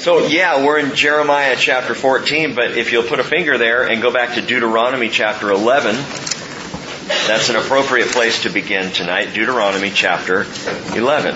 So 0.00 0.28
yeah, 0.28 0.64
we're 0.64 0.78
in 0.78 0.94
Jeremiah 0.94 1.56
chapter 1.58 1.94
14, 1.94 2.54
but 2.54 2.70
if 2.78 2.90
you'll 2.90 3.02
put 3.02 3.20
a 3.20 3.22
finger 3.22 3.58
there 3.58 3.86
and 3.86 4.00
go 4.00 4.10
back 4.10 4.36
to 4.36 4.40
Deuteronomy 4.40 5.10
chapter 5.10 5.50
11, 5.50 5.94
that's 7.26 7.50
an 7.50 7.56
appropriate 7.56 8.08
place 8.08 8.44
to 8.44 8.48
begin 8.48 8.92
tonight. 8.92 9.34
Deuteronomy 9.34 9.90
chapter 9.90 10.46
11. 10.96 11.34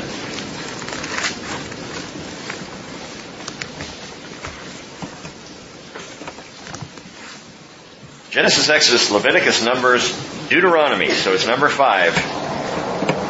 Genesis, 8.30 8.70
Exodus, 8.70 9.10
Leviticus, 9.10 9.62
Numbers, 9.62 10.10
Deuteronomy. 10.48 11.10
So 11.10 11.34
it's 11.34 11.46
number 11.46 11.68
five. 11.68 12.16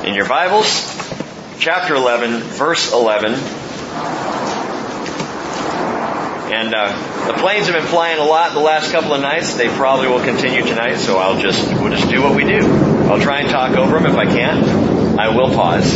In 0.05 0.14
your 0.14 0.29
Bibles, 0.29 0.87
chapter 1.59 1.96
11, 1.96 2.39
verse 2.39 2.93
11. 2.93 3.64
And 6.53 6.75
uh, 6.75 7.26
the 7.26 7.34
planes 7.34 7.66
have 7.66 7.75
been 7.75 7.86
flying 7.86 8.18
a 8.18 8.25
lot 8.25 8.53
the 8.53 8.61
last 8.61 8.93
couple 8.93 9.14
of 9.14 9.21
nights. 9.22 9.54
They 9.54 9.68
probably 9.68 10.08
will 10.08 10.22
continue 10.22 10.62
tonight, 10.62 10.96
so 10.96 11.17
I'll 11.17 11.40
just 11.40 11.67
we'll 11.80 11.90
just 11.90 12.11
do 12.11 12.22
what 12.22 12.36
we 12.36 12.44
do. 12.44 12.61
I'll 13.11 13.20
try 13.20 13.40
and 13.40 13.48
talk 13.48 13.72
over 13.72 13.98
them. 13.98 14.07
If 14.07 14.17
I 14.17 14.26
can't, 14.26 15.18
I 15.18 15.34
will 15.34 15.54
pause. 15.54 15.90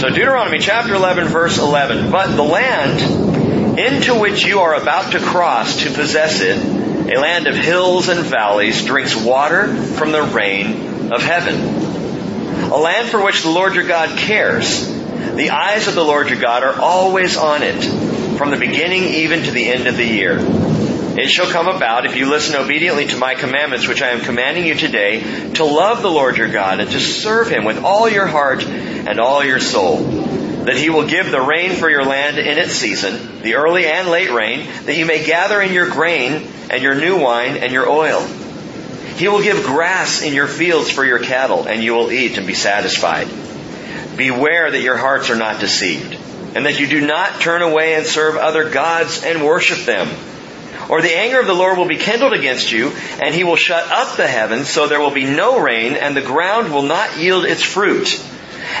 So 0.00 0.08
Deuteronomy 0.08 0.58
chapter 0.58 0.94
11, 0.94 1.28
verse 1.28 1.58
11. 1.58 2.10
But 2.10 2.34
the 2.34 2.42
land 2.42 3.78
into 3.78 4.18
which 4.18 4.44
you 4.44 4.60
are 4.60 4.74
about 4.74 5.12
to 5.12 5.20
cross 5.20 5.84
to 5.84 5.90
possess 5.90 6.40
it, 6.40 6.56
a 6.56 7.20
land 7.20 7.46
of 7.46 7.54
hills 7.54 8.08
and 8.08 8.20
valleys, 8.20 8.84
drinks 8.84 9.14
water 9.14 9.74
from 9.76 10.10
the 10.10 10.22
rain 10.22 11.12
of 11.12 11.22
heaven. 11.22 12.72
A 12.72 12.76
land 12.76 13.08
for 13.08 13.22
which 13.22 13.42
the 13.42 13.50
Lord 13.50 13.74
your 13.74 13.86
God 13.86 14.18
cares. 14.18 14.99
The 15.36 15.50
eyes 15.50 15.88
of 15.88 15.94
the 15.94 16.04
Lord 16.04 16.28
your 16.28 16.40
God 16.40 16.62
are 16.62 16.78
always 16.80 17.36
on 17.36 17.62
it 17.62 17.82
from 18.36 18.50
the 18.50 18.56
beginning 18.56 19.04
even 19.04 19.42
to 19.42 19.50
the 19.50 19.68
end 19.68 19.86
of 19.86 19.96
the 19.96 20.06
year. 20.06 20.38
It 20.38 21.28
shall 21.28 21.50
come 21.50 21.68
about 21.68 22.06
if 22.06 22.16
you 22.16 22.30
listen 22.30 22.54
obediently 22.54 23.06
to 23.08 23.16
my 23.16 23.34
commandments, 23.34 23.88
which 23.88 24.00
I 24.00 24.10
am 24.10 24.20
commanding 24.20 24.64
you 24.64 24.74
today, 24.74 25.52
to 25.54 25.64
love 25.64 26.02
the 26.02 26.10
Lord 26.10 26.36
your 26.36 26.48
God 26.48 26.80
and 26.80 26.90
to 26.90 27.00
serve 27.00 27.50
him 27.50 27.64
with 27.64 27.82
all 27.84 28.08
your 28.08 28.26
heart 28.26 28.64
and 28.64 29.18
all 29.18 29.44
your 29.44 29.60
soul. 29.60 29.98
That 29.98 30.76
he 30.76 30.88
will 30.88 31.06
give 31.06 31.30
the 31.30 31.40
rain 31.40 31.72
for 31.72 31.90
your 31.90 32.04
land 32.04 32.38
in 32.38 32.58
its 32.58 32.72
season, 32.72 33.42
the 33.42 33.56
early 33.56 33.86
and 33.86 34.08
late 34.08 34.30
rain, 34.30 34.68
that 34.84 34.96
you 34.96 35.04
may 35.04 35.24
gather 35.24 35.60
in 35.60 35.72
your 35.72 35.90
grain 35.90 36.46
and 36.70 36.82
your 36.82 36.94
new 36.94 37.18
wine 37.18 37.56
and 37.56 37.72
your 37.72 37.88
oil. 37.88 38.20
He 39.16 39.28
will 39.28 39.42
give 39.42 39.64
grass 39.64 40.22
in 40.22 40.32
your 40.32 40.46
fields 40.46 40.90
for 40.90 41.04
your 41.04 41.18
cattle, 41.18 41.66
and 41.66 41.82
you 41.82 41.94
will 41.94 42.12
eat 42.12 42.38
and 42.38 42.46
be 42.46 42.54
satisfied. 42.54 43.28
Beware 44.20 44.70
that 44.70 44.82
your 44.82 44.98
hearts 44.98 45.30
are 45.30 45.36
not 45.36 45.60
deceived 45.60 46.14
and 46.54 46.66
that 46.66 46.78
you 46.78 46.86
do 46.86 47.00
not 47.00 47.40
turn 47.40 47.62
away 47.62 47.94
and 47.94 48.04
serve 48.04 48.36
other 48.36 48.68
gods 48.68 49.24
and 49.24 49.42
worship 49.42 49.86
them. 49.86 50.10
Or 50.90 51.00
the 51.00 51.16
anger 51.16 51.40
of 51.40 51.46
the 51.46 51.54
Lord 51.54 51.78
will 51.78 51.88
be 51.88 51.96
kindled 51.96 52.34
against 52.34 52.70
you, 52.70 52.90
and 53.22 53.34
he 53.34 53.44
will 53.44 53.56
shut 53.56 53.90
up 53.90 54.18
the 54.18 54.26
heavens, 54.26 54.68
so 54.68 54.86
there 54.86 55.00
will 55.00 55.10
be 55.10 55.24
no 55.24 55.58
rain, 55.58 55.94
and 55.94 56.14
the 56.14 56.20
ground 56.20 56.70
will 56.70 56.82
not 56.82 57.16
yield 57.16 57.46
its 57.46 57.62
fruit. 57.62 58.22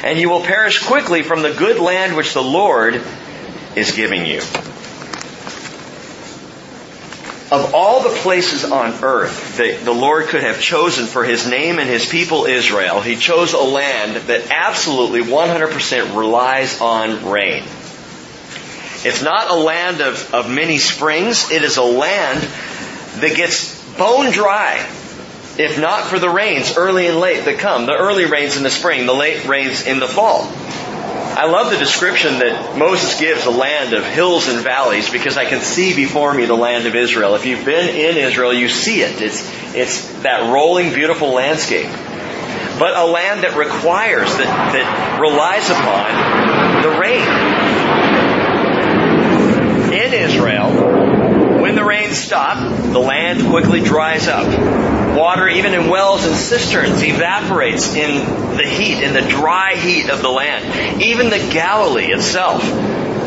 And 0.02 0.18
you 0.18 0.28
will 0.28 0.42
perish 0.42 0.84
quickly 0.84 1.22
from 1.22 1.40
the 1.40 1.54
good 1.54 1.78
land 1.80 2.18
which 2.18 2.34
the 2.34 2.42
Lord 2.42 3.00
is 3.76 3.92
giving 3.92 4.26
you. 4.26 4.42
Of 7.50 7.74
all 7.74 8.02
the 8.02 8.16
places 8.16 8.64
on 8.64 9.02
earth 9.02 9.56
that 9.56 9.84
the 9.84 9.92
Lord 9.92 10.26
could 10.26 10.42
have 10.42 10.60
chosen 10.60 11.06
for 11.06 11.24
His 11.24 11.48
name 11.48 11.78
and 11.78 11.88
His 11.88 12.08
people 12.08 12.46
Israel, 12.46 13.00
He 13.00 13.16
chose 13.16 13.52
a 13.52 13.58
land 13.58 14.16
that 14.28 14.50
absolutely 14.50 15.22
100% 15.22 16.16
relies 16.16 16.80
on 16.80 17.28
rain. 17.28 17.64
It's 19.02 19.22
not 19.22 19.50
a 19.50 19.54
land 19.54 20.00
of, 20.00 20.32
of 20.34 20.50
many 20.50 20.78
springs. 20.78 21.50
It 21.50 21.62
is 21.62 21.76
a 21.76 21.82
land 21.82 22.40
that 23.20 23.34
gets 23.34 23.80
bone 23.96 24.30
dry 24.30 24.86
if 25.58 25.78
not 25.78 26.04
for 26.04 26.18
the 26.18 26.28
rains 26.30 26.76
early 26.76 27.06
and 27.06 27.18
late 27.18 27.44
that 27.44 27.58
come. 27.58 27.86
The 27.86 27.96
early 27.96 28.24
rains 28.24 28.56
in 28.56 28.62
the 28.62 28.70
spring, 28.70 29.06
the 29.06 29.12
late 29.14 29.46
rains 29.46 29.86
in 29.86 30.00
the 30.00 30.08
fall. 30.08 30.50
I 31.32 31.46
love 31.46 31.70
the 31.70 31.78
description 31.78 32.40
that 32.40 32.76
Moses 32.76 33.18
gives 33.18 33.46
a 33.46 33.50
land 33.50 33.94
of 33.94 34.04
hills 34.04 34.48
and 34.48 34.58
valleys 34.64 35.08
because 35.10 35.36
I 35.36 35.44
can 35.44 35.60
see 35.60 35.94
before 35.94 36.34
me 36.34 36.44
the 36.44 36.56
land 36.56 36.86
of 36.86 36.96
Israel. 36.96 37.36
If 37.36 37.46
you've 37.46 37.64
been 37.64 37.88
in 37.88 38.16
Israel, 38.16 38.52
you 38.52 38.68
see 38.68 39.02
it. 39.02 39.22
It's, 39.22 39.48
it's 39.74 40.22
that 40.22 40.52
rolling, 40.52 40.92
beautiful 40.92 41.32
landscape. 41.32 41.86
But 42.80 42.96
a 42.96 43.06
land 43.06 43.44
that 43.44 43.56
requires, 43.56 44.28
that, 44.38 44.72
that 44.72 45.20
relies 45.20 45.70
upon 45.70 46.82
the 46.82 46.98
rain. 46.98 47.28
In 49.92 50.12
Israel, 50.12 51.60
when 51.62 51.76
the 51.76 51.84
rains 51.84 52.16
stop, 52.16 52.58
the 52.92 52.98
land 52.98 53.48
quickly 53.48 53.80
dries 53.80 54.26
up. 54.26 54.89
Water, 55.20 55.50
even 55.50 55.74
in 55.74 55.90
wells 55.90 56.24
and 56.24 56.34
cisterns, 56.34 57.02
evaporates 57.02 57.94
in 57.94 58.56
the 58.56 58.64
heat, 58.64 59.02
in 59.02 59.12
the 59.12 59.20
dry 59.20 59.74
heat 59.74 60.08
of 60.08 60.22
the 60.22 60.30
land. 60.30 61.02
Even 61.02 61.28
the 61.28 61.50
Galilee 61.52 62.06
itself, 62.06 62.64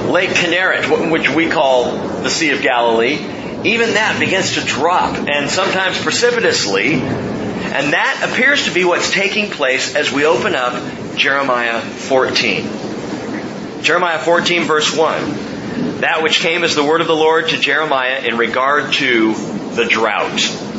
Lake 0.07 0.31
Kinneret, 0.31 1.11
which 1.11 1.29
we 1.29 1.49
call 1.49 1.91
the 2.23 2.31
Sea 2.31 2.49
of 2.49 2.63
Galilee, 2.63 3.19
even 3.63 3.93
that 3.93 4.17
begins 4.19 4.55
to 4.55 4.61
drop, 4.61 5.15
and 5.29 5.51
sometimes 5.51 6.01
precipitously, 6.01 6.93
and 6.93 7.93
that 7.93 8.27
appears 8.27 8.65
to 8.65 8.73
be 8.73 8.83
what's 8.83 9.11
taking 9.11 9.51
place 9.51 9.93
as 9.93 10.11
we 10.11 10.25
open 10.25 10.55
up 10.55 10.73
Jeremiah 11.15 11.79
14. 11.79 13.83
Jeremiah 13.83 14.17
14 14.17 14.63
verse 14.63 14.97
1. 14.97 16.01
That 16.01 16.23
which 16.23 16.39
came 16.39 16.63
as 16.63 16.73
the 16.73 16.83
word 16.83 17.01
of 17.01 17.07
the 17.07 17.15
Lord 17.15 17.49
to 17.49 17.59
Jeremiah 17.59 18.25
in 18.25 18.35
regard 18.35 18.93
to 18.93 19.35
the 19.75 19.85
drought. 19.85 20.72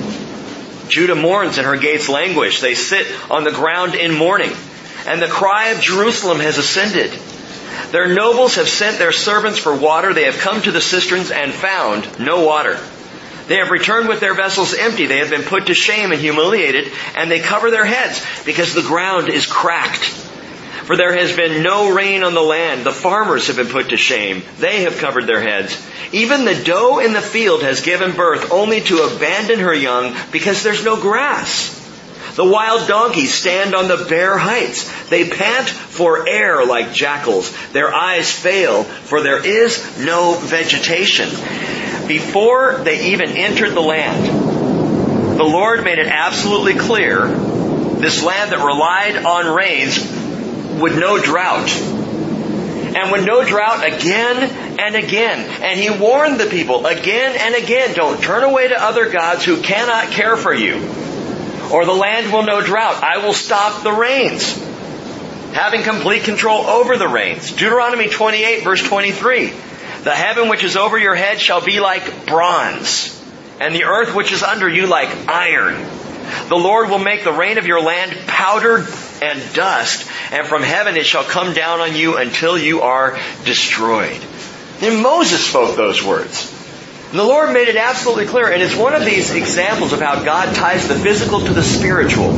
Judah 0.88 1.14
mourns 1.14 1.58
and 1.58 1.66
her 1.66 1.76
gates 1.76 2.08
languish. 2.08 2.60
They 2.60 2.74
sit 2.74 3.06
on 3.30 3.44
the 3.44 3.52
ground 3.52 3.94
in 3.94 4.14
mourning. 4.14 4.52
And 5.06 5.20
the 5.20 5.28
cry 5.28 5.68
of 5.68 5.80
Jerusalem 5.80 6.40
has 6.40 6.58
ascended. 6.58 7.12
Their 7.90 8.08
nobles 8.08 8.56
have 8.56 8.68
sent 8.68 8.98
their 8.98 9.12
servants 9.12 9.58
for 9.58 9.74
water. 9.74 10.14
They 10.14 10.24
have 10.24 10.38
come 10.38 10.62
to 10.62 10.70
the 10.70 10.80
cisterns 10.80 11.30
and 11.30 11.52
found 11.52 12.18
no 12.18 12.44
water. 12.44 12.78
They 13.46 13.56
have 13.56 13.70
returned 13.70 14.08
with 14.08 14.20
their 14.20 14.34
vessels 14.34 14.74
empty. 14.74 15.06
They 15.06 15.18
have 15.18 15.30
been 15.30 15.42
put 15.42 15.66
to 15.66 15.74
shame 15.74 16.12
and 16.12 16.20
humiliated, 16.20 16.90
and 17.14 17.30
they 17.30 17.40
cover 17.40 17.70
their 17.70 17.84
heads 17.84 18.24
because 18.46 18.72
the 18.72 18.82
ground 18.82 19.28
is 19.28 19.46
cracked. 19.46 20.23
For 20.84 20.96
there 20.96 21.16
has 21.16 21.34
been 21.34 21.62
no 21.62 21.94
rain 21.94 22.24
on 22.24 22.34
the 22.34 22.42
land. 22.42 22.84
The 22.84 22.92
farmers 22.92 23.46
have 23.46 23.56
been 23.56 23.68
put 23.68 23.88
to 23.88 23.96
shame. 23.96 24.42
They 24.58 24.82
have 24.82 24.98
covered 24.98 25.26
their 25.26 25.40
heads. 25.40 25.82
Even 26.12 26.44
the 26.44 26.62
doe 26.62 26.98
in 26.98 27.14
the 27.14 27.22
field 27.22 27.62
has 27.62 27.80
given 27.80 28.12
birth 28.12 28.52
only 28.52 28.82
to 28.82 29.02
abandon 29.04 29.60
her 29.60 29.74
young 29.74 30.14
because 30.30 30.62
there's 30.62 30.84
no 30.84 31.00
grass. 31.00 31.80
The 32.36 32.44
wild 32.44 32.86
donkeys 32.86 33.32
stand 33.32 33.74
on 33.74 33.88
the 33.88 34.06
bare 34.08 34.36
heights. 34.36 35.08
They 35.08 35.30
pant 35.30 35.68
for 35.68 36.28
air 36.28 36.66
like 36.66 36.92
jackals. 36.92 37.50
Their 37.72 37.94
eyes 37.94 38.30
fail, 38.30 38.84
for 38.84 39.22
there 39.22 39.44
is 39.44 39.98
no 40.04 40.34
vegetation. 40.34 41.30
Before 42.06 42.78
they 42.84 43.12
even 43.12 43.30
entered 43.30 43.70
the 43.70 43.80
land, 43.80 45.38
the 45.38 45.44
Lord 45.44 45.82
made 45.82 45.98
it 45.98 46.08
absolutely 46.08 46.74
clear 46.74 47.26
this 47.26 48.22
land 48.22 48.52
that 48.52 48.58
relied 48.58 49.24
on 49.24 49.54
rains 49.54 50.23
would 50.80 50.96
know 50.96 51.20
drought. 51.20 51.70
And 51.70 53.10
with 53.10 53.24
no 53.24 53.44
drought 53.44 53.84
again 53.84 54.78
and 54.78 54.94
again. 54.94 55.40
And 55.62 55.80
he 55.80 55.90
warned 55.90 56.38
the 56.38 56.46
people 56.46 56.86
again 56.86 57.36
and 57.38 57.54
again, 57.56 57.94
don't 57.94 58.22
turn 58.22 58.44
away 58.44 58.68
to 58.68 58.80
other 58.80 59.10
gods 59.10 59.44
who 59.44 59.60
cannot 59.60 60.12
care 60.12 60.36
for 60.36 60.54
you. 60.54 60.76
Or 61.72 61.84
the 61.84 61.92
land 61.92 62.32
will 62.32 62.44
know 62.44 62.60
drought. 62.60 63.02
I 63.02 63.18
will 63.18 63.32
stop 63.32 63.82
the 63.82 63.92
rains. 63.92 64.56
Having 65.52 65.82
complete 65.82 66.24
control 66.24 66.62
over 66.66 66.96
the 66.96 67.08
rains. 67.08 67.50
Deuteronomy 67.50 68.08
28 68.08 68.62
verse 68.62 68.82
23. 68.82 69.52
The 70.04 70.10
heaven 70.10 70.48
which 70.50 70.62
is 70.64 70.76
over 70.76 70.98
your 70.98 71.14
head 71.14 71.40
shall 71.40 71.64
be 71.64 71.80
like 71.80 72.26
bronze, 72.26 73.18
and 73.58 73.74
the 73.74 73.84
earth 73.84 74.14
which 74.14 74.32
is 74.32 74.42
under 74.42 74.68
you 74.68 74.86
like 74.86 75.08
iron. 75.28 75.82
The 76.48 76.56
Lord 76.56 76.90
will 76.90 76.98
make 76.98 77.24
the 77.24 77.32
rain 77.32 77.56
of 77.56 77.66
your 77.66 77.80
land 77.80 78.14
powdered 78.26 78.86
and 79.24 79.54
dust, 79.54 80.08
and 80.30 80.46
from 80.46 80.62
heaven 80.62 80.96
it 80.96 81.06
shall 81.06 81.24
come 81.24 81.54
down 81.54 81.80
on 81.80 81.96
you 81.96 82.16
until 82.16 82.58
you 82.58 82.82
are 82.82 83.18
destroyed. 83.44 84.20
And 84.80 85.02
Moses 85.02 85.46
spoke 85.46 85.76
those 85.76 86.04
words. 86.04 86.50
And 87.10 87.18
the 87.18 87.24
Lord 87.24 87.52
made 87.52 87.68
it 87.68 87.76
absolutely 87.76 88.26
clear, 88.26 88.50
and 88.50 88.60
it's 88.60 88.74
one 88.74 88.94
of 88.94 89.04
these 89.04 89.32
examples 89.32 89.92
of 89.92 90.00
how 90.00 90.24
God 90.24 90.54
ties 90.54 90.88
the 90.88 90.96
physical 90.96 91.40
to 91.40 91.52
the 91.52 91.62
spiritual, 91.62 92.32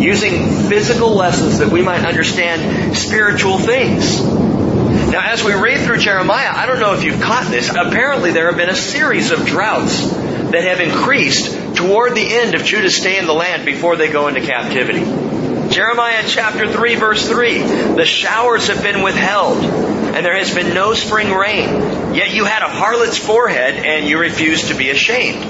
using 0.00 0.68
physical 0.68 1.10
lessons 1.10 1.58
that 1.58 1.68
we 1.68 1.82
might 1.82 2.04
understand 2.04 2.96
spiritual 2.96 3.58
things. 3.58 4.22
Now, 5.10 5.20
as 5.30 5.44
we 5.44 5.52
read 5.52 5.80
through 5.80 5.98
Jeremiah, 5.98 6.50
I 6.50 6.66
don't 6.66 6.80
know 6.80 6.94
if 6.94 7.04
you've 7.04 7.20
caught 7.20 7.50
this, 7.50 7.68
apparently 7.68 8.32
there 8.32 8.46
have 8.46 8.56
been 8.56 8.70
a 8.70 8.74
series 8.74 9.30
of 9.30 9.44
droughts 9.44 10.08
that 10.08 10.64
have 10.64 10.80
increased 10.80 11.76
toward 11.76 12.14
the 12.14 12.26
end 12.26 12.54
of 12.54 12.64
Judah's 12.64 12.96
stay 12.96 13.18
in 13.18 13.26
the 13.26 13.34
land 13.34 13.66
before 13.66 13.96
they 13.96 14.10
go 14.10 14.28
into 14.28 14.40
captivity. 14.40 15.33
Jeremiah 15.74 16.22
chapter 16.24 16.70
3 16.70 16.94
verse 16.94 17.28
3. 17.28 17.58
The 17.58 18.04
showers 18.06 18.68
have 18.68 18.80
been 18.84 19.02
withheld. 19.02 19.58
and 19.64 20.24
there 20.24 20.36
has 20.36 20.54
been 20.54 20.72
no 20.72 20.94
spring 20.94 21.32
rain. 21.32 22.14
Yet 22.14 22.32
you 22.32 22.44
had 22.44 22.62
a 22.62 22.68
harlot's 22.68 23.18
forehead, 23.18 23.84
and 23.84 24.06
you 24.06 24.20
refused 24.20 24.68
to 24.68 24.76
be 24.76 24.90
ashamed. 24.90 25.42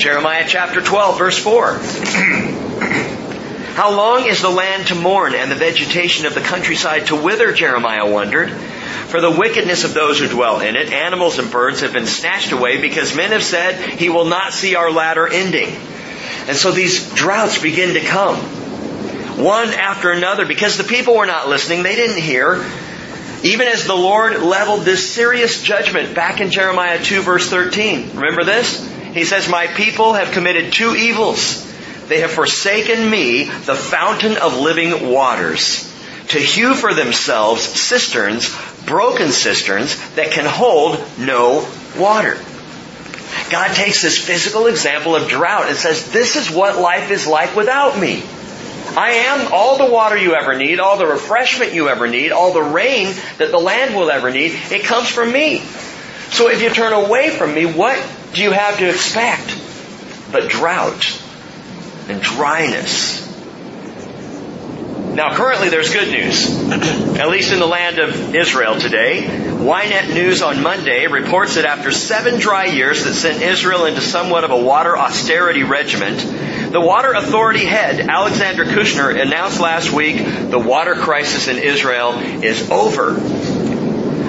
Jeremiah 0.00 0.44
chapter 0.48 0.80
12, 0.80 1.18
verse 1.18 1.38
4. 1.38 1.74
How 3.76 3.94
long 3.94 4.26
is 4.26 4.42
the 4.42 4.50
land 4.50 4.88
to 4.88 4.96
mourn 4.96 5.36
and 5.36 5.48
the 5.48 5.54
vegetation 5.54 6.26
of 6.26 6.34
the 6.34 6.40
countryside 6.40 7.06
to 7.06 7.14
wither? 7.14 7.52
Jeremiah 7.52 8.10
wondered. 8.10 8.50
For 8.50 9.20
the 9.20 9.30
wickedness 9.30 9.84
of 9.84 9.94
those 9.94 10.18
who 10.18 10.26
dwell 10.26 10.58
in 10.58 10.74
it, 10.74 10.92
animals 10.92 11.38
and 11.38 11.48
birds 11.48 11.82
have 11.82 11.92
been 11.92 12.08
snatched 12.08 12.50
away 12.50 12.80
because 12.80 13.14
men 13.14 13.30
have 13.30 13.44
said, 13.44 13.76
He 14.00 14.08
will 14.08 14.24
not 14.24 14.52
see 14.52 14.74
our 14.74 14.90
latter 14.90 15.28
ending. 15.28 15.68
And 16.48 16.56
so 16.56 16.72
these 16.72 17.08
droughts 17.14 17.62
begin 17.62 17.94
to 17.94 18.00
come. 18.00 18.56
One 19.36 19.68
after 19.68 20.10
another 20.10 20.46
because 20.46 20.76
the 20.76 20.84
people 20.84 21.16
were 21.16 21.26
not 21.26 21.48
listening. 21.48 21.82
They 21.82 21.96
didn't 21.96 22.22
hear. 22.22 22.64
Even 23.42 23.68
as 23.68 23.86
the 23.86 23.94
Lord 23.94 24.40
leveled 24.42 24.82
this 24.82 25.12
serious 25.12 25.62
judgment 25.62 26.14
back 26.14 26.40
in 26.40 26.50
Jeremiah 26.50 27.02
2 27.02 27.22
verse 27.22 27.48
13. 27.48 28.16
Remember 28.16 28.44
this? 28.44 28.86
He 29.14 29.24
says, 29.24 29.48
My 29.48 29.66
people 29.66 30.12
have 30.12 30.32
committed 30.32 30.72
two 30.72 30.94
evils. 30.94 31.66
They 32.08 32.20
have 32.20 32.32
forsaken 32.32 33.08
me, 33.08 33.44
the 33.44 33.74
fountain 33.74 34.36
of 34.36 34.58
living 34.58 35.10
waters, 35.10 35.84
to 36.28 36.38
hew 36.38 36.74
for 36.74 36.92
themselves 36.92 37.62
cisterns, 37.62 38.54
broken 38.84 39.30
cisterns 39.30 39.96
that 40.16 40.32
can 40.32 40.44
hold 40.44 41.02
no 41.18 41.68
water. 41.96 42.36
God 43.50 43.74
takes 43.74 44.02
this 44.02 44.18
physical 44.18 44.66
example 44.66 45.14
of 45.14 45.28
drought 45.28 45.68
and 45.68 45.76
says, 45.76 46.12
this 46.12 46.36
is 46.36 46.50
what 46.50 46.78
life 46.78 47.10
is 47.10 47.26
like 47.26 47.54
without 47.56 47.98
me. 47.98 48.22
I 48.96 49.10
am 49.26 49.52
all 49.52 49.78
the 49.78 49.92
water 49.92 50.16
you 50.16 50.34
ever 50.34 50.56
need, 50.56 50.80
all 50.80 50.96
the 50.96 51.06
refreshment 51.06 51.72
you 51.72 51.88
ever 51.88 52.06
need, 52.08 52.32
all 52.32 52.52
the 52.52 52.62
rain 52.62 53.14
that 53.38 53.50
the 53.50 53.58
land 53.58 53.94
will 53.94 54.10
ever 54.10 54.30
need. 54.30 54.52
It 54.70 54.84
comes 54.84 55.08
from 55.08 55.32
me. 55.32 55.60
So 56.30 56.48
if 56.48 56.62
you 56.62 56.70
turn 56.70 56.92
away 56.92 57.30
from 57.30 57.54
me, 57.54 57.66
what 57.66 58.00
do 58.32 58.42
you 58.42 58.52
have 58.52 58.78
to 58.78 58.88
expect? 58.88 59.60
But 60.32 60.48
drought 60.48 61.20
and 62.08 62.20
dryness. 62.20 63.29
Now 65.14 65.34
currently 65.34 65.70
there's 65.70 65.92
good 65.92 66.08
news. 66.08 66.48
At 67.18 67.28
least 67.28 67.52
in 67.52 67.58
the 67.58 67.66
land 67.66 67.98
of 67.98 68.34
Israel 68.34 68.78
today. 68.78 69.26
Ynet 69.26 70.14
News 70.14 70.40
on 70.40 70.62
Monday 70.62 71.06
reports 71.08 71.56
that 71.56 71.64
after 71.64 71.90
seven 71.90 72.38
dry 72.38 72.66
years 72.66 73.04
that 73.04 73.12
sent 73.14 73.42
Israel 73.42 73.86
into 73.86 74.00
somewhat 74.00 74.44
of 74.44 74.52
a 74.52 74.56
water 74.56 74.96
austerity 74.96 75.64
regiment, 75.64 76.20
the 76.72 76.80
water 76.80 77.12
authority 77.12 77.64
head, 77.64 78.00
Alexander 78.00 78.64
Kushnir, 78.64 79.20
announced 79.20 79.60
last 79.60 79.92
week 79.92 80.16
the 80.16 80.58
water 80.58 80.94
crisis 80.94 81.48
in 81.48 81.58
Israel 81.58 82.12
is 82.44 82.70
over. 82.70 83.14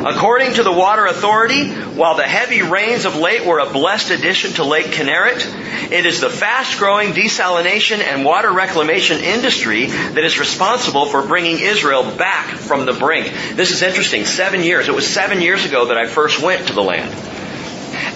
According 0.05 0.55
to 0.55 0.63
the 0.63 0.71
Water 0.71 1.05
Authority, 1.05 1.69
while 1.69 2.15
the 2.15 2.23
heavy 2.23 2.63
rains 2.63 3.05
of 3.05 3.15
late 3.15 3.45
were 3.45 3.59
a 3.59 3.71
blessed 3.71 4.09
addition 4.09 4.53
to 4.53 4.63
Lake 4.63 4.87
Kinneret, 4.87 5.91
it 5.91 6.07
is 6.07 6.19
the 6.19 6.29
fast-growing 6.29 7.09
desalination 7.13 7.99
and 7.99 8.25
water 8.25 8.51
reclamation 8.51 9.19
industry 9.19 9.85
that 9.85 10.23
is 10.23 10.39
responsible 10.39 11.05
for 11.05 11.21
bringing 11.21 11.59
Israel 11.59 12.03
back 12.15 12.47
from 12.57 12.87
the 12.87 12.93
brink. 12.93 13.31
This 13.53 13.69
is 13.69 13.83
interesting. 13.83 14.25
Seven 14.25 14.63
years. 14.63 14.87
It 14.87 14.95
was 14.95 15.07
seven 15.07 15.39
years 15.39 15.65
ago 15.65 15.85
that 15.87 15.97
I 15.97 16.07
first 16.07 16.41
went 16.41 16.67
to 16.67 16.73
the 16.73 16.81
land. 16.81 17.13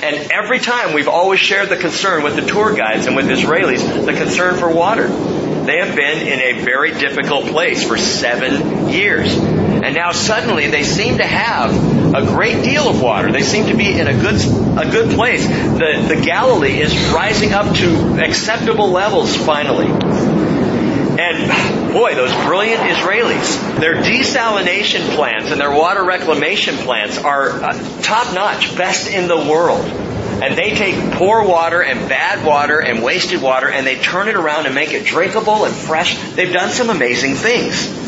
And 0.04 0.32
every 0.32 0.60
time 0.60 0.94
we've 0.94 1.08
always 1.08 1.40
shared 1.40 1.70
the 1.70 1.78
concern 1.78 2.24
with 2.24 2.36
the 2.36 2.46
tour 2.48 2.76
guides 2.76 3.06
and 3.06 3.16
with 3.16 3.28
Israelis, 3.28 4.06
the 4.06 4.14
concern 4.14 4.56
for 4.56 4.72
water. 4.72 5.08
They 5.08 5.78
have 5.78 5.96
been 5.96 6.28
in 6.28 6.40
a 6.40 6.64
very 6.64 6.94
difficult 6.94 7.46
place 7.46 7.88
for 7.88 7.98
seven 7.98 8.90
years. 8.90 9.65
And 9.86 9.94
now 9.94 10.14
suddenly 10.14 10.66
they 10.66 10.82
seem 10.82 11.20
to 11.20 11.28
have 11.28 12.16
a 12.16 12.26
great 12.26 12.64
deal 12.64 12.90
of 12.90 13.04
water. 13.04 13.32
They 13.32 13.44
seem 13.44 13.68
to 13.68 13.78
be 13.78 13.92
in 13.92 14.08
a 14.08 14.14
good, 14.14 14.42
a 14.80 14.90
good 14.90 15.14
place. 15.14 15.48
The, 15.48 16.16
the 16.16 16.22
Galilee 16.26 16.80
is 16.80 16.92
rising 17.14 17.54
up 17.54 17.76
to 17.76 18.20
acceptable 18.20 18.90
levels 18.90 19.38
finally. 19.38 19.86
And 19.86 21.94
boy, 21.94 22.16
those 22.16 22.34
brilliant 22.48 22.82
Israelis, 22.82 23.80
their 23.80 24.02
desalination 24.02 25.16
plants 25.16 25.52
and 25.52 25.62
their 25.62 25.72
water 25.72 26.04
reclamation 26.04 26.78
plants 26.78 27.20
are 27.20 27.52
uh, 27.52 28.02
top 28.02 28.34
notch, 28.34 28.76
best 28.76 29.08
in 29.08 29.28
the 29.28 29.38
world. 29.38 29.86
And 29.86 30.58
they 30.58 30.72
take 30.72 31.14
poor 31.14 31.44
water 31.44 31.84
and 31.84 32.10
bad 32.10 32.44
water 32.44 32.82
and 32.82 33.04
wasted 33.04 33.40
water 33.40 33.70
and 33.70 33.86
they 33.86 34.00
turn 34.00 34.30
it 34.30 34.36
around 34.36 34.66
and 34.66 34.74
make 34.74 34.94
it 34.94 35.06
drinkable 35.06 35.64
and 35.64 35.76
fresh. 35.76 36.18
They've 36.32 36.52
done 36.52 36.72
some 36.72 36.90
amazing 36.90 37.36
things. 37.36 38.04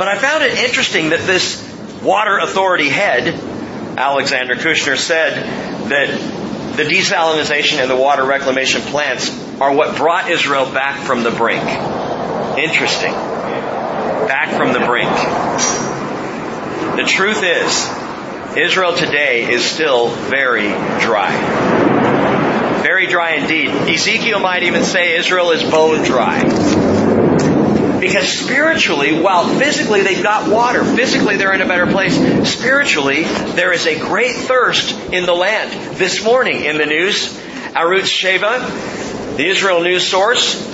But 0.00 0.08
I 0.08 0.16
found 0.16 0.42
it 0.42 0.56
interesting 0.56 1.10
that 1.10 1.26
this 1.26 1.60
water 2.02 2.38
authority 2.38 2.88
head, 2.88 3.34
Alexander 3.98 4.54
Kushnir, 4.54 4.96
said 4.96 5.34
that 5.90 6.76
the 6.78 6.84
desalination 6.84 7.82
and 7.82 7.90
the 7.90 7.96
water 7.96 8.24
reclamation 8.24 8.80
plants 8.80 9.28
are 9.60 9.74
what 9.74 9.98
brought 9.98 10.30
Israel 10.30 10.64
back 10.72 11.04
from 11.04 11.22
the 11.22 11.30
brink. 11.30 11.62
Interesting. 12.58 13.12
Back 13.12 14.56
from 14.56 14.72
the 14.72 14.80
brink. 14.86 15.10
The 16.96 17.04
truth 17.06 17.42
is, 17.42 18.56
Israel 18.56 18.96
today 18.96 19.52
is 19.52 19.62
still 19.66 20.08
very 20.08 20.70
dry. 21.02 22.80
Very 22.82 23.06
dry 23.06 23.32
indeed. 23.34 23.68
Ezekiel 23.68 24.40
might 24.40 24.62
even 24.62 24.82
say 24.82 25.18
Israel 25.18 25.50
is 25.50 25.62
bone 25.62 26.04
dry. 26.04 26.89
Because 28.00 28.28
spiritually, 28.28 29.20
while 29.20 29.46
physically 29.58 30.02
they've 30.02 30.22
got 30.22 30.50
water, 30.50 30.82
physically 30.84 31.36
they're 31.36 31.52
in 31.52 31.60
a 31.60 31.66
better 31.66 31.86
place, 31.86 32.16
spiritually 32.50 33.24
there 33.24 33.72
is 33.72 33.86
a 33.86 33.98
great 33.98 34.34
thirst 34.34 34.98
in 35.12 35.26
the 35.26 35.34
land. 35.34 35.96
This 35.96 36.24
morning 36.24 36.64
in 36.64 36.78
the 36.78 36.86
news, 36.86 37.28
Arutz 37.74 38.08
Sheva, 38.08 39.36
the 39.36 39.46
Israel 39.46 39.82
news 39.82 40.06
source, 40.06 40.66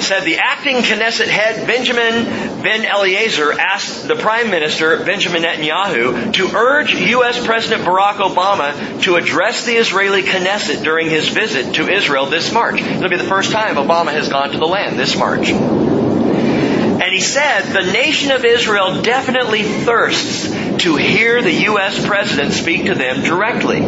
said 0.00 0.20
the 0.20 0.36
acting 0.38 0.76
Knesset 0.76 1.28
head 1.28 1.66
Benjamin 1.66 2.62
Ben 2.62 2.84
Eliezer 2.84 3.52
asked 3.52 4.08
the 4.08 4.16
Prime 4.16 4.50
Minister 4.50 5.04
Benjamin 5.04 5.42
Netanyahu 5.42 6.32
to 6.34 6.56
urge 6.56 6.94
U.S. 6.94 7.44
President 7.44 7.86
Barack 7.86 8.14
Obama 8.14 9.02
to 9.02 9.16
address 9.16 9.64
the 9.66 9.72
Israeli 9.72 10.22
Knesset 10.22 10.82
during 10.82 11.08
his 11.08 11.28
visit 11.28 11.74
to 11.74 11.88
Israel 11.88 12.26
this 12.26 12.52
March. 12.52 12.80
It'll 12.80 13.08
be 13.08 13.16
the 13.16 13.24
first 13.24 13.52
time 13.52 13.76
Obama 13.76 14.12
has 14.12 14.28
gone 14.28 14.50
to 14.52 14.58
the 14.58 14.66
land 14.66 14.98
this 14.98 15.16
March. 15.16 15.52
He 17.20 17.26
said, 17.26 17.74
the 17.74 17.92
nation 17.92 18.30
of 18.30 18.46
Israel 18.46 19.02
definitely 19.02 19.62
thirsts 19.62 20.48
to 20.84 20.96
hear 20.96 21.42
the 21.42 21.52
U.S. 21.64 22.06
president 22.06 22.54
speak 22.54 22.86
to 22.86 22.94
them 22.94 23.22
directly. 23.22 23.82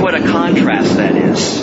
What 0.00 0.14
a 0.14 0.20
contrast 0.20 0.98
that 0.98 1.16
is. 1.16 1.58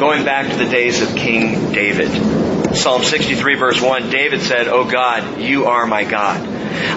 Going 0.00 0.24
back 0.24 0.50
to 0.50 0.56
the 0.56 0.70
days 0.70 1.02
of 1.02 1.14
King 1.14 1.72
David. 1.72 2.74
Psalm 2.74 3.02
63 3.02 3.56
verse 3.56 3.78
1, 3.78 4.08
David 4.08 4.40
said, 4.40 4.68
O 4.68 4.90
God, 4.90 5.38
you 5.38 5.66
are 5.66 5.86
my 5.86 6.04
God. 6.04 6.40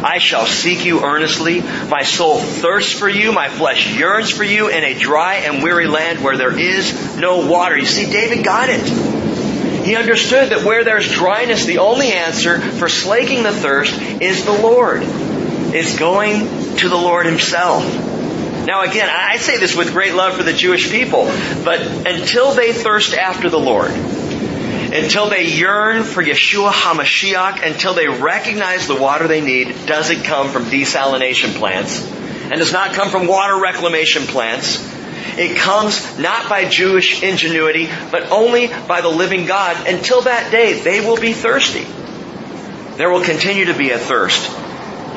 I 0.02 0.20
shall 0.20 0.46
seek 0.46 0.86
you 0.86 1.04
earnestly. 1.04 1.60
My 1.60 2.04
soul 2.04 2.40
thirsts 2.40 2.98
for 2.98 3.10
you. 3.10 3.34
My 3.34 3.50
flesh 3.50 3.94
yearns 3.94 4.32
for 4.32 4.46
you 4.46 4.70
in 4.70 4.86
a 4.86 4.94
dry 4.98 5.40
and 5.40 5.62
weary 5.62 5.88
land 5.88 6.24
where 6.24 6.38
there 6.38 6.58
is 6.58 7.18
no 7.18 7.46
water. 7.46 7.78
You 7.78 7.86
see, 7.86 8.10
David 8.10 8.46
got 8.46 8.70
it. 8.70 9.25
He 9.86 9.96
understood 9.96 10.50
that 10.50 10.66
where 10.66 10.84
there's 10.84 11.12
dryness, 11.12 11.66
the 11.66 11.78
only 11.78 12.12
answer 12.12 12.60
for 12.60 12.90
slaking 12.90 13.44
the 13.44 13.52
thirst 13.52 14.02
is 14.20 14.44
the 14.44 14.52
Lord. 14.52 15.04
Is 15.04 16.00
going 16.00 16.78
to 16.78 16.90
the 16.90 16.96
Lord 16.96 17.28
Himself. 17.28 17.84
Now 18.66 18.82
again, 18.82 19.10
I 19.12 19.38
say 19.38 19.58
this 19.58 19.76
with 19.76 19.92
great 19.92 20.16
love 20.16 20.36
for 20.36 20.44
the 20.44 20.54
Jewish 20.54 20.90
people, 20.90 21.26
but 21.64 21.82
until 21.82 22.54
they 22.54 22.74
thirst 22.74 23.14
after 23.14 23.48
the 23.50 23.60
Lord, 23.60 23.92
until 23.92 25.30
they 25.30 25.46
yearn 25.46 26.04
for 26.04 26.24
Yeshua 26.24 26.72
HaMashiach, 26.72 27.64
until 27.64 27.94
they 27.94 28.08
recognize 28.08 28.88
the 28.88 28.96
water 28.96 29.28
they 29.28 29.42
need 29.42 29.86
doesn't 29.86 30.24
come 30.24 30.50
from 30.50 30.64
desalination 30.66 31.54
plants, 31.54 32.04
and 32.06 32.54
does 32.54 32.74
not 32.74 32.94
come 32.94 33.10
from 33.10 33.28
water 33.28 33.56
reclamation 33.60 34.24
plants, 34.24 34.95
it 35.38 35.58
comes 35.58 36.20
not 36.20 36.50
by 36.50 36.70
Jewish 36.70 37.22
ingenuity, 37.24 37.90
but 38.12 38.32
only 38.32 38.68
by 38.68 39.02
the 39.02 39.10
living 39.10 39.46
God. 39.46 39.88
Until 39.88 40.22
that 40.22 40.52
day, 40.52 40.80
they 40.80 41.02
will 41.02 41.18
be 41.18 41.34
thirsty. 41.34 41.86
There 42.98 43.10
will 43.10 43.24
continue 43.24 43.66
to 43.66 43.74
be 43.74 43.92
a 43.92 44.00
thirst 44.00 44.50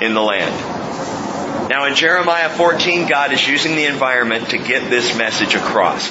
in 0.03 0.15
the 0.15 0.23
land. 0.23 1.69
Now 1.69 1.85
in 1.85 1.95
Jeremiah 1.95 2.49
14, 2.49 3.09
God 3.09 3.33
is 3.33 3.47
using 3.47 3.77
the 3.77 3.85
environment 3.85 4.50
to 4.50 4.59
get 4.59 4.88
this 4.88 5.17
message 5.17 5.55
across. 5.55 6.11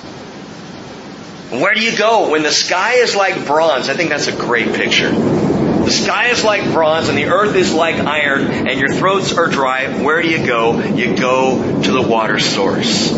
Where 1.50 1.74
do 1.74 1.82
you 1.82 1.98
go 1.98 2.30
when 2.30 2.44
the 2.44 2.52
sky 2.52 2.96
is 2.96 3.16
like 3.16 3.46
bronze? 3.46 3.90
I 3.90 3.94
think 3.96 4.10
that's 4.10 4.28
a 4.28 4.36
great 4.36 4.76
picture. 4.76 5.10
The 5.10 5.92
sky 5.92 6.28
is 6.28 6.44
like 6.44 6.74
bronze 6.74 7.08
and 7.08 7.18
the 7.18 7.26
earth 7.26 7.56
is 7.56 7.74
like 7.74 7.96
iron 7.96 8.42
and 8.42 8.80
your 8.80 8.90
throats 8.90 9.32
are 9.32 9.48
dry. 9.48 10.04
Where 10.04 10.22
do 10.22 10.30
you 10.30 10.46
go? 10.46 10.78
You 10.80 11.16
go 11.16 11.82
to 11.82 11.92
the 11.92 12.02
water 12.02 12.40
source. 12.40 13.14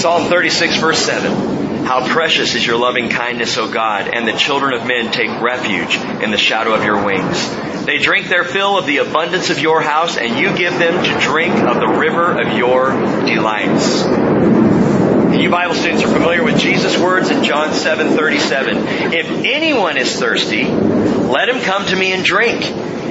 Psalm 0.00 0.30
36 0.30 0.78
verse 0.78 0.98
7. 0.98 1.84
How 1.84 2.08
precious 2.08 2.54
is 2.54 2.66
your 2.66 2.78
loving 2.78 3.10
kindness, 3.10 3.58
O 3.58 3.70
God, 3.70 4.08
and 4.08 4.26
the 4.26 4.32
children 4.32 4.72
of 4.72 4.86
men 4.86 5.12
take 5.12 5.42
refuge 5.42 5.94
in 6.22 6.30
the 6.30 6.38
shadow 6.38 6.72
of 6.72 6.84
your 6.84 7.04
wings. 7.04 7.84
They 7.84 7.98
drink 7.98 8.28
their 8.28 8.44
fill 8.44 8.78
of 8.78 8.86
the 8.86 8.96
abundance 8.96 9.50
of 9.50 9.58
your 9.58 9.82
house, 9.82 10.16
and 10.16 10.38
you 10.38 10.56
give 10.56 10.78
them 10.78 11.04
to 11.04 11.20
drink 11.20 11.54
of 11.54 11.80
the 11.80 11.98
river 11.98 12.40
of 12.40 12.56
your 12.56 12.92
delights. 13.26 14.06
You 15.38 15.50
Bible 15.50 15.74
students 15.74 16.02
are 16.02 16.08
familiar 16.08 16.42
with 16.44 16.58
Jesus' 16.58 16.96
words 16.96 17.28
in 17.28 17.44
John 17.44 17.74
7:37. 17.74 19.12
If 19.12 19.26
anyone 19.44 19.98
is 19.98 20.18
thirsty, 20.18 20.64
let 20.64 21.50
him 21.50 21.60
come 21.60 21.84
to 21.84 21.94
me 21.94 22.12
and 22.12 22.24
drink. 22.24 22.62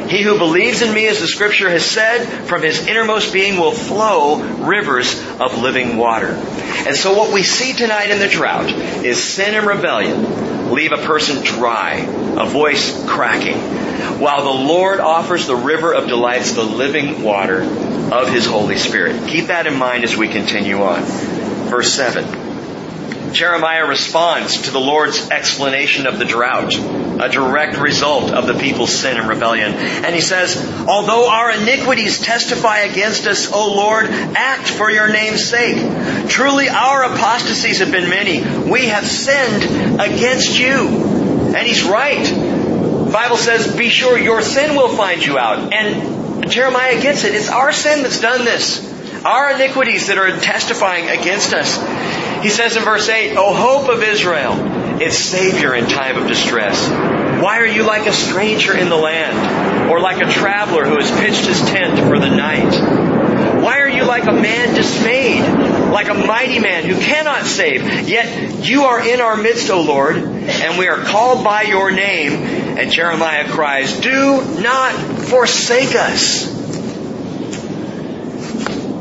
He 0.10 0.24
who 0.24 0.38
believes 0.38 0.82
in 0.82 0.94
me, 0.94 1.08
as 1.08 1.20
the 1.20 1.28
scripture 1.28 1.70
has 1.70 1.86
said, 1.86 2.25
from 2.48 2.63
his 2.63 2.88
innermost 2.88 3.32
being 3.32 3.58
will 3.58 3.72
flow 3.72 4.42
rivers 4.42 5.20
of 5.39 5.62
living 5.62 5.98
water. 5.98 6.30
And 6.30 6.96
so 6.96 7.16
what 7.16 7.32
we 7.32 7.44
see 7.44 7.74
tonight 7.74 8.10
in 8.10 8.20
the 8.20 8.28
drought 8.28 8.72
is 8.72 9.24
sin 9.24 9.54
and 9.54 9.68
rebellion 9.68 10.72
leave 10.72 10.92
a 10.92 10.98
person 10.98 11.44
dry, 11.44 11.98
a 12.38 12.46
voice 12.48 13.06
cracking, 13.08 13.58
while 14.20 14.44
the 14.44 14.63
Lord 14.63 15.00
offers 15.00 15.46
the 15.46 15.56
river 15.56 15.94
of 15.94 16.08
delights, 16.08 16.54
the 16.54 16.63
living 16.63 17.24
water 17.24 17.62
of 17.62 18.32
his 18.32 18.46
Holy 18.46 18.78
Spirit. 18.78 19.28
Keep 19.28 19.48
that 19.48 19.68
in 19.68 19.78
mind 19.78 20.04
as 20.04 20.16
we 20.16 20.28
continue 20.28 20.82
on. 20.82 21.04
Verse 21.70 21.94
7. 21.94 22.49
Jeremiah 23.31 23.86
responds 23.86 24.63
to 24.63 24.71
the 24.71 24.79
Lord's 24.79 25.29
explanation 25.29 26.07
of 26.07 26.19
the 26.19 26.25
drought, 26.25 26.75
a 26.75 27.29
direct 27.29 27.77
result 27.77 28.31
of 28.31 28.48
the 28.48 28.53
people's 28.53 28.93
sin 28.93 29.17
and 29.17 29.27
rebellion. 29.27 29.74
And 29.74 30.15
he 30.15 30.21
says, 30.21 30.57
Although 30.88 31.29
our 31.29 31.51
iniquities 31.51 32.19
testify 32.19 32.79
against 32.79 33.27
us, 33.27 33.51
O 33.51 33.74
Lord, 33.74 34.05
act 34.05 34.67
for 34.69 34.89
your 34.89 35.12
name's 35.12 35.45
sake. 35.45 36.29
Truly 36.29 36.69
our 36.69 37.03
apostasies 37.03 37.79
have 37.79 37.91
been 37.91 38.09
many. 38.09 38.41
We 38.69 38.88
have 38.88 39.05
sinned 39.05 40.00
against 40.00 40.59
you. 40.59 40.88
And 41.55 41.67
he's 41.67 41.83
right. 41.83 42.25
The 42.25 43.12
Bible 43.12 43.38
says, 43.38 43.75
be 43.75 43.89
sure 43.89 44.17
your 44.17 44.41
sin 44.41 44.75
will 44.75 44.95
find 44.95 45.25
you 45.25 45.38
out. 45.38 45.74
And 45.74 46.50
Jeremiah 46.50 47.01
gets 47.01 47.24
it. 47.24 47.36
It's 47.36 47.50
our 47.50 47.71
sin 47.71 48.03
that's 48.03 48.21
done 48.21 48.45
this. 48.45 48.88
Our 49.25 49.51
iniquities 49.51 50.07
that 50.07 50.17
are 50.17 50.39
testifying 50.39 51.09
against 51.09 51.53
us. 51.53 51.75
He 52.41 52.49
says 52.49 52.77
in 52.77 52.83
verse 52.83 53.09
8, 53.09 53.35
O 53.35 53.53
hope 53.53 53.89
of 53.89 54.01
Israel, 54.01 54.53
its 55.01 55.17
Savior 55.17 55.75
in 55.75 55.88
time 55.88 56.17
of 56.17 56.27
distress. 56.27 56.88
Why 57.41 57.59
are 57.59 57.65
you 57.65 57.83
like 57.83 58.07
a 58.07 58.13
stranger 58.13 58.75
in 58.77 58.89
the 58.89 58.95
land, 58.95 59.89
or 59.89 59.99
like 59.99 60.21
a 60.21 60.31
traveler 60.31 60.85
who 60.85 60.95
has 60.95 61.11
pitched 61.19 61.45
his 61.45 61.59
tent 61.69 61.99
for 61.99 62.17
the 62.17 62.29
night? 62.29 62.73
Why 63.61 63.79
are 63.79 63.89
you 63.89 64.05
like 64.05 64.23
a 64.23 64.31
man 64.31 64.73
dismayed, 64.73 65.41
like 65.91 66.07
a 66.07 66.13
mighty 66.13 66.59
man 66.59 66.85
who 66.85 66.97
cannot 66.99 67.45
save? 67.45 68.07
Yet 68.07 68.65
you 68.65 68.83
are 68.83 69.05
in 69.05 69.19
our 69.19 69.35
midst, 69.35 69.69
O 69.69 69.81
Lord, 69.81 70.15
and 70.15 70.77
we 70.77 70.88
are 70.88 71.03
called 71.03 71.43
by 71.43 71.63
your 71.63 71.91
name. 71.91 72.31
And 72.77 72.89
Jeremiah 72.89 73.49
cries, 73.49 73.99
Do 73.99 74.61
not 74.61 74.93
forsake 74.93 75.95
us. 75.95 76.59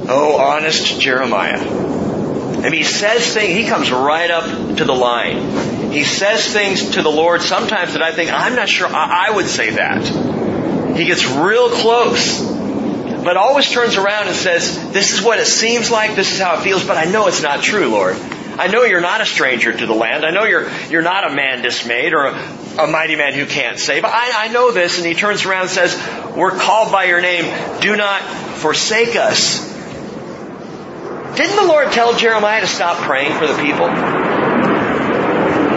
Oh, 0.09 0.39
honest 0.39 1.01
Jeremiah. 1.01 1.61
And 1.61 2.75
he 2.75 2.83
says 2.83 3.35
things, 3.35 3.57
he 3.57 3.67
comes 3.67 3.93
right 3.93 4.31
up 4.31 4.77
to 4.79 4.85
the 4.85 4.95
line. 4.95 5.93
He 5.93 6.05
says 6.05 6.51
things 6.53 6.93
to 6.93 7.03
the 7.03 7.11
Lord 7.11 7.43
sometimes 7.43 7.93
that 7.93 8.03
I 8.03 8.13
think, 8.13 8.33
I'm 8.33 8.57
not 8.57 8.69
sure 8.69 8.89
I, 8.89 9.31
would 9.31 9.47
say 9.47 9.71
that. 9.71 10.97
He 10.97 11.05
gets 11.05 11.27
real 11.27 11.71
close, 11.71 12.41
but 12.41 13.37
always 13.37 13.71
turns 13.71 13.97
around 13.97 14.29
and 14.29 14.37
says, 14.37 14.93
this 14.93 15.13
is 15.13 15.23
what 15.23 15.39
it 15.39 15.47
seems 15.47 15.91
like, 15.91 16.17
this 16.17 16.33
is 16.33 16.41
how 16.41 16.55
it 16.55 16.63
feels, 16.63 16.85
but 16.85 16.97
I 16.97 17.05
know 17.05 17.29
it's 17.29 17.43
not 17.43 17.63
true, 17.63 17.89
Lord. 17.89 18.17
I 18.59 18.67
know 18.67 18.83
you're 18.83 19.01
not 19.01 19.21
a 19.21 19.27
stranger 19.27 19.77
to 19.77 19.87
the 19.87 19.95
land. 19.95 20.25
I 20.25 20.31
know 20.31 20.45
you're, 20.45 20.69
you're 20.89 21.03
not 21.03 21.31
a 21.31 21.35
man 21.35 21.63
dismayed 21.63 22.13
or 22.13 22.27
a, 22.27 22.33
a 22.81 22.87
mighty 22.89 23.15
man 23.15 23.35
who 23.35 23.47
can't 23.47 23.79
save. 23.79 24.05
I, 24.05 24.33
I 24.35 24.49
know 24.49 24.73
this. 24.73 24.99
And 24.99 25.07
he 25.07 25.15
turns 25.15 25.45
around 25.45 25.63
and 25.63 25.71
says, 25.71 25.97
we're 26.35 26.59
called 26.59 26.91
by 26.91 27.05
your 27.05 27.21
name. 27.21 27.45
Do 27.81 27.95
not 27.95 28.21
forsake 28.57 29.15
us. 29.15 29.78
Didn't 31.39 31.55
the 31.55 31.67
Lord 31.69 31.93
tell 31.93 32.17
Jeremiah 32.17 32.63
to 32.63 32.67
stop 32.67 32.97
praying 32.97 33.39
for 33.39 33.47
the 33.47 33.55
people? 33.63 33.87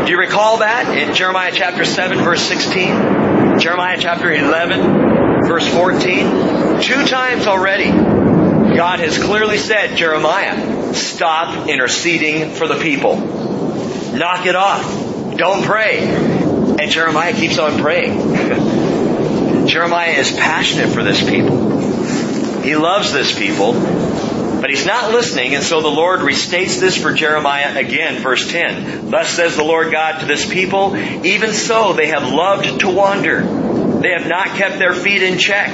Do 0.03 0.11
you 0.11 0.17
recall 0.17 0.57
that 0.57 0.97
in 0.97 1.13
Jeremiah 1.13 1.51
chapter 1.53 1.85
7 1.85 2.17
verse 2.17 2.41
16? 2.41 3.59
Jeremiah 3.59 3.97
chapter 3.99 4.33
11 4.33 5.45
verse 5.45 5.67
14? 5.67 6.81
Two 6.81 7.05
times 7.05 7.45
already, 7.45 7.91
God 7.91 9.01
has 9.01 9.19
clearly 9.19 9.59
said, 9.59 9.97
Jeremiah, 9.97 10.95
stop 10.95 11.69
interceding 11.69 12.55
for 12.55 12.67
the 12.67 12.79
people. 12.79 13.17
Knock 13.17 14.47
it 14.47 14.55
off. 14.55 15.37
Don't 15.37 15.63
pray. 15.63 15.99
And 15.99 16.89
Jeremiah 16.89 17.33
keeps 17.33 17.59
on 17.59 17.79
praying. 17.79 18.17
Jeremiah 19.67 20.13
is 20.13 20.31
passionate 20.31 20.89
for 20.89 21.03
this 21.03 21.21
people. 21.21 22.61
He 22.63 22.75
loves 22.75 23.13
this 23.13 23.37
people. 23.37 24.10
But 24.61 24.69
he's 24.69 24.85
not 24.85 25.11
listening, 25.11 25.55
and 25.55 25.63
so 25.63 25.81
the 25.81 25.87
Lord 25.87 26.19
restates 26.19 26.79
this 26.79 26.95
for 26.95 27.11
Jeremiah 27.11 27.79
again, 27.79 28.21
verse 28.21 28.47
10. 28.51 29.09
Thus 29.09 29.29
says 29.29 29.55
the 29.55 29.63
Lord 29.63 29.91
God 29.91 30.19
to 30.19 30.27
this 30.27 30.47
people, 30.47 30.95
even 31.25 31.51
so 31.51 31.93
they 31.93 32.07
have 32.07 32.31
loved 32.31 32.81
to 32.81 32.89
wander. 32.89 33.41
They 34.01 34.11
have 34.11 34.27
not 34.27 34.49
kept 34.49 34.77
their 34.77 34.93
feet 34.93 35.23
in 35.23 35.39
check. 35.39 35.71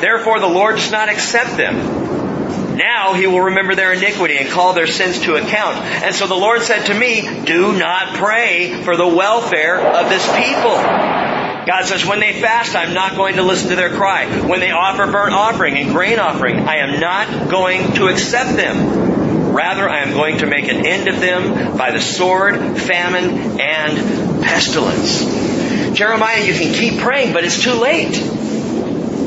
Therefore 0.00 0.40
the 0.40 0.46
Lord 0.46 0.76
does 0.76 0.90
not 0.90 1.10
accept 1.10 1.58
them. 1.58 2.76
Now 2.76 3.12
he 3.12 3.26
will 3.26 3.42
remember 3.42 3.74
their 3.74 3.92
iniquity 3.92 4.38
and 4.38 4.48
call 4.48 4.72
their 4.72 4.86
sins 4.86 5.20
to 5.20 5.34
account. 5.34 5.76
And 5.76 6.14
so 6.14 6.26
the 6.26 6.34
Lord 6.34 6.62
said 6.62 6.86
to 6.86 6.94
me, 6.94 7.44
do 7.44 7.78
not 7.78 8.16
pray 8.16 8.82
for 8.82 8.96
the 8.96 9.06
welfare 9.06 9.78
of 9.78 10.08
this 10.08 10.26
people. 10.34 11.21
God 11.66 11.84
says, 11.84 12.04
when 12.04 12.20
they 12.20 12.40
fast, 12.40 12.74
I'm 12.74 12.94
not 12.94 13.16
going 13.16 13.36
to 13.36 13.42
listen 13.42 13.70
to 13.70 13.76
their 13.76 13.90
cry. 13.90 14.26
When 14.46 14.60
they 14.60 14.70
offer 14.70 15.10
burnt 15.10 15.34
offering 15.34 15.76
and 15.76 15.90
grain 15.90 16.18
offering, 16.18 16.58
I 16.60 16.76
am 16.76 17.00
not 17.00 17.50
going 17.50 17.94
to 17.94 18.08
accept 18.08 18.56
them. 18.56 19.52
Rather, 19.52 19.88
I 19.88 20.00
am 20.00 20.14
going 20.14 20.38
to 20.38 20.46
make 20.46 20.64
an 20.68 20.86
end 20.86 21.08
of 21.08 21.20
them 21.20 21.76
by 21.76 21.92
the 21.92 22.00
sword, 22.00 22.78
famine, 22.78 23.60
and 23.60 24.42
pestilence. 24.42 25.96
Jeremiah, 25.96 26.42
you 26.42 26.54
can 26.54 26.74
keep 26.74 27.00
praying, 27.00 27.32
but 27.32 27.44
it's 27.44 27.62
too 27.62 27.74
late. 27.74 28.20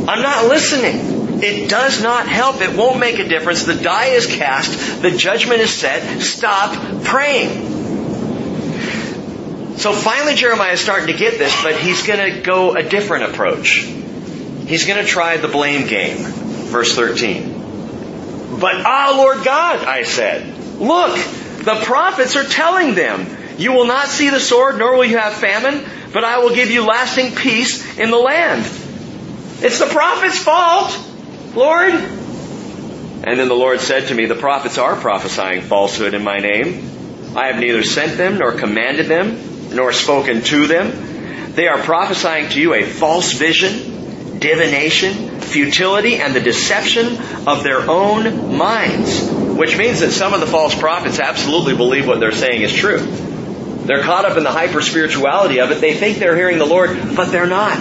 I'm 0.07 0.21
not 0.21 0.47
listening. 0.47 1.43
It 1.43 1.69
does 1.69 2.01
not 2.01 2.27
help. 2.27 2.61
It 2.61 2.75
won't 2.75 2.99
make 2.99 3.19
a 3.19 3.27
difference. 3.27 3.63
The 3.65 3.75
die 3.75 4.07
is 4.07 4.25
cast. 4.25 5.01
The 5.01 5.11
judgment 5.11 5.61
is 5.61 5.71
set. 5.71 6.21
Stop 6.21 7.03
praying. 7.03 7.74
So 9.77 9.91
finally 9.91 10.35
Jeremiah 10.35 10.73
is 10.73 10.79
starting 10.79 11.07
to 11.07 11.13
get 11.13 11.37
this, 11.37 11.53
but 11.61 11.75
he's 11.75 12.07
going 12.07 12.33
to 12.33 12.41
go 12.41 12.75
a 12.75 12.83
different 12.83 13.25
approach. 13.25 13.79
He's 14.67 14.87
going 14.87 15.03
to 15.03 15.09
try 15.09 15.37
the 15.37 15.47
blame 15.47 15.87
game. 15.87 16.17
Verse 16.17 16.95
13. 16.95 18.59
But 18.59 18.75
ah, 18.85 19.13
Lord 19.17 19.43
God, 19.43 19.85
I 19.85 20.03
said, 20.03 20.57
look, 20.79 21.15
the 21.59 21.81
prophets 21.83 22.35
are 22.35 22.45
telling 22.45 22.95
them, 22.95 23.27
you 23.57 23.73
will 23.73 23.85
not 23.85 24.07
see 24.07 24.29
the 24.29 24.39
sword, 24.39 24.77
nor 24.77 24.95
will 24.95 25.05
you 25.05 25.17
have 25.17 25.33
famine, 25.33 25.85
but 26.13 26.23
I 26.23 26.39
will 26.39 26.55
give 26.55 26.71
you 26.71 26.85
lasting 26.85 27.35
peace 27.35 27.97
in 27.97 28.11
the 28.11 28.17
land. 28.17 28.61
It's 29.61 29.79
the 29.79 29.87
prophet's 29.87 30.39
fault, 30.39 30.97
Lord. 31.53 31.93
And 31.93 33.39
then 33.39 33.47
the 33.47 33.55
Lord 33.55 33.81
said 33.81 34.07
to 34.07 34.15
me, 34.15 34.25
the 34.25 34.35
prophets 34.35 34.77
are 34.77 34.95
prophesying 34.95 35.61
falsehood 35.61 36.13
in 36.13 36.23
my 36.23 36.39
name. 36.39 37.35
I 37.35 37.47
have 37.47 37.59
neither 37.59 37.83
sent 37.83 38.17
them 38.17 38.37
nor 38.37 38.53
commanded 38.53 39.07
them 39.07 39.54
nor 39.75 39.91
spoken 39.91 40.41
to 40.41 40.67
them. 40.67 41.51
They 41.53 41.67
are 41.67 41.77
prophesying 41.77 42.49
to 42.49 42.59
you 42.59 42.73
a 42.73 42.83
false 42.83 43.33
vision, 43.33 44.39
divination, 44.39 45.39
futility, 45.41 46.15
and 46.15 46.35
the 46.35 46.41
deception 46.41 47.17
of 47.47 47.63
their 47.63 47.89
own 47.89 48.57
minds. 48.57 49.29
Which 49.29 49.77
means 49.77 50.01
that 50.01 50.11
some 50.11 50.33
of 50.33 50.41
the 50.41 50.47
false 50.47 50.75
prophets 50.75 51.19
absolutely 51.19 51.75
believe 51.75 52.07
what 52.07 52.19
they're 52.19 52.33
saying 52.33 52.61
is 52.61 52.73
true. 52.73 52.99
They're 53.85 54.01
caught 54.01 54.25
up 54.25 54.35
in 54.35 54.43
the 54.43 54.51
hyper 54.51 54.81
spirituality 54.81 55.59
of 55.59 55.71
it. 55.71 55.79
They 55.79 55.93
think 55.93 56.17
they're 56.17 56.35
hearing 56.35 56.57
the 56.57 56.65
Lord, 56.65 57.15
but 57.15 57.31
they're 57.31 57.47
not. 57.47 57.77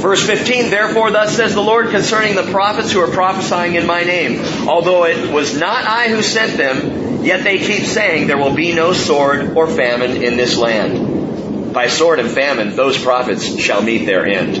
Verse 0.00 0.24
15, 0.24 0.70
therefore 0.70 1.10
thus 1.10 1.36
says 1.36 1.54
the 1.54 1.60
Lord 1.60 1.90
concerning 1.90 2.36
the 2.36 2.50
prophets 2.50 2.92
who 2.92 3.00
are 3.00 3.10
prophesying 3.10 3.74
in 3.74 3.86
my 3.86 4.02
name. 4.02 4.40
Although 4.68 5.04
it 5.04 5.32
was 5.32 5.58
not 5.58 5.84
I 5.84 6.08
who 6.08 6.22
sent 6.22 6.56
them, 6.56 7.09
Yet 7.22 7.44
they 7.44 7.58
keep 7.58 7.84
saying 7.84 8.26
there 8.26 8.38
will 8.38 8.54
be 8.54 8.72
no 8.72 8.92
sword 8.92 9.56
or 9.56 9.66
famine 9.66 10.22
in 10.22 10.36
this 10.36 10.56
land. 10.56 11.74
By 11.74 11.88
sword 11.88 12.18
and 12.18 12.30
famine, 12.30 12.74
those 12.76 13.00
prophets 13.00 13.58
shall 13.58 13.82
meet 13.82 14.06
their 14.06 14.26
end. 14.26 14.56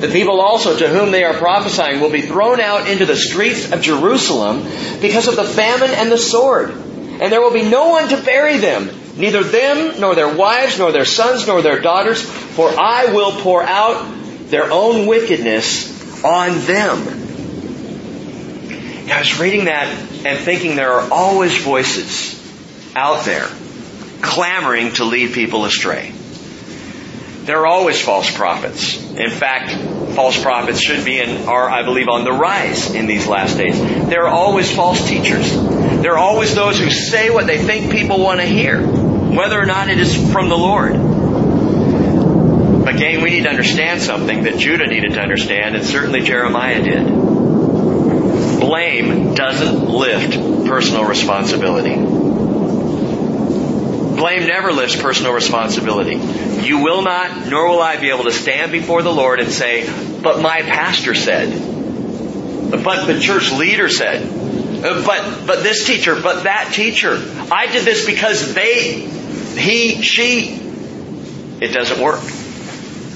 The 0.00 0.08
people 0.08 0.40
also 0.40 0.76
to 0.78 0.88
whom 0.88 1.10
they 1.10 1.24
are 1.24 1.34
prophesying 1.34 2.00
will 2.00 2.10
be 2.10 2.22
thrown 2.22 2.60
out 2.60 2.88
into 2.88 3.04
the 3.04 3.16
streets 3.16 3.70
of 3.70 3.82
Jerusalem 3.82 4.62
because 5.00 5.28
of 5.28 5.36
the 5.36 5.44
famine 5.44 5.90
and 5.90 6.10
the 6.10 6.18
sword. 6.18 6.70
And 6.70 7.32
there 7.32 7.40
will 7.40 7.52
be 7.52 7.68
no 7.68 7.88
one 7.88 8.08
to 8.08 8.22
bury 8.22 8.58
them, 8.58 8.90
neither 9.16 9.42
them, 9.42 10.00
nor 10.00 10.14
their 10.14 10.34
wives, 10.34 10.78
nor 10.78 10.92
their 10.92 11.04
sons, 11.04 11.46
nor 11.46 11.62
their 11.62 11.80
daughters, 11.80 12.22
for 12.22 12.70
I 12.70 13.12
will 13.12 13.32
pour 13.40 13.62
out 13.62 14.06
their 14.46 14.70
own 14.70 15.06
wickedness 15.06 16.24
on 16.24 16.60
them. 16.60 16.98
I 19.10 19.18
was 19.18 19.38
reading 19.40 19.64
that 19.66 20.07
and 20.24 20.38
thinking 20.38 20.76
there 20.76 20.92
are 20.92 21.10
always 21.12 21.56
voices 21.62 22.34
out 22.96 23.24
there 23.24 23.46
clamoring 24.20 24.92
to 24.94 25.04
lead 25.04 25.32
people 25.32 25.64
astray. 25.64 26.12
There 27.44 27.60
are 27.60 27.66
always 27.66 28.00
false 28.00 28.30
prophets. 28.30 29.02
In 29.12 29.30
fact, 29.30 29.72
false 30.14 30.40
prophets 30.42 30.80
should 30.80 31.04
be 31.04 31.20
and 31.20 31.48
are, 31.48 31.70
I 31.70 31.82
believe, 31.82 32.08
on 32.08 32.24
the 32.24 32.32
rise 32.32 32.94
in 32.94 33.06
these 33.06 33.26
last 33.26 33.56
days. 33.56 33.80
There 33.80 34.24
are 34.24 34.28
always 34.28 34.74
false 34.74 35.08
teachers. 35.08 35.50
There 35.52 36.12
are 36.12 36.18
always 36.18 36.54
those 36.54 36.78
who 36.78 36.90
say 36.90 37.30
what 37.30 37.46
they 37.46 37.58
think 37.58 37.90
people 37.90 38.18
want 38.18 38.40
to 38.40 38.46
hear, 38.46 38.84
whether 38.84 39.58
or 39.58 39.66
not 39.66 39.88
it 39.88 39.98
is 39.98 40.14
from 40.30 40.48
the 40.48 40.58
Lord. 40.58 40.94
Again, 42.88 43.22
we 43.22 43.30
need 43.30 43.44
to 43.44 43.50
understand 43.50 44.02
something 44.02 44.42
that 44.42 44.58
Judah 44.58 44.86
needed 44.86 45.12
to 45.14 45.20
understand, 45.20 45.76
and 45.76 45.84
certainly 45.84 46.20
Jeremiah 46.20 46.82
did. 46.82 47.27
Blame 48.68 49.34
doesn't 49.34 49.88
lift 49.88 50.34
personal 50.68 51.04
responsibility. 51.06 51.94
Blame 54.14 54.46
never 54.46 54.72
lifts 54.72 55.00
personal 55.00 55.32
responsibility. 55.32 56.16
You 56.66 56.80
will 56.80 57.00
not, 57.00 57.48
nor 57.48 57.70
will 57.70 57.80
I 57.80 57.96
be 57.96 58.10
able 58.10 58.24
to 58.24 58.32
stand 58.32 58.70
before 58.70 59.00
the 59.02 59.10
Lord 59.10 59.40
and 59.40 59.50
say, 59.50 59.88
but 60.20 60.42
my 60.42 60.60
pastor 60.60 61.14
said, 61.14 61.48
but 62.70 63.06
the 63.06 63.18
church 63.18 63.50
leader 63.52 63.88
said, 63.88 64.22
uh, 64.84 65.02
but, 65.02 65.46
but 65.46 65.62
this 65.62 65.86
teacher, 65.86 66.20
but 66.20 66.42
that 66.42 66.74
teacher. 66.74 67.14
I 67.50 67.68
did 67.72 67.86
this 67.86 68.04
because 68.04 68.52
they, 68.52 69.00
he, 69.56 70.02
she. 70.02 70.60
It 71.62 71.72
doesn't 71.72 72.02
work. 72.02 72.20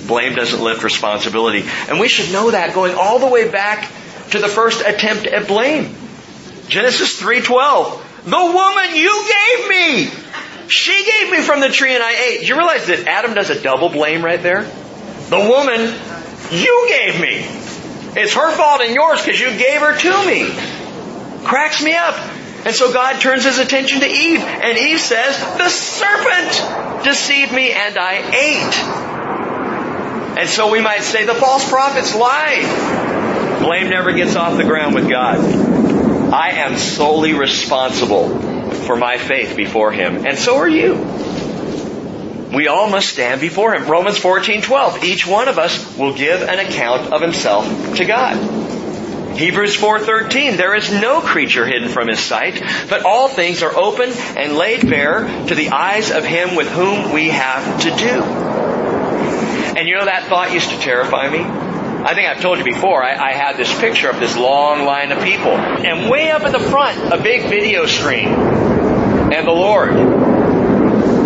Blame 0.06 0.34
doesn't 0.34 0.62
lift 0.64 0.82
responsibility. 0.82 1.68
And 1.90 2.00
we 2.00 2.08
should 2.08 2.32
know 2.32 2.52
that 2.52 2.72
going 2.72 2.94
all 2.94 3.18
the 3.18 3.26
way 3.26 3.50
back 3.50 3.90
to 4.32 4.38
the 4.38 4.48
first 4.48 4.82
attempt 4.84 5.26
at 5.26 5.46
blame. 5.46 5.94
Genesis 6.68 7.20
3.12. 7.20 8.00
The 8.24 8.30
woman 8.30 8.96
you 8.96 9.28
gave 9.28 9.68
me! 9.68 10.10
She 10.68 11.04
gave 11.04 11.30
me 11.30 11.42
from 11.42 11.60
the 11.60 11.68
tree 11.68 11.94
and 11.94 12.02
I 12.02 12.12
ate. 12.12 12.40
Do 12.40 12.46
you 12.46 12.56
realize 12.56 12.86
that 12.86 13.06
Adam 13.06 13.34
does 13.34 13.50
a 13.50 13.60
double 13.60 13.88
blame 13.88 14.24
right 14.24 14.42
there? 14.42 14.62
The 14.62 15.38
woman 15.38 15.94
you 16.50 16.86
gave 16.88 17.20
me. 17.20 17.44
It's 18.20 18.34
her 18.34 18.50
fault 18.52 18.80
and 18.80 18.92
yours 18.94 19.24
because 19.24 19.40
you 19.40 19.50
gave 19.50 19.80
her 19.80 19.96
to 19.96 20.26
me. 20.26 20.50
Cracks 21.44 21.82
me 21.82 21.94
up. 21.94 22.16
And 22.64 22.72
so 22.74 22.92
God 22.92 23.20
turns 23.20 23.44
his 23.44 23.58
attention 23.58 24.00
to 24.00 24.06
Eve 24.06 24.40
and 24.40 24.78
Eve 24.78 25.00
says, 25.00 25.38
the 25.58 25.68
serpent 25.68 27.04
deceived 27.04 27.52
me 27.52 27.72
and 27.72 27.98
I 27.98 28.14
ate. 28.30 28.78
And 30.38 30.48
so 30.48 30.70
we 30.70 30.80
might 30.80 31.02
say 31.02 31.26
the 31.26 31.34
false 31.34 31.68
prophets 31.68 32.14
lied. 32.14 33.21
Blame 33.62 33.88
never 33.90 34.12
gets 34.12 34.34
off 34.34 34.56
the 34.56 34.64
ground 34.64 34.94
with 34.94 35.08
God. 35.08 35.38
I 36.32 36.50
am 36.50 36.76
solely 36.76 37.32
responsible 37.32 38.70
for 38.72 38.96
my 38.96 39.18
faith 39.18 39.56
before 39.56 39.92
Him. 39.92 40.26
And 40.26 40.36
so 40.36 40.56
are 40.56 40.68
you. 40.68 40.94
We 42.52 42.68
all 42.68 42.90
must 42.90 43.08
stand 43.08 43.40
before 43.40 43.74
Him. 43.74 43.86
Romans 43.86 44.18
14:12. 44.18 45.04
Each 45.04 45.26
one 45.26 45.48
of 45.48 45.58
us 45.58 45.96
will 45.96 46.12
give 46.12 46.42
an 46.42 46.58
account 46.58 47.12
of 47.12 47.22
himself 47.22 47.96
to 47.96 48.04
God. 48.04 48.36
Hebrews 49.36 49.76
4:13 49.76 50.56
There 50.56 50.74
is 50.74 50.92
no 50.92 51.20
creature 51.20 51.64
hidden 51.64 51.88
from 51.88 52.08
his 52.08 52.18
sight, 52.18 52.62
but 52.88 53.04
all 53.04 53.28
things 53.28 53.62
are 53.62 53.74
open 53.74 54.10
and 54.36 54.56
laid 54.56 54.88
bare 54.88 55.24
to 55.46 55.54
the 55.54 55.70
eyes 55.70 56.10
of 56.10 56.24
him 56.24 56.54
with 56.54 56.68
whom 56.68 57.12
we 57.12 57.28
have 57.28 57.82
to 57.82 57.90
do. 57.90 58.22
And 59.78 59.88
you 59.88 59.96
know 59.96 60.04
that 60.04 60.24
thought 60.24 60.52
used 60.52 60.70
to 60.70 60.78
terrify 60.78 61.28
me. 61.30 61.61
I 62.04 62.14
think 62.14 62.28
I've 62.28 62.40
told 62.40 62.58
you 62.58 62.64
before, 62.64 63.02
I, 63.02 63.14
I 63.14 63.32
had 63.32 63.56
this 63.56 63.72
picture 63.78 64.10
of 64.10 64.18
this 64.18 64.36
long 64.36 64.84
line 64.84 65.12
of 65.12 65.22
people. 65.22 65.52
And 65.52 66.10
way 66.10 66.30
up 66.30 66.42
in 66.42 66.50
the 66.50 66.58
front, 66.58 67.12
a 67.12 67.22
big 67.22 67.48
video 67.48 67.86
screen. 67.86 68.26
And 68.28 69.46
the 69.46 69.52
Lord 69.52 69.90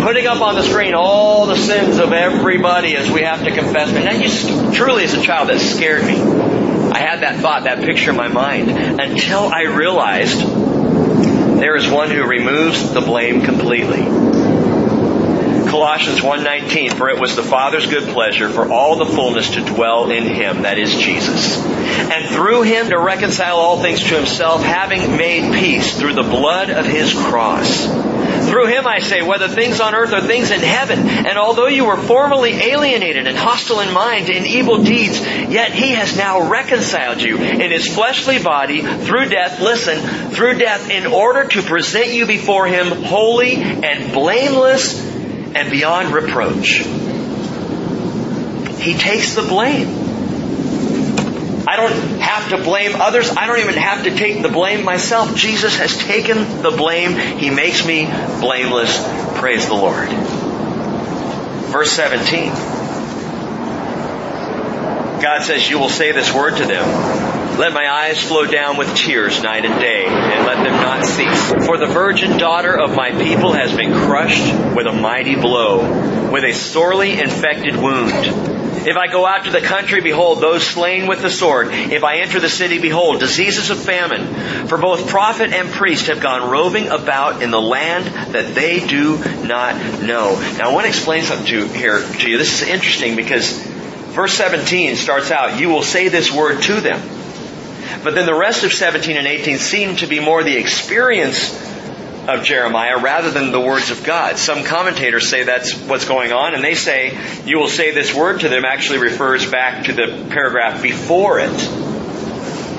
putting 0.01 0.27
up 0.27 0.39
on 0.41 0.55
the 0.55 0.61
screen 0.61 0.93
all 0.93 1.47
the 1.47 1.57
sins 1.57 1.97
of 1.97 2.13
everybody 2.13 2.95
as 2.95 3.09
we 3.09 3.23
have 3.23 3.43
to 3.43 3.51
confess. 3.51 3.89
And 3.89 4.05
that 4.05 4.73
truly 4.73 5.03
as 5.03 5.15
a 5.15 5.21
child 5.21 5.49
that 5.49 5.59
scared 5.59 6.05
me. 6.05 6.15
I 6.15 6.99
had 6.99 7.21
that 7.21 7.39
thought, 7.41 7.63
that 7.63 7.83
picture 7.83 8.11
in 8.11 8.15
my 8.15 8.27
mind 8.27 8.69
until 8.69 9.49
I 9.51 9.63
realized 9.63 10.39
there 11.59 11.75
is 11.75 11.89
one 11.89 12.11
who 12.11 12.23
removes 12.23 12.93
the 12.93 13.01
blame 13.01 13.41
completely. 13.41 14.26
Colossians 15.67 16.21
1:19 16.21 16.93
for 16.93 17.09
it 17.09 17.19
was 17.19 17.35
the 17.35 17.43
Father's 17.43 17.85
good 17.85 18.07
pleasure 18.09 18.49
for 18.49 18.71
all 18.71 18.95
the 18.95 19.05
fullness 19.05 19.51
to 19.51 19.61
dwell 19.61 20.09
in 20.09 20.23
him 20.23 20.63
that 20.63 20.77
is 20.77 20.95
Jesus. 20.95 21.57
And 21.57 22.29
through 22.29 22.63
him 22.63 22.89
to 22.89 22.99
reconcile 22.99 23.57
all 23.57 23.81
things 23.81 24.01
to 24.03 24.15
himself 24.15 24.63
having 24.63 25.17
made 25.17 25.53
peace 25.53 25.97
through 25.97 26.13
the 26.13 26.23
blood 26.23 26.69
of 26.69 26.85
his 26.85 27.13
cross. 27.13 27.85
Through 28.49 28.67
him 28.67 28.87
I 28.87 28.99
say 28.99 29.21
whether 29.21 29.47
things 29.47 29.81
on 29.81 29.93
earth 29.93 30.13
or 30.13 30.21
things 30.21 30.51
in 30.51 30.61
heaven 30.61 30.99
and 30.99 31.37
although 31.37 31.67
you 31.67 31.85
were 31.85 31.97
formerly 31.97 32.53
alienated 32.53 33.27
and 33.27 33.37
hostile 33.37 33.81
in 33.81 33.93
mind 33.93 34.29
in 34.29 34.45
evil 34.45 34.83
deeds 34.83 35.19
yet 35.19 35.73
he 35.73 35.91
has 35.91 36.15
now 36.15 36.49
reconciled 36.49 37.21
you 37.21 37.37
in 37.37 37.71
his 37.71 37.93
fleshly 37.93 38.41
body 38.41 38.81
through 38.81 39.29
death 39.29 39.59
listen 39.59 40.31
through 40.31 40.57
death 40.57 40.89
in 40.89 41.05
order 41.05 41.45
to 41.45 41.61
present 41.61 42.13
you 42.13 42.25
before 42.25 42.67
him 42.67 42.87
holy 43.03 43.55
and 43.55 44.13
blameless 44.13 45.16
and 45.57 45.71
beyond 45.71 46.13
reproach. 46.13 46.83
He 48.79 48.93
takes 48.93 49.33
the 49.33 49.41
blame. 49.41 49.87
I 51.67 51.75
don't 51.75 52.19
have 52.19 52.49
to 52.51 52.63
blame 52.63 52.95
others. 52.95 53.31
I 53.31 53.47
don't 53.47 53.59
even 53.59 53.73
have 53.73 54.03
to 54.03 54.15
take 54.15 54.43
the 54.43 54.49
blame 54.49 54.85
myself. 54.85 55.35
Jesus 55.35 55.77
has 55.77 55.97
taken 55.97 56.61
the 56.61 56.69
blame. 56.69 57.17
He 57.39 57.49
makes 57.49 57.85
me 57.85 58.05
blameless. 58.39 59.03
Praise 59.39 59.67
the 59.67 59.73
Lord. 59.73 60.07
Verse 61.69 61.91
17. 61.91 62.49
God 65.19 65.43
says, 65.43 65.67
You 65.67 65.79
will 65.79 65.89
say 65.89 66.11
this 66.11 66.31
word 66.31 66.57
to 66.57 66.65
them. 66.65 67.36
Let 67.57 67.73
my 67.73 67.91
eyes 67.91 68.21
flow 68.21 68.45
down 68.45 68.77
with 68.77 68.95
tears 68.95 69.41
night 69.41 69.65
and 69.65 69.79
day, 69.81 70.05
and 70.05 70.45
let 70.45 70.63
them 70.63 70.73
not 70.73 71.03
cease. 71.03 71.65
For 71.65 71.79
the 71.79 71.87
virgin 71.87 72.37
daughter 72.37 72.79
of 72.79 72.95
my 72.95 73.09
people 73.11 73.53
has 73.53 73.75
been 73.75 73.91
crushed 73.93 74.75
with 74.75 74.85
a 74.85 74.91
mighty 74.91 75.33
blow, 75.33 76.29
with 76.31 76.43
a 76.43 76.53
sorely 76.53 77.19
infected 77.19 77.75
wound. 77.75 78.13
If 78.87 78.95
I 78.95 79.07
go 79.07 79.25
out 79.25 79.45
to 79.45 79.51
the 79.51 79.59
country, 79.59 80.01
behold, 80.01 80.39
those 80.39 80.67
slain 80.67 81.07
with 81.07 81.23
the 81.23 81.31
sword. 81.31 81.69
If 81.71 82.03
I 82.03 82.19
enter 82.19 82.39
the 82.39 82.47
city, 82.47 82.77
behold, 82.77 83.19
diseases 83.19 83.71
of 83.71 83.79
famine. 83.79 84.67
For 84.67 84.77
both 84.77 85.09
prophet 85.09 85.51
and 85.51 85.67
priest 85.69 86.05
have 86.07 86.21
gone 86.21 86.51
roving 86.51 86.89
about 86.89 87.41
in 87.41 87.49
the 87.49 87.59
land 87.59 88.05
that 88.35 88.53
they 88.53 88.85
do 88.85 89.17
not 89.43 90.03
know. 90.03 90.39
Now 90.59 90.69
I 90.69 90.73
want 90.73 90.83
to 90.83 90.89
explain 90.89 91.23
something 91.23 91.47
to, 91.47 91.67
here 91.69 92.01
to 92.01 92.29
you. 92.29 92.37
This 92.37 92.61
is 92.61 92.67
interesting 92.69 93.15
because 93.15 93.59
verse 94.13 94.35
17 94.35 94.95
starts 94.95 95.31
out, 95.31 95.59
you 95.59 95.69
will 95.69 95.83
say 95.83 96.09
this 96.09 96.31
word 96.31 96.61
to 96.61 96.79
them. 96.79 97.16
But 98.03 98.15
then 98.15 98.25
the 98.25 98.35
rest 98.35 98.63
of 98.63 98.73
17 98.73 99.17
and 99.17 99.27
18 99.27 99.57
seem 99.57 99.95
to 99.97 100.07
be 100.07 100.19
more 100.19 100.43
the 100.43 100.57
experience 100.57 101.51
of 102.27 102.43
Jeremiah 102.43 102.99
rather 102.99 103.31
than 103.31 103.51
the 103.51 103.59
words 103.59 103.89
of 103.89 104.03
God. 104.03 104.37
Some 104.37 104.65
commentators 104.65 105.29
say 105.29 105.43
that's 105.43 105.73
what's 105.73 106.05
going 106.05 106.33
on, 106.33 106.55
and 106.55 106.63
they 106.63 106.75
say, 106.75 107.17
you 107.45 107.57
will 107.57 107.69
say 107.69 107.91
this 107.91 108.13
word 108.13 108.41
to 108.41 108.49
them 108.49 108.65
actually 108.65 108.99
refers 108.99 109.49
back 109.49 109.85
to 109.85 109.93
the 109.93 110.27
paragraph 110.29 110.81
before 110.81 111.39
it. 111.39 111.57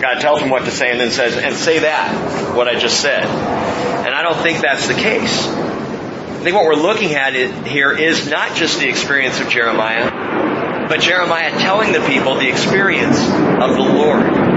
God 0.00 0.20
tells 0.20 0.40
them 0.40 0.50
what 0.50 0.64
to 0.64 0.70
say 0.70 0.90
and 0.90 1.00
then 1.00 1.10
says, 1.10 1.36
and 1.36 1.56
say 1.56 1.80
that, 1.80 2.54
what 2.54 2.68
I 2.68 2.78
just 2.78 3.00
said. 3.00 3.24
And 3.24 4.14
I 4.14 4.22
don't 4.22 4.40
think 4.42 4.60
that's 4.60 4.86
the 4.86 4.94
case. 4.94 5.48
I 5.48 6.40
think 6.42 6.54
what 6.54 6.66
we're 6.66 6.74
looking 6.74 7.14
at 7.14 7.34
here 7.66 7.90
is 7.90 8.28
not 8.28 8.54
just 8.54 8.78
the 8.78 8.88
experience 8.88 9.40
of 9.40 9.48
Jeremiah, 9.48 10.88
but 10.88 11.00
Jeremiah 11.00 11.50
telling 11.58 11.92
the 11.92 12.00
people 12.06 12.36
the 12.36 12.48
experience 12.48 13.18
of 13.18 13.74
the 13.74 13.82
Lord. 13.82 14.47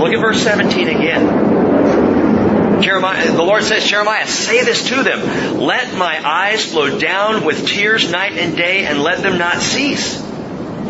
Look 0.00 0.12
at 0.14 0.20
verse 0.20 0.42
17 0.42 0.88
again. 0.88 2.82
Jeremiah, 2.82 3.30
the 3.30 3.42
Lord 3.42 3.62
says, 3.62 3.86
Jeremiah, 3.86 4.26
say 4.26 4.64
this 4.64 4.88
to 4.88 5.02
them. 5.02 5.58
Let 5.58 5.94
my 5.96 6.26
eyes 6.26 6.64
flow 6.64 6.98
down 6.98 7.44
with 7.44 7.66
tears 7.66 8.10
night 8.10 8.32
and 8.32 8.56
day 8.56 8.86
and 8.86 9.02
let 9.02 9.22
them 9.22 9.36
not 9.36 9.58
cease. 9.58 10.18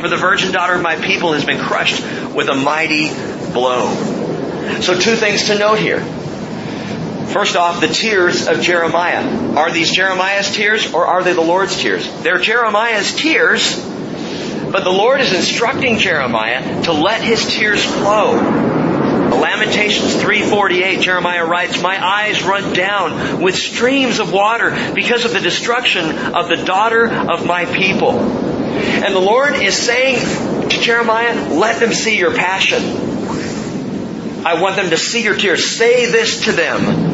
For 0.00 0.08
the 0.08 0.16
virgin 0.16 0.52
daughter 0.52 0.74
of 0.74 0.82
my 0.82 0.96
people 0.96 1.32
has 1.32 1.44
been 1.44 1.58
crushed 1.58 2.00
with 2.32 2.48
a 2.48 2.54
mighty 2.54 3.08
blow. 3.52 3.92
So 4.80 4.98
two 4.98 5.16
things 5.16 5.48
to 5.48 5.58
note 5.58 5.78
here. 5.78 6.00
First 7.32 7.56
off, 7.56 7.80
the 7.80 7.88
tears 7.88 8.48
of 8.48 8.60
Jeremiah. 8.60 9.56
Are 9.56 9.70
these 9.70 9.92
Jeremiah's 9.92 10.54
tears 10.54 10.92
or 10.92 11.06
are 11.06 11.22
they 11.22 11.32
the 11.32 11.40
Lord's 11.40 11.76
tears? 11.76 12.08
They're 12.22 12.38
Jeremiah's 12.38 13.14
tears, 13.14 13.78
but 14.72 14.84
the 14.84 14.90
Lord 14.90 15.20
is 15.20 15.32
instructing 15.32 15.98
Jeremiah 15.98 16.82
to 16.84 16.92
let 16.92 17.22
his 17.22 17.46
tears 17.46 17.84
flow. 17.84 18.49
Lamentations 19.40 20.14
3:48 20.16 21.00
Jeremiah 21.00 21.44
writes, 21.44 21.80
"My 21.80 22.04
eyes 22.04 22.42
run 22.42 22.74
down 22.74 23.40
with 23.40 23.56
streams 23.56 24.20
of 24.20 24.32
water 24.32 24.76
because 24.94 25.24
of 25.24 25.32
the 25.32 25.40
destruction 25.40 26.34
of 26.34 26.48
the 26.48 26.58
daughter 26.58 27.06
of 27.06 27.46
my 27.46 27.64
people." 27.64 28.18
And 29.02 29.14
the 29.14 29.20
Lord 29.20 29.56
is 29.56 29.76
saying 29.76 30.18
to 30.68 30.80
Jeremiah, 30.80 31.34
"Let 31.50 31.80
them 31.80 31.94
see 31.94 32.16
your 32.16 32.32
passion. 32.32 32.82
I 34.44 34.60
want 34.60 34.76
them 34.76 34.90
to 34.90 34.96
see 34.96 35.22
your 35.22 35.34
tears. 35.34 35.76
Say 35.76 36.06
this 36.06 36.44
to 36.44 36.52
them. 36.52 37.06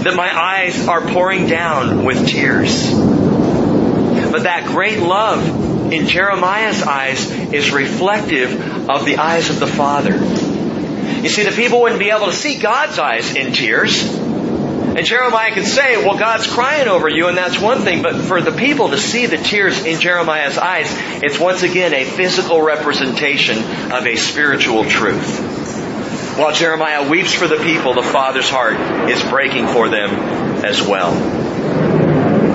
that 0.00 0.16
my 0.16 0.34
eyes 0.34 0.88
are 0.88 1.02
pouring 1.02 1.46
down 1.46 2.06
with 2.06 2.26
tears. 2.26 2.90
But 2.90 4.44
that 4.44 4.64
great 4.64 5.00
love 5.00 5.92
in 5.92 6.06
Jeremiah's 6.06 6.82
eyes 6.82 7.30
is 7.52 7.70
reflective 7.70 8.88
of 8.88 9.04
the 9.04 9.18
eyes 9.18 9.50
of 9.50 9.60
the 9.60 9.66
Father. 9.66 10.18
You 11.22 11.28
see, 11.28 11.44
the 11.44 11.52
people 11.52 11.82
wouldn't 11.82 12.00
be 12.00 12.10
able 12.10 12.26
to 12.26 12.32
see 12.32 12.58
God's 12.58 12.98
eyes 12.98 13.34
in 13.34 13.52
tears. 13.52 14.02
And 14.02 15.04
Jeremiah 15.04 15.52
could 15.52 15.66
say, 15.66 15.96
well, 16.04 16.18
God's 16.18 16.46
crying 16.46 16.88
over 16.88 17.08
you, 17.08 17.28
and 17.28 17.36
that's 17.36 17.60
one 17.60 17.82
thing, 17.82 18.02
but 18.02 18.16
for 18.22 18.40
the 18.40 18.52
people 18.52 18.88
to 18.88 18.98
see 18.98 19.26
the 19.26 19.36
tears 19.36 19.84
in 19.84 20.00
Jeremiah's 20.00 20.58
eyes, 20.58 20.88
it's 21.22 21.38
once 21.38 21.62
again 21.62 21.94
a 21.94 22.04
physical 22.04 22.60
representation 22.60 23.58
of 23.92 24.06
a 24.06 24.16
spiritual 24.16 24.84
truth. 24.84 26.36
While 26.36 26.52
Jeremiah 26.54 27.08
weeps 27.08 27.34
for 27.34 27.46
the 27.46 27.58
people, 27.58 27.94
the 27.94 28.02
Father's 28.02 28.48
heart 28.48 29.10
is 29.10 29.22
breaking 29.24 29.68
for 29.68 29.88
them 29.88 30.10
as 30.64 30.80
well. 30.82 31.14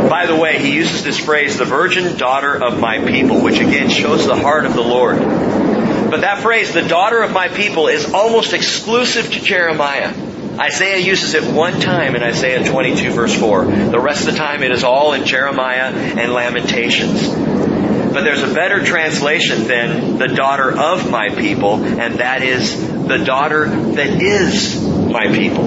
By 0.10 0.26
the 0.26 0.36
way, 0.36 0.60
he 0.60 0.76
uses 0.76 1.04
this 1.04 1.20
phrase, 1.20 1.58
the 1.58 1.66
virgin 1.66 2.18
daughter 2.18 2.54
of 2.64 2.80
my 2.80 3.00
people, 3.00 3.42
which 3.42 3.60
again 3.60 3.90
shows 3.90 4.26
the 4.26 4.36
heart 4.36 4.66
of 4.66 4.74
the 4.74 4.84
Lord. 4.84 5.20
But 6.10 6.22
that 6.22 6.42
phrase, 6.42 6.74
the 6.74 6.88
daughter 6.88 7.22
of 7.22 7.32
my 7.32 7.48
people, 7.48 7.88
is 7.88 8.14
almost 8.14 8.54
exclusive 8.54 9.32
to 9.32 9.40
Jeremiah. 9.40 10.14
Isaiah 10.60 11.00
uses 11.00 11.34
it 11.34 11.54
one 11.54 11.82
time 11.82 12.16
in 12.16 12.24
Isaiah 12.24 12.64
22 12.64 13.12
verse 13.12 13.38
4. 13.38 13.66
The 13.66 14.00
rest 14.00 14.28
of 14.28 14.34
the 14.34 14.40
time 14.40 14.64
it 14.64 14.72
is 14.72 14.84
all 14.84 15.14
in 15.14 15.26
Jeremiah 15.26 15.92
and 15.92 16.32
Lamentations. 16.32 17.28
But 17.28 18.24
there's 18.24 18.44
a 18.44 18.54
better 18.54 18.86
translation 18.86 19.68
than 19.68 20.18
the 20.18 20.30
daughter 20.30 20.72
of 20.72 21.12
my 21.12 21.30
people, 21.30 21.84
and 21.84 22.20
that 22.20 22.44
is 22.44 22.80
the 23.08 23.18
daughter 23.18 23.68
that 23.68 24.22
is 24.22 24.82
my 24.82 25.28
people. 25.28 25.66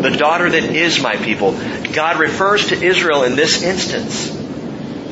The 0.00 0.16
daughter 0.16 0.48
that 0.48 0.64
is 0.64 1.02
my 1.02 1.16
people. 1.16 1.52
God 1.92 2.18
refers 2.18 2.68
to 2.68 2.82
Israel 2.82 3.24
in 3.24 3.36
this 3.36 3.62
instance 3.62 4.34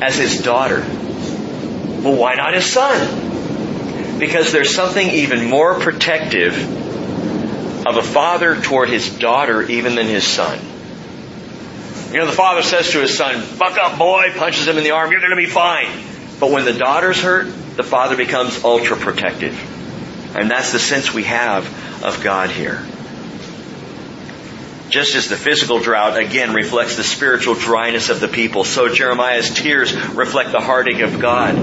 as 0.01 0.17
his 0.17 0.41
daughter. 0.41 0.79
Well, 0.79 2.15
why 2.15 2.33
not 2.33 2.55
his 2.55 2.65
son? 2.65 3.34
Because 4.19 4.51
there's 4.51 4.73
something 4.73 5.07
even 5.07 5.45
more 5.49 5.79
protective 5.79 6.55
of 7.85 7.97
a 7.97 8.03
father 8.03 8.59
toward 8.61 8.89
his 8.89 9.09
daughter 9.09 9.61
even 9.63 9.95
than 9.95 10.07
his 10.07 10.25
son. 10.25 10.59
You 12.11 12.19
know, 12.19 12.25
the 12.25 12.31
father 12.31 12.63
says 12.63 12.91
to 12.91 13.01
his 13.01 13.15
son, 13.15 13.43
buck 13.57 13.77
up 13.77 13.99
boy, 13.99 14.31
punches 14.35 14.67
him 14.67 14.77
in 14.77 14.83
the 14.83 14.91
arm, 14.91 15.11
you're 15.11 15.21
gonna 15.21 15.35
be 15.35 15.45
fine. 15.45 15.89
But 16.39 16.51
when 16.51 16.65
the 16.65 16.73
daughter's 16.73 17.21
hurt, 17.21 17.47
the 17.75 17.83
father 17.83 18.15
becomes 18.15 18.63
ultra 18.63 18.95
protective. 18.95 19.53
And 20.35 20.49
that's 20.49 20.71
the 20.71 20.79
sense 20.79 21.13
we 21.13 21.23
have 21.23 21.65
of 22.03 22.23
God 22.23 22.49
here. 22.49 22.85
Just 24.89 25.15
as 25.15 25.27
the 25.27 25.35
physical 25.35 25.79
drought 25.79 26.17
again 26.17 26.53
reflects 26.53 26.95
the 26.95 27.03
spiritual 27.03 27.55
dryness 27.55 28.09
of 28.09 28.19
the 28.19 28.27
people, 28.27 28.63
so 28.63 28.93
Jeremiah's 28.93 29.53
tears 29.53 29.93
reflect 30.09 30.51
the 30.51 30.61
heartache 30.61 31.01
of 31.01 31.19
God. 31.19 31.55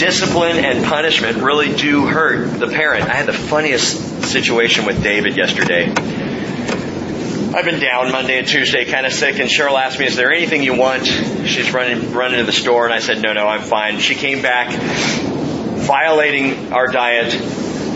Discipline 0.00 0.56
and 0.56 0.82
punishment 0.82 1.42
really 1.42 1.76
do 1.76 2.06
hurt 2.06 2.58
the 2.58 2.68
parent. 2.68 3.04
I 3.04 3.16
had 3.16 3.26
the 3.26 3.34
funniest 3.34 4.24
situation 4.24 4.86
with 4.86 5.02
David 5.02 5.36
yesterday. 5.36 5.88
I've 5.88 7.66
been 7.66 7.80
down 7.80 8.10
Monday 8.10 8.38
and 8.38 8.48
Tuesday, 8.48 8.86
kind 8.86 9.04
of 9.04 9.12
sick, 9.12 9.38
and 9.38 9.50
Cheryl 9.50 9.78
asked 9.78 9.98
me, 9.98 10.06
"Is 10.06 10.16
there 10.16 10.32
anything 10.32 10.62
you 10.62 10.72
want?" 10.72 11.04
She's 11.04 11.70
running 11.70 12.14
running 12.14 12.38
to 12.38 12.44
the 12.44 12.52
store, 12.52 12.86
and 12.86 12.94
I 12.94 13.00
said, 13.00 13.20
"No, 13.20 13.34
no, 13.34 13.46
I'm 13.46 13.60
fine." 13.60 13.98
She 13.98 14.14
came 14.14 14.40
back, 14.40 14.70
violating 14.70 16.72
our 16.72 16.86
diet 16.86 17.34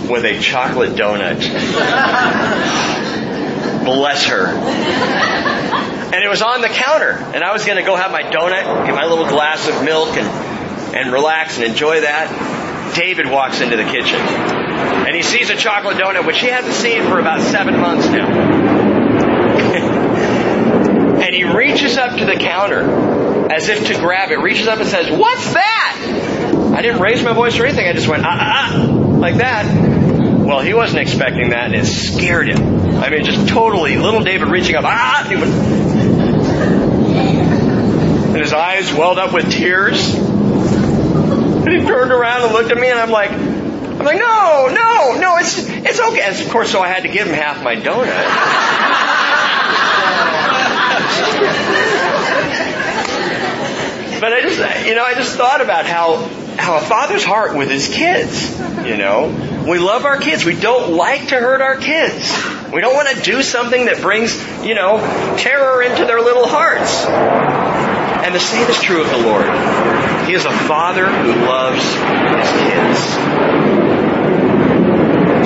with 0.07 0.27
a 0.27 0.39
chocolate 0.41 0.97
donut. 0.97 1.41
Bless 3.87 4.27
her. 4.27 4.47
And 4.47 6.23
it 6.23 6.29
was 6.29 6.43
on 6.43 6.61
the 6.61 6.69
counter, 6.69 7.13
and 7.13 7.43
I 7.43 7.55
was 7.55 7.65
going 7.65 7.79
to 7.79 7.83
go 7.83 7.97
have 7.97 8.13
my 8.13 8.25
donut, 8.25 8.85
get 8.85 8.95
my 8.95 9.07
little 9.07 9.27
glass 9.27 9.69
of 9.69 9.83
milk, 9.83 10.19
and 10.19 10.54
and 10.95 11.13
relax 11.13 11.57
and 11.57 11.65
enjoy 11.65 12.03
that. 12.03 12.95
David 12.95 13.29
walks 13.29 13.61
into 13.61 13.77
the 13.77 13.85
kitchen, 13.85 14.21
and 14.21 15.17
he 15.17 15.23
sees 15.23 15.51
a 15.51 15.57
chocolate 15.57 15.97
donut, 15.97 16.27
which 16.27 16.39
he 16.39 16.47
hasn't 16.47 16.75
seen 16.75 17.03
for 17.03 17.19
about 17.19 17.43
seven 17.43 17.81
months 17.81 18.07
now. 18.07 18.29
and 21.21 21.35
he 21.35 21.45
reaches 21.45 21.97
up 21.97 22.19
to 22.19 22.25
the 22.25 22.37
counter 22.37 23.51
as 23.51 23.69
if 23.69 23.89
to 23.89 23.95
grab 23.95 24.31
it, 24.31 24.39
reaches 24.39 24.69
up 24.69 24.79
and 24.79 24.89
says, 24.89 25.11
What's 25.11 25.53
that? 25.53 26.73
I 26.75 26.83
didn't 26.83 27.01
raise 27.01 27.23
my 27.23 27.33
voice 27.33 27.59
or 27.59 27.67
anything. 27.67 27.89
I 27.89 27.93
just 27.93 28.09
went, 28.09 28.25
ah, 28.25 28.29
ah, 28.31 28.73
ah, 28.73 28.87
like 29.19 29.37
that. 29.37 29.67
Well, 30.45 30.61
he 30.61 30.75
wasn't 30.75 31.01
expecting 31.01 31.51
that 31.51 31.67
and 31.67 31.75
it 31.75 31.87
scared 31.87 32.49
him. 32.49 32.99
I 32.99 33.11
mean, 33.11 33.25
just 33.25 33.49
totally, 33.49 33.97
little 33.97 34.23
David 34.23 34.49
reaching 34.49 34.77
up, 34.77 34.85
ah, 34.85 35.27
and 38.35 38.37
his 38.37 38.53
eyes 38.53 38.93
welled 38.93 39.19
up 39.19 39.33
with 39.33 39.51
tears. 39.51 40.34
And 41.65 41.81
he 41.81 41.87
turned 41.87 42.13
around 42.13 42.43
and 42.43 42.53
looked 42.53 42.71
at 42.71 42.77
me 42.77 42.91
and 42.91 42.99
I'm 42.99 43.11
like, 43.11 43.31
I'm 43.31 44.05
like, 44.05 44.19
no, 44.19 44.69
no, 44.71 45.19
no, 45.19 45.37
it's, 45.39 45.67
it's 45.67 45.99
okay. 45.99 46.21
And 46.23 46.39
of 46.39 46.51
course, 46.51 46.71
so 46.71 46.83
I 46.83 46.89
had 46.89 47.05
to 47.05 47.09
give 47.09 47.27
him 47.27 47.33
half 47.33 47.63
my 47.63 47.75
donut. 47.77 48.05
but 54.21 54.33
I 54.33 54.41
just, 54.43 54.87
you 54.87 54.95
know, 54.95 55.05
I 55.05 55.15
just 55.15 55.37
thought 55.37 55.63
about 55.63 55.87
how, 55.87 56.17
how 56.59 56.77
a 56.77 56.81
father's 56.83 57.25
heart 57.25 57.57
with 57.57 57.71
his 57.71 57.89
kids, 57.89 58.51
you 58.87 58.99
know. 58.99 59.65
We 59.67 59.79
love 59.79 60.05
our 60.05 60.19
kids. 60.19 60.45
We 60.45 60.61
don't 60.61 60.93
like 60.93 61.29
to 61.29 61.37
hurt 61.37 61.63
our 61.63 61.77
kids. 61.77 62.31
We 62.75 62.83
don't 62.83 62.95
want 62.95 63.09
to 63.17 63.23
do 63.23 63.43
something 63.43 63.87
that 63.87 64.03
brings, 64.03 64.37
you 64.63 64.75
know, 64.75 64.99
terror 65.39 65.83
into 65.83 66.05
their 66.05 66.21
little 66.21 66.47
hearts. 66.47 67.07
And 67.07 68.35
the 68.35 68.41
same 68.41 68.69
is 68.69 68.81
true 68.83 69.01
of 69.03 69.09
the 69.09 69.19
Lord. 69.19 69.94
He 70.27 70.33
is 70.33 70.45
a 70.47 70.51
father 70.51 71.07
who 71.07 71.35
loves 71.45 71.85
his 71.85 72.49
kids. 72.63 73.01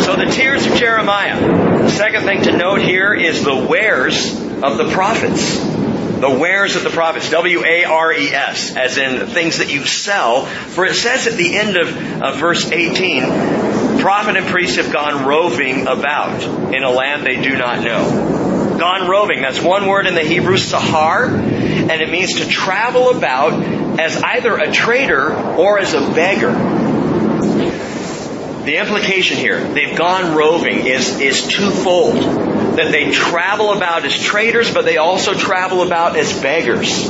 So 0.05 0.15
the 0.15 0.27
tears 0.31 0.65
of 0.67 0.75
Jeremiah. 0.77 1.41
The 1.83 1.91
second 1.91 2.23
thing 2.23 2.43
to 2.43 2.57
note 2.57 2.81
here 2.81 3.13
is 3.13 3.43
the 3.43 3.57
wares 3.57 4.33
of 4.63 4.79
the 4.79 4.89
prophets. 4.93 5.59
The 5.59 6.31
wares 6.31 6.77
of 6.77 6.85
the 6.85 6.91
prophets. 6.91 7.29
W-A-R-E-S. 7.31 8.77
As 8.77 8.99
in 8.99 9.27
things 9.27 9.59
that 9.59 9.69
you 9.73 9.85
sell. 9.85 10.47
For 10.47 10.87
it 10.87 10.95
says 10.95 11.27
at 11.27 11.35
the 11.35 11.57
end 11.57 11.77
of, 11.77 12.23
of 12.23 12.37
verse 12.39 12.71
18, 12.71 14.01
prophet 14.01 14.37
and 14.37 14.47
priest 14.47 14.77
have 14.77 14.93
gone 14.93 15.27
roving 15.27 15.89
about 15.89 16.43
in 16.73 16.85
a 16.85 16.91
land 16.91 17.27
they 17.27 17.43
do 17.43 17.57
not 17.57 17.83
know. 17.83 18.77
Gone 18.79 19.09
roving. 19.11 19.43
That's 19.43 19.61
one 19.61 19.89
word 19.89 20.07
in 20.07 20.15
the 20.15 20.23
Hebrew, 20.23 20.57
sahar, 20.57 21.31
and 21.31 21.91
it 22.01 22.11
means 22.11 22.37
to 22.37 22.47
travel 22.47 23.11
about 23.11 23.53
as 23.99 24.23
either 24.23 24.57
a 24.57 24.71
trader 24.71 25.35
or 25.35 25.79
as 25.79 25.95
a 25.95 26.01
beggar. 26.01 26.53
The 28.65 28.77
implication 28.77 29.39
here, 29.39 29.61
they've 29.73 29.97
gone 29.97 30.37
roving, 30.37 30.87
is, 30.87 31.21
is 31.21 31.47
twofold 31.47 32.17
that 32.17 32.93
they 32.93 33.11
travel 33.11 33.73
about 33.73 34.05
as 34.05 34.17
traders, 34.19 34.73
but 34.73 34.85
they 34.85 34.99
also 34.99 35.35
travel 35.35 35.83
about 35.83 36.17
as 36.17 36.39
beggars. 36.41 37.09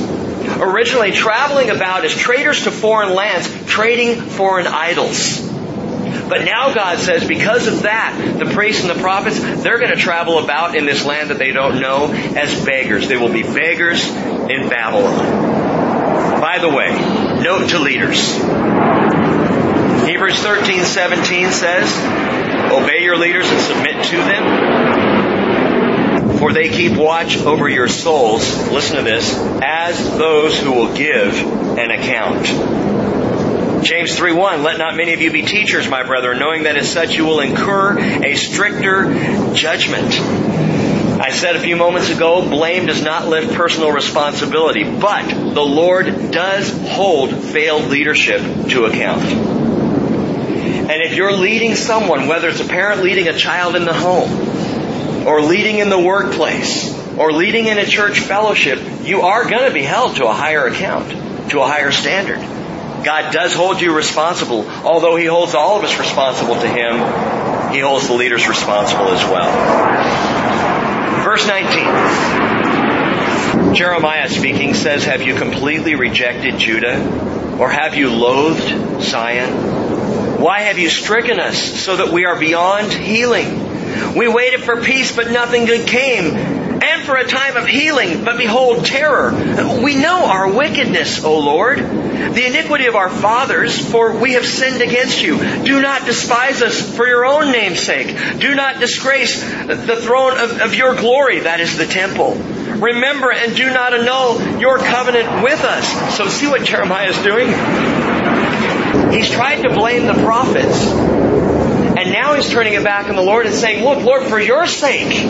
Originally 0.60 1.12
traveling 1.12 1.70
about 1.70 2.04
as 2.04 2.14
traders 2.14 2.62
to 2.64 2.70
foreign 2.70 3.14
lands, 3.14 3.48
trading 3.66 4.20
foreign 4.20 4.66
idols. 4.66 5.46
But 6.28 6.44
now 6.44 6.72
God 6.72 6.98
says 6.98 7.26
because 7.26 7.66
of 7.66 7.82
that, 7.82 8.36
the 8.38 8.46
priests 8.46 8.84
and 8.84 8.96
the 8.96 9.00
prophets, 9.00 9.40
they're 9.40 9.78
going 9.78 9.90
to 9.90 9.96
travel 9.96 10.38
about 10.38 10.76
in 10.76 10.86
this 10.86 11.04
land 11.04 11.30
that 11.30 11.38
they 11.38 11.52
don't 11.52 11.80
know 11.80 12.12
as 12.12 12.64
beggars. 12.64 13.08
They 13.08 13.16
will 13.16 13.32
be 13.32 13.42
beggars 13.42 14.06
in 14.08 14.68
Babylon. 14.68 15.57
By 16.40 16.58
the 16.58 16.68
way, 16.68 16.90
note 17.42 17.70
to 17.70 17.78
leaders. 17.78 18.34
Hebrews 20.06 20.38
13, 20.40 20.84
17 20.84 21.50
says, 21.50 21.92
obey 22.72 23.02
your 23.02 23.16
leaders 23.16 23.50
and 23.50 23.60
submit 23.60 24.04
to 24.06 24.16
them 24.16 25.08
for 26.38 26.52
they 26.52 26.68
keep 26.68 26.96
watch 26.96 27.36
over 27.38 27.68
your 27.68 27.88
souls, 27.88 28.70
listen 28.70 28.96
to 28.96 29.02
this, 29.02 29.34
as 29.62 30.16
those 30.16 30.58
who 30.60 30.72
will 30.72 30.94
give 30.94 31.34
an 31.78 31.90
account. 31.90 32.46
James 33.84 34.16
3, 34.16 34.32
1, 34.32 34.62
Let 34.62 34.78
not 34.78 34.96
many 34.96 35.14
of 35.14 35.20
you 35.20 35.32
be 35.32 35.42
teachers, 35.42 35.88
my 35.88 36.04
brethren, 36.04 36.38
knowing 36.38 36.64
that 36.64 36.76
as 36.76 36.90
such 36.90 37.16
you 37.16 37.24
will 37.24 37.40
incur 37.40 37.98
a 37.98 38.34
stricter 38.34 39.52
judgment. 39.54 40.67
I 41.20 41.32
said 41.32 41.56
a 41.56 41.60
few 41.60 41.76
moments 41.76 42.10
ago, 42.10 42.48
blame 42.48 42.86
does 42.86 43.02
not 43.02 43.28
lift 43.28 43.54
personal 43.54 43.90
responsibility, 43.90 44.84
but 44.84 45.26
the 45.28 45.62
Lord 45.62 46.30
does 46.30 46.70
hold 46.90 47.34
failed 47.34 47.90
leadership 47.90 48.40
to 48.70 48.84
account. 48.84 49.24
And 49.24 51.02
if 51.02 51.14
you're 51.16 51.36
leading 51.36 51.74
someone, 51.74 52.28
whether 52.28 52.48
it's 52.48 52.60
a 52.60 52.64
parent 52.64 53.02
leading 53.02 53.28
a 53.28 53.36
child 53.36 53.74
in 53.74 53.84
the 53.84 53.92
home, 53.92 55.26
or 55.26 55.42
leading 55.42 55.78
in 55.78 55.90
the 55.90 55.98
workplace 55.98 56.96
or 57.18 57.32
leading 57.32 57.66
in 57.66 57.78
a 57.78 57.84
church 57.84 58.20
fellowship, 58.20 58.80
you 59.02 59.22
are 59.22 59.48
going 59.48 59.64
to 59.64 59.74
be 59.74 59.82
held 59.82 60.16
to 60.16 60.26
a 60.26 60.32
higher 60.32 60.66
account, 60.66 61.50
to 61.50 61.60
a 61.60 61.66
higher 61.66 61.90
standard. 61.90 62.38
God 63.04 63.32
does 63.32 63.54
hold 63.54 63.80
you 63.80 63.94
responsible. 63.94 64.68
Although 64.68 65.16
He 65.16 65.26
holds 65.26 65.54
all 65.54 65.78
of 65.78 65.84
us 65.84 65.98
responsible 65.98 66.54
to 66.54 66.68
Him, 66.68 67.72
He 67.72 67.80
holds 67.80 68.06
the 68.06 68.14
leaders 68.14 68.48
responsible 68.48 69.08
as 69.08 69.24
well. 69.24 70.67
Verse 71.28 71.46
19. 71.46 71.84
Jeremiah 73.74 74.30
speaking 74.30 74.72
says, 74.72 75.04
Have 75.04 75.20
you 75.20 75.34
completely 75.34 75.94
rejected 75.94 76.56
Judah? 76.56 76.98
Or 77.60 77.68
have 77.68 77.94
you 77.94 78.10
loathed 78.10 79.02
Zion? 79.02 80.40
Why 80.40 80.60
have 80.60 80.78
you 80.78 80.88
stricken 80.88 81.38
us 81.38 81.58
so 81.58 81.96
that 81.96 82.14
we 82.14 82.24
are 82.24 82.40
beyond 82.40 82.90
healing? 82.90 84.16
We 84.16 84.26
waited 84.26 84.62
for 84.62 84.82
peace, 84.82 85.14
but 85.14 85.30
nothing 85.30 85.66
good 85.66 85.86
came 85.86 86.57
and 86.88 87.02
for 87.02 87.16
a 87.16 87.26
time 87.26 87.56
of 87.56 87.66
healing, 87.66 88.24
but 88.24 88.38
behold 88.38 88.84
terror. 88.84 89.32
We 89.82 89.96
know 89.96 90.24
our 90.24 90.52
wickedness, 90.52 91.24
O 91.24 91.38
Lord, 91.38 91.78
the 91.78 92.46
iniquity 92.46 92.86
of 92.86 92.96
our 92.96 93.10
fathers, 93.10 93.78
for 93.78 94.16
we 94.16 94.34
have 94.34 94.46
sinned 94.46 94.82
against 94.82 95.22
you. 95.22 95.38
Do 95.64 95.80
not 95.80 96.04
despise 96.04 96.62
us 96.62 96.96
for 96.96 97.06
your 97.06 97.24
own 97.24 97.52
name's 97.52 97.80
sake. 97.80 98.08
Do 98.40 98.54
not 98.54 98.80
disgrace 98.80 99.42
the 99.42 100.00
throne 100.00 100.38
of, 100.38 100.60
of 100.60 100.74
your 100.74 100.94
glory, 100.94 101.40
that 101.40 101.60
is 101.60 101.76
the 101.76 101.86
temple. 101.86 102.34
Remember 102.34 103.32
and 103.32 103.56
do 103.56 103.70
not 103.70 103.92
annul 103.92 104.60
your 104.60 104.78
covenant 104.78 105.42
with 105.42 105.60
us. 105.64 106.16
So 106.16 106.28
see 106.28 106.46
what 106.46 106.64
Jeremiah 106.64 107.08
is 107.08 107.18
doing? 107.22 107.48
He's 109.12 109.30
tried 109.30 109.62
to 109.62 109.70
blame 109.70 110.06
the 110.06 110.14
prophets. 110.22 110.86
And 111.98 112.12
now 112.12 112.34
he's 112.34 112.48
turning 112.48 112.74
it 112.74 112.84
back 112.84 113.08
on 113.08 113.16
the 113.16 113.22
Lord 113.22 113.46
and 113.46 113.54
saying, 113.54 113.82
look, 113.82 114.04
Lord, 114.04 114.22
for 114.24 114.38
your 114.38 114.66
sake, 114.68 115.26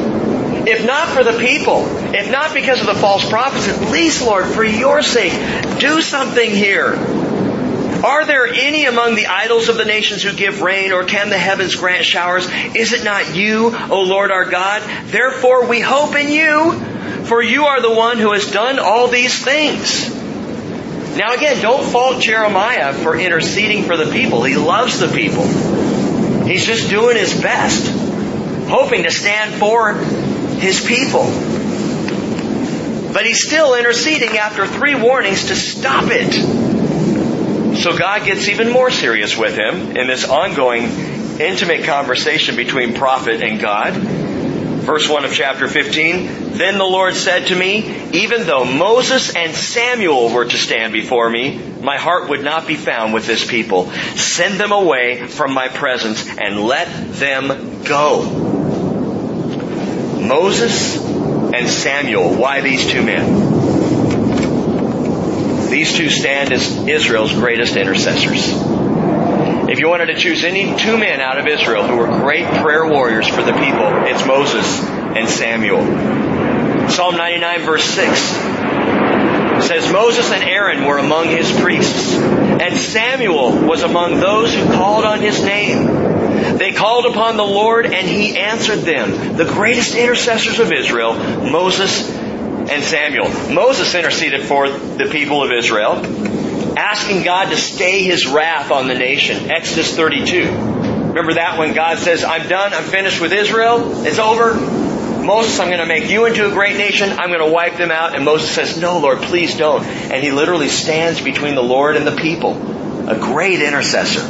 if 0.68 0.84
not 0.84 1.08
for 1.08 1.24
the 1.24 1.38
people, 1.38 1.86
if 2.14 2.30
not 2.30 2.52
because 2.52 2.80
of 2.80 2.86
the 2.86 2.94
false 2.94 3.28
prophets, 3.28 3.68
at 3.68 3.90
least, 3.90 4.24
Lord, 4.24 4.44
for 4.44 4.62
your 4.62 5.02
sake, 5.02 5.32
do 5.78 6.02
something 6.02 6.50
here. 6.50 6.94
Are 8.04 8.26
there 8.26 8.46
any 8.46 8.84
among 8.84 9.14
the 9.14 9.26
idols 9.26 9.68
of 9.68 9.76
the 9.76 9.86
nations 9.86 10.22
who 10.22 10.32
give 10.34 10.60
rain, 10.60 10.92
or 10.92 11.04
can 11.04 11.30
the 11.30 11.38
heavens 11.38 11.74
grant 11.74 12.04
showers? 12.04 12.46
Is 12.76 12.92
it 12.92 13.02
not 13.02 13.34
you, 13.34 13.74
O 13.90 14.02
Lord 14.02 14.30
our 14.30 14.44
God? 14.44 14.82
Therefore 15.06 15.66
we 15.66 15.80
hope 15.80 16.14
in 16.14 16.28
you, 16.28 17.24
for 17.24 17.42
you 17.42 17.64
are 17.64 17.80
the 17.80 17.92
one 17.92 18.18
who 18.18 18.32
has 18.32 18.50
done 18.50 18.78
all 18.78 19.08
these 19.08 19.42
things. 19.42 20.14
Now 21.16 21.32
again, 21.32 21.60
don't 21.62 21.82
fault 21.82 22.22
Jeremiah 22.22 22.92
for 22.92 23.18
interceding 23.18 23.84
for 23.84 23.96
the 23.96 24.12
people. 24.12 24.44
He 24.44 24.56
loves 24.56 25.00
the 25.00 25.08
people. 25.08 25.46
He's 26.44 26.64
just 26.64 26.88
doing 26.88 27.16
his 27.16 27.40
best, 27.40 27.88
hoping 28.68 29.02
to 29.04 29.10
stand 29.10 29.54
for 29.54 29.94
his 30.60 30.84
people. 30.84 31.24
But 33.12 33.24
he's 33.24 33.46
still 33.46 33.74
interceding 33.74 34.36
after 34.36 34.66
three 34.66 34.94
warnings 34.94 35.46
to 35.46 35.56
stop 35.56 36.04
it. 36.08 36.32
So 37.78 37.96
God 37.96 38.24
gets 38.26 38.48
even 38.48 38.70
more 38.70 38.90
serious 38.90 39.36
with 39.36 39.56
him 39.56 39.96
in 39.96 40.06
this 40.06 40.28
ongoing 40.28 40.84
intimate 41.40 41.84
conversation 41.84 42.56
between 42.56 42.94
prophet 42.94 43.42
and 43.42 43.60
God. 43.60 43.94
Verse 43.94 45.08
1 45.08 45.24
of 45.24 45.32
chapter 45.32 45.68
15, 45.68 46.56
Then 46.56 46.78
the 46.78 46.84
Lord 46.84 47.14
said 47.14 47.48
to 47.48 47.56
me, 47.56 48.10
Even 48.12 48.46
though 48.46 48.64
Moses 48.64 49.34
and 49.36 49.54
Samuel 49.54 50.32
were 50.32 50.46
to 50.46 50.56
stand 50.56 50.92
before 50.92 51.28
me, 51.28 51.58
my 51.82 51.98
heart 51.98 52.30
would 52.30 52.42
not 52.42 52.66
be 52.66 52.74
found 52.74 53.12
with 53.12 53.26
this 53.26 53.46
people. 53.46 53.90
Send 54.16 54.58
them 54.58 54.72
away 54.72 55.26
from 55.26 55.52
my 55.52 55.68
presence 55.68 56.26
and 56.38 56.60
let 56.62 56.88
them 57.14 57.84
go. 57.84 58.57
Moses 60.28 60.96
and 60.96 61.68
Samuel. 61.68 62.34
Why 62.36 62.60
these 62.60 62.86
two 62.86 63.02
men? 63.02 63.48
These 65.70 65.94
two 65.96 66.10
stand 66.10 66.52
as 66.52 66.86
Israel's 66.86 67.32
greatest 67.32 67.76
intercessors. 67.76 68.52
If 69.70 69.80
you 69.80 69.88
wanted 69.88 70.06
to 70.06 70.14
choose 70.14 70.44
any 70.44 70.76
two 70.78 70.96
men 70.98 71.20
out 71.20 71.38
of 71.38 71.46
Israel 71.46 71.86
who 71.86 71.96
were 71.96 72.06
great 72.06 72.46
prayer 72.46 72.86
warriors 72.86 73.26
for 73.26 73.42
the 73.42 73.52
people, 73.52 74.04
it's 74.06 74.26
Moses 74.26 74.80
and 74.82 75.28
Samuel. 75.28 76.88
Psalm 76.90 77.16
99 77.16 77.60
verse 77.62 77.84
6 77.84 78.77
says 79.62 79.92
Moses 79.92 80.30
and 80.30 80.42
Aaron 80.42 80.84
were 80.84 80.98
among 80.98 81.28
his 81.28 81.50
priests, 81.60 82.14
and 82.14 82.76
Samuel 82.76 83.66
was 83.66 83.82
among 83.82 84.20
those 84.20 84.54
who 84.54 84.64
called 84.66 85.04
on 85.04 85.20
his 85.20 85.42
name. 85.44 86.18
They 86.58 86.72
called 86.72 87.06
upon 87.06 87.36
the 87.36 87.44
Lord 87.44 87.86
and 87.86 88.08
He 88.08 88.36
answered 88.36 88.80
them. 88.80 89.36
The 89.36 89.44
greatest 89.44 89.94
intercessors 89.94 90.58
of 90.58 90.72
Israel, 90.72 91.14
Moses 91.14 92.10
and 92.10 92.82
Samuel. 92.82 93.28
Moses 93.52 93.94
interceded 93.94 94.42
for 94.42 94.68
the 94.68 95.08
people 95.10 95.42
of 95.42 95.52
Israel, 95.52 96.04
asking 96.76 97.22
God 97.22 97.50
to 97.50 97.56
stay 97.56 98.02
His 98.02 98.26
wrath 98.26 98.70
on 98.70 98.88
the 98.88 98.94
nation. 98.94 99.50
Exodus 99.50 99.94
32. 99.94 100.50
Remember 101.08 101.34
that 101.34 101.58
when 101.58 101.74
God 101.74 101.98
says, 101.98 102.24
I'm 102.24 102.48
done, 102.48 102.74
I'm 102.74 102.84
finished 102.84 103.20
with 103.20 103.32
Israel, 103.32 104.04
it's 104.06 104.18
over. 104.18 104.87
Moses, 105.28 105.60
I'm 105.60 105.68
going 105.68 105.80
to 105.80 105.86
make 105.86 106.08
you 106.08 106.24
into 106.24 106.48
a 106.48 106.50
great 106.50 106.78
nation. 106.78 107.10
I'm 107.10 107.28
going 107.28 107.46
to 107.46 107.52
wipe 107.52 107.76
them 107.76 107.90
out. 107.90 108.16
And 108.16 108.24
Moses 108.24 108.50
says, 108.50 108.78
no, 108.80 108.98
Lord, 108.98 109.18
please 109.18 109.54
don't. 109.58 109.84
And 109.84 110.24
he 110.24 110.30
literally 110.30 110.70
stands 110.70 111.20
between 111.20 111.54
the 111.54 111.62
Lord 111.62 111.96
and 111.96 112.06
the 112.06 112.16
people. 112.16 112.56
A 113.10 113.18
great 113.18 113.60
intercessor. 113.60 114.22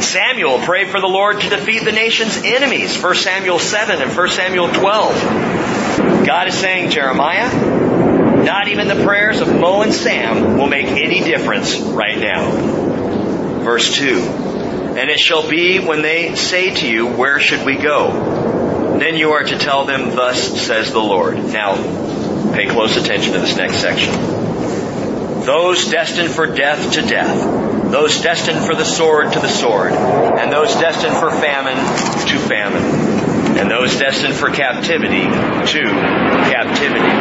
Samuel 0.00 0.58
prayed 0.58 0.88
for 0.88 1.00
the 1.00 1.06
Lord 1.06 1.40
to 1.40 1.48
defeat 1.48 1.84
the 1.84 1.92
nation's 1.92 2.36
enemies. 2.38 3.00
1 3.00 3.14
Samuel 3.14 3.60
7 3.60 4.02
and 4.02 4.10
1 4.10 4.28
Samuel 4.30 4.72
12. 4.72 6.26
God 6.26 6.48
is 6.48 6.54
saying, 6.54 6.90
Jeremiah, 6.90 8.44
not 8.44 8.66
even 8.66 8.88
the 8.88 9.04
prayers 9.04 9.40
of 9.40 9.46
Mo 9.48 9.82
and 9.82 9.94
Sam 9.94 10.58
will 10.58 10.66
make 10.66 10.86
any 10.86 11.20
difference 11.20 11.78
right 11.78 12.18
now. 12.18 12.50
Verse 13.62 13.94
2. 13.94 14.18
And 14.18 15.10
it 15.10 15.20
shall 15.20 15.48
be 15.48 15.78
when 15.78 16.02
they 16.02 16.34
say 16.34 16.74
to 16.74 16.88
you, 16.88 17.06
where 17.06 17.38
should 17.38 17.64
we 17.64 17.76
go? 17.76 18.53
Then 19.04 19.18
you 19.18 19.32
are 19.32 19.42
to 19.42 19.58
tell 19.58 19.84
them, 19.84 20.16
thus 20.16 20.62
says 20.62 20.90
the 20.90 20.98
Lord. 20.98 21.36
Now, 21.36 21.74
pay 22.54 22.66
close 22.68 22.96
attention 22.96 23.34
to 23.34 23.38
this 23.38 23.54
next 23.54 23.74
section. 23.74 24.14
Those 25.44 25.90
destined 25.90 26.30
for 26.30 26.46
death 26.46 26.94
to 26.94 27.02
death 27.02 27.90
those 27.90 28.22
destined 28.22 28.64
for 28.64 28.74
the 28.74 28.84
sword 28.84 29.34
to 29.34 29.40
the 29.40 29.48
sword, 29.48 29.92
and 29.92 30.50
those 30.50 30.72
destined 30.74 31.16
for 31.16 31.30
famine 31.30 31.76
to 31.76 32.38
famine, 32.48 32.82
and 33.58 33.70
those 33.70 33.96
destined 33.98 34.34
for 34.34 34.50
captivity 34.50 35.22
to 35.22 35.82
captivity. 36.50 37.14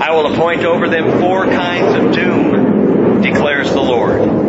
I 0.00 0.12
will 0.12 0.32
appoint 0.32 0.64
over 0.64 0.88
them 0.88 1.20
four 1.20 1.46
kinds 1.46 1.94
of 1.96 2.14
doom, 2.14 3.20
declares 3.20 3.70
the 3.72 3.82
Lord. 3.82 4.41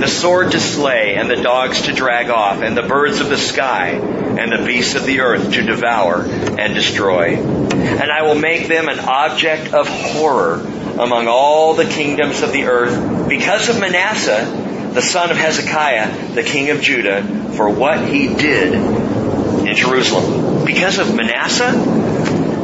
The 0.00 0.08
sword 0.08 0.52
to 0.52 0.60
slay, 0.60 1.16
and 1.16 1.30
the 1.30 1.36
dogs 1.36 1.82
to 1.82 1.92
drag 1.92 2.30
off, 2.30 2.62
and 2.62 2.74
the 2.74 2.82
birds 2.82 3.20
of 3.20 3.28
the 3.28 3.36
sky, 3.36 3.90
and 3.90 4.50
the 4.50 4.64
beasts 4.64 4.94
of 4.94 5.04
the 5.04 5.20
earth 5.20 5.52
to 5.52 5.62
devour 5.62 6.22
and 6.22 6.74
destroy. 6.74 7.36
And 7.36 8.10
I 8.10 8.22
will 8.22 8.34
make 8.34 8.66
them 8.66 8.88
an 8.88 8.98
object 8.98 9.74
of 9.74 9.86
horror 9.88 10.54
among 10.98 11.28
all 11.28 11.74
the 11.74 11.84
kingdoms 11.84 12.40
of 12.40 12.52
the 12.52 12.64
earth 12.64 13.28
because 13.28 13.68
of 13.68 13.78
Manasseh, 13.78 14.90
the 14.94 15.02
son 15.02 15.30
of 15.30 15.36
Hezekiah, 15.36 16.32
the 16.34 16.42
king 16.42 16.70
of 16.70 16.80
Judah, 16.80 17.22
for 17.54 17.68
what 17.68 18.02
he 18.08 18.28
did 18.34 18.72
in 18.74 19.76
Jerusalem. 19.76 20.64
Because 20.64 20.98
of 20.98 21.14
Manasseh? 21.14 21.72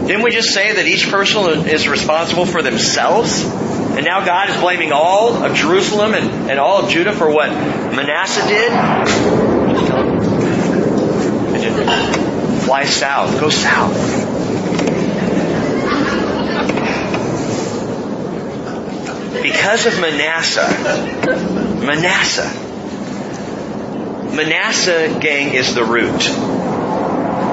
Didn't 0.07 0.22
we 0.22 0.31
just 0.31 0.55
say 0.55 0.72
that 0.75 0.87
each 0.87 1.11
person 1.11 1.68
is 1.68 1.87
responsible 1.87 2.46
for 2.46 2.62
themselves? 2.62 3.44
And 3.96 4.04
now 4.04 4.24
God 4.24 4.50
is 4.50 4.56
blaming 4.59 4.92
all 4.92 5.42
of 5.42 5.56
Jerusalem 5.56 6.14
and, 6.14 6.50
and 6.50 6.61
all 6.61 6.85
of 6.85 6.90
Judah 6.90 7.12
for 7.12 7.30
what 7.30 7.50
Manasseh 7.50 8.46
did? 8.46 8.72
Fly 12.64 12.85
south. 12.85 13.40
Go 13.40 13.48
south. 13.48 14.26
because 19.42 19.87
of 19.87 20.00
Manasseh, 20.00 20.68
Manasseh, 21.87 22.50
Manasseh, 24.35 25.18
gang, 25.20 25.54
is 25.54 25.74
the 25.74 25.85
root. 25.85 26.18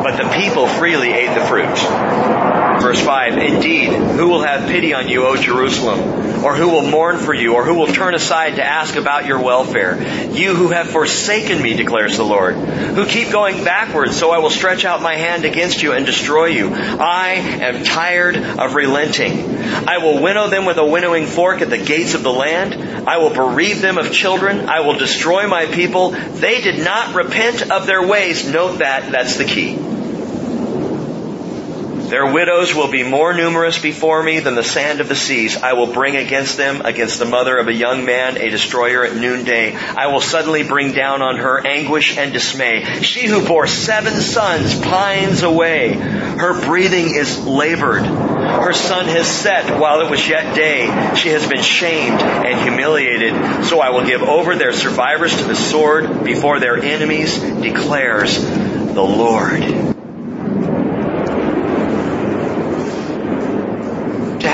But 0.03 0.17
the 0.17 0.29
people 0.35 0.67
freely 0.67 1.11
ate 1.11 1.33
the 1.33 1.45
fruit. 1.45 2.52
Verse 2.83 2.99
5, 2.99 3.37
Indeed, 3.37 3.93
who 3.93 4.27
will 4.27 4.41
have 4.41 4.69
pity 4.69 4.93
on 4.93 5.07
you, 5.07 5.25
O 5.25 5.37
Jerusalem? 5.37 6.43
Or 6.43 6.53
who 6.53 6.67
will 6.67 6.81
mourn 6.81 7.17
for 7.17 7.33
you? 7.33 7.53
Or 7.53 7.63
who 7.63 7.75
will 7.75 7.87
turn 7.87 8.13
aside 8.13 8.57
to 8.57 8.63
ask 8.63 8.97
about 8.97 9.25
your 9.25 9.41
welfare? 9.41 9.95
You 10.33 10.53
who 10.53 10.67
have 10.67 10.89
forsaken 10.89 11.61
me, 11.61 11.75
declares 11.75 12.17
the 12.17 12.25
Lord. 12.25 12.55
Who 12.55 13.05
keep 13.05 13.31
going 13.31 13.63
backwards, 13.63 14.17
so 14.17 14.31
I 14.31 14.39
will 14.39 14.49
stretch 14.49 14.83
out 14.83 15.01
my 15.01 15.15
hand 15.15 15.45
against 15.45 15.81
you 15.81 15.93
and 15.93 16.05
destroy 16.05 16.47
you. 16.47 16.73
I 16.73 17.35
am 17.35 17.85
tired 17.85 18.35
of 18.35 18.75
relenting. 18.75 19.55
I 19.87 19.99
will 19.99 20.21
winnow 20.21 20.49
them 20.49 20.65
with 20.65 20.75
a 20.75 20.85
winnowing 20.85 21.27
fork 21.27 21.61
at 21.61 21.69
the 21.69 21.77
gates 21.77 22.15
of 22.15 22.23
the 22.23 22.33
land. 22.33 23.07
I 23.07 23.19
will 23.19 23.33
bereave 23.33 23.79
them 23.79 23.97
of 23.97 24.11
children. 24.11 24.67
I 24.67 24.81
will 24.81 24.97
destroy 24.97 25.47
my 25.47 25.67
people. 25.67 26.09
They 26.09 26.59
did 26.59 26.83
not 26.83 27.15
repent 27.15 27.71
of 27.71 27.85
their 27.85 28.05
ways. 28.05 28.45
Note 28.45 28.79
that, 28.79 29.09
that's 29.09 29.37
the 29.37 29.45
key. 29.45 29.92
Their 32.13 32.31
widows 32.31 32.75
will 32.75 32.91
be 32.91 33.01
more 33.01 33.33
numerous 33.33 33.79
before 33.79 34.21
me 34.21 34.39
than 34.39 34.53
the 34.53 34.63
sand 34.63 35.01
of 35.01 35.07
the 35.07 35.15
seas. 35.15 35.57
I 35.57 35.73
will 35.73 35.91
bring 35.91 36.15
against 36.15 36.57
them, 36.57 36.81
against 36.85 37.17
the 37.17 37.25
mother 37.25 37.57
of 37.57 37.67
a 37.67 37.73
young 37.73 38.05
man, 38.05 38.37
a 38.37 38.51
destroyer 38.51 39.03
at 39.03 39.15
noonday. 39.15 39.75
I 39.75 40.05
will 40.05 40.21
suddenly 40.21 40.61
bring 40.61 40.91
down 40.91 41.23
on 41.23 41.37
her 41.37 41.65
anguish 41.65 42.15
and 42.15 42.31
dismay. 42.31 43.01
She 43.01 43.25
who 43.25 43.47
bore 43.47 43.65
seven 43.65 44.13
sons 44.13 44.79
pines 44.79 45.41
away. 45.41 45.93
Her 45.93 46.63
breathing 46.63 47.15
is 47.15 47.43
labored. 47.47 48.05
Her 48.05 48.73
sun 48.73 49.07
has 49.07 49.25
set 49.25 49.79
while 49.79 50.01
it 50.01 50.11
was 50.11 50.29
yet 50.29 50.55
day. 50.55 51.15
She 51.15 51.29
has 51.29 51.49
been 51.49 51.63
shamed 51.63 52.21
and 52.21 52.61
humiliated. 52.61 53.65
So 53.65 53.79
I 53.79 53.89
will 53.89 54.05
give 54.05 54.21
over 54.21 54.55
their 54.55 54.73
survivors 54.73 55.35
to 55.37 55.45
the 55.45 55.55
sword 55.55 56.23
before 56.23 56.59
their 56.59 56.77
enemies, 56.77 57.39
declares 57.39 58.39
the 58.39 59.01
Lord. 59.01 59.92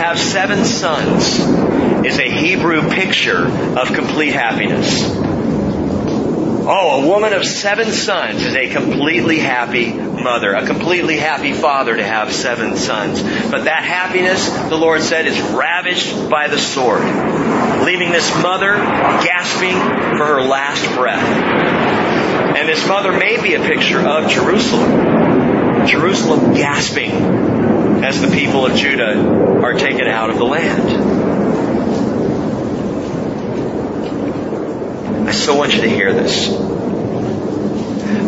Have 0.09 0.17
seven 0.17 0.65
sons 0.65 1.37
is 2.03 2.17
a 2.17 2.27
Hebrew 2.27 2.89
picture 2.89 3.45
of 3.45 3.93
complete 3.93 4.33
happiness. 4.33 5.03
Oh, 6.67 7.03
a 7.03 7.07
woman 7.07 7.33
of 7.33 7.45
seven 7.45 7.91
sons 7.91 8.43
is 8.43 8.55
a 8.55 8.69
completely 8.69 9.37
happy 9.37 9.93
mother, 9.93 10.55
a 10.55 10.65
completely 10.65 11.17
happy 11.17 11.53
father 11.53 11.95
to 11.95 12.03
have 12.03 12.33
seven 12.33 12.75
sons. 12.75 13.21
But 13.21 13.65
that 13.65 13.83
happiness, 13.83 14.49
the 14.49 14.77
Lord 14.77 15.03
said, 15.03 15.27
is 15.27 15.39
ravaged 15.51 16.27
by 16.27 16.47
the 16.47 16.57
sword, 16.57 17.03
leaving 17.85 18.11
this 18.11 18.35
mother 18.41 18.77
gasping 18.77 19.77
for 20.17 20.25
her 20.25 20.41
last 20.41 20.91
breath. 20.95 21.23
And 22.57 22.67
this 22.67 22.87
mother 22.87 23.11
may 23.11 23.39
be 23.39 23.53
a 23.53 23.59
picture 23.59 23.99
of 23.99 24.27
Jerusalem. 24.27 25.85
Jerusalem 25.85 26.55
gasping 26.55 27.11
as 28.03 28.19
the 28.21 28.29
people 28.29 28.65
of 28.65 28.75
Judah 28.75 29.48
are 29.63 29.73
taken 29.73 30.07
out 30.07 30.29
of 30.29 30.37
the 30.37 30.45
land. 30.45 30.89
I 35.27 35.31
so 35.31 35.55
want 35.55 35.75
you 35.75 35.81
to 35.81 35.89
hear 35.89 36.13
this. 36.13 36.47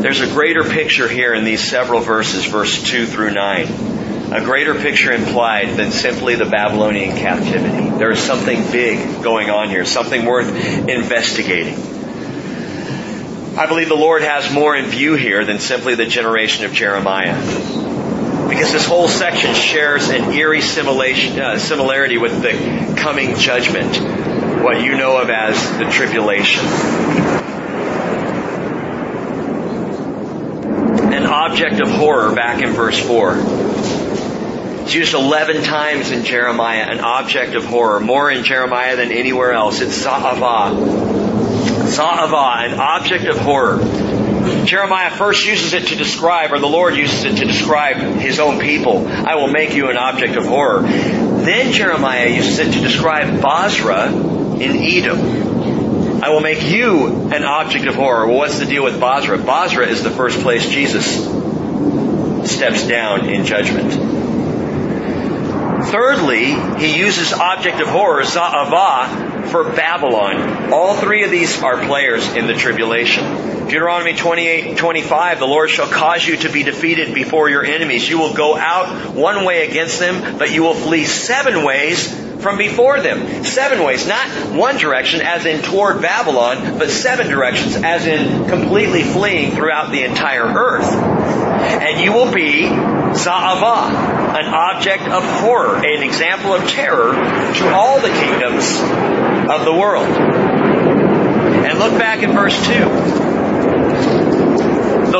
There's 0.01 0.21
a 0.21 0.27
greater 0.27 0.63
picture 0.63 1.07
here 1.07 1.33
in 1.33 1.43
these 1.45 1.61
several 1.61 2.01
verses, 2.01 2.45
verse 2.45 2.83
2 2.83 3.05
through 3.05 3.31
9. 3.31 3.67
A 4.33 4.41
greater 4.43 4.75
picture 4.75 5.11
implied 5.11 5.77
than 5.77 5.91
simply 5.91 6.35
the 6.35 6.45
Babylonian 6.45 7.17
captivity. 7.17 7.89
There 7.97 8.11
is 8.11 8.19
something 8.19 8.63
big 8.71 9.23
going 9.23 9.49
on 9.49 9.69
here, 9.69 9.85
something 9.85 10.25
worth 10.25 10.49
investigating. 10.87 11.75
I 13.57 13.67
believe 13.67 13.89
the 13.89 13.95
Lord 13.95 14.21
has 14.21 14.51
more 14.53 14.75
in 14.75 14.85
view 14.85 15.15
here 15.15 15.45
than 15.45 15.59
simply 15.59 15.95
the 15.95 16.05
generation 16.05 16.65
of 16.65 16.73
Jeremiah 16.73 17.90
because 18.51 18.73
this 18.73 18.85
whole 18.85 19.07
section 19.07 19.55
shares 19.55 20.09
an 20.09 20.33
eerie 20.33 20.59
uh, 20.59 21.57
similarity 21.57 22.17
with 22.17 22.41
the 22.41 22.95
coming 22.99 23.37
judgment, 23.37 23.95
what 24.61 24.81
you 24.83 24.97
know 24.97 25.21
of 25.21 25.29
as 25.29 25.77
the 25.77 25.85
tribulation. 25.85 26.65
An 31.13 31.25
object 31.25 31.79
of 31.79 31.89
horror 31.91 32.35
back 32.35 32.61
in 32.61 32.71
verse 32.71 32.99
4. 32.99 33.37
It's 34.81 34.93
used 34.95 35.13
11 35.13 35.63
times 35.63 36.11
in 36.11 36.25
Jeremiah, 36.25 36.83
an 36.89 36.99
object 36.99 37.55
of 37.55 37.63
horror. 37.63 38.01
More 38.01 38.29
in 38.29 38.43
Jeremiah 38.43 38.97
than 38.97 39.13
anywhere 39.13 39.53
else. 39.53 39.79
It's 39.79 40.03
Za'avah. 40.03 40.75
Za'avah, 41.87 42.65
an 42.69 42.79
object 42.81 43.27
of 43.27 43.37
horror. 43.37 43.79
Jeremiah 44.65 45.09
first 45.11 45.45
uses 45.45 45.73
it 45.73 45.87
to 45.87 45.95
describe, 45.95 46.51
or 46.51 46.59
the 46.59 46.67
Lord 46.67 46.95
uses 46.95 47.23
it 47.25 47.37
to 47.37 47.45
describe 47.45 47.97
his 47.97 48.39
own 48.39 48.59
people. 48.59 49.07
I 49.07 49.35
will 49.35 49.49
make 49.49 49.73
you 49.73 49.89
an 49.89 49.97
object 49.97 50.35
of 50.35 50.45
horror. 50.45 50.81
Then 50.81 51.71
Jeremiah 51.71 52.29
uses 52.29 52.59
it 52.59 52.73
to 52.73 52.79
describe 52.79 53.41
Bozrah 53.41 54.11
in 54.11 54.77
Edom. 54.77 56.23
I 56.23 56.29
will 56.29 56.41
make 56.41 56.63
you 56.63 57.31
an 57.31 57.43
object 57.43 57.87
of 57.87 57.95
horror. 57.95 58.27
Well, 58.27 58.37
what's 58.37 58.59
the 58.59 58.65
deal 58.65 58.83
with 58.83 58.99
Bozrah? 58.99 59.39
Bozrah 59.39 59.87
is 59.87 60.03
the 60.03 60.11
first 60.11 60.39
place 60.41 60.69
Jesus 60.69 61.25
steps 62.49 62.87
down 62.87 63.27
in 63.27 63.45
judgment. 63.45 63.91
Thirdly, 65.89 66.53
he 66.79 66.97
uses 66.97 67.33
object 67.33 67.81
of 67.81 67.87
horror, 67.87 68.23
Za'avah, 68.23 69.49
for 69.49 69.63
Babylon. 69.71 70.71
All 70.71 70.95
three 70.95 71.23
of 71.23 71.31
these 71.31 71.61
are 71.61 71.83
players 71.85 72.31
in 72.33 72.47
the 72.47 72.53
tribulation. 72.53 73.50
Deuteronomy 73.69 74.13
28, 74.13 74.77
25, 74.77 75.39
the 75.39 75.45
Lord 75.45 75.69
shall 75.69 75.87
cause 75.87 76.25
you 76.25 76.37
to 76.37 76.51
be 76.51 76.63
defeated 76.63 77.13
before 77.13 77.49
your 77.49 77.63
enemies. 77.63 78.09
You 78.09 78.19
will 78.19 78.33
go 78.33 78.57
out 78.57 79.13
one 79.13 79.45
way 79.45 79.67
against 79.67 79.99
them, 79.99 80.37
but 80.37 80.51
you 80.51 80.63
will 80.63 80.73
flee 80.73 81.05
seven 81.05 81.63
ways 81.63 82.13
from 82.41 82.57
before 82.57 82.99
them. 82.99 83.45
Seven 83.45 83.83
ways, 83.83 84.07
not 84.07 84.27
one 84.55 84.77
direction 84.77 85.21
as 85.21 85.45
in 85.45 85.61
toward 85.61 86.01
Babylon, 86.01 86.77
but 86.79 86.89
seven 86.89 87.27
directions 87.27 87.75
as 87.75 88.05
in 88.07 88.49
completely 88.49 89.03
fleeing 89.03 89.51
throughout 89.51 89.91
the 89.91 90.03
entire 90.03 90.43
earth. 90.43 90.91
And 90.91 92.01
you 92.01 92.11
will 92.13 92.33
be 92.33 92.63
Za'avah, 92.63 94.37
an 94.37 94.45
object 94.45 95.03
of 95.03 95.23
horror, 95.23 95.77
an 95.77 96.03
example 96.03 96.53
of 96.53 96.67
terror 96.67 97.13
to 97.13 97.73
all 97.73 98.01
the 98.01 98.09
kingdoms 98.09 98.79
of 99.49 99.65
the 99.65 99.73
world. 99.73 100.07
And 100.07 101.79
look 101.79 101.97
back 101.97 102.23
at 102.23 102.33
verse 102.33 102.55
2 102.67 103.20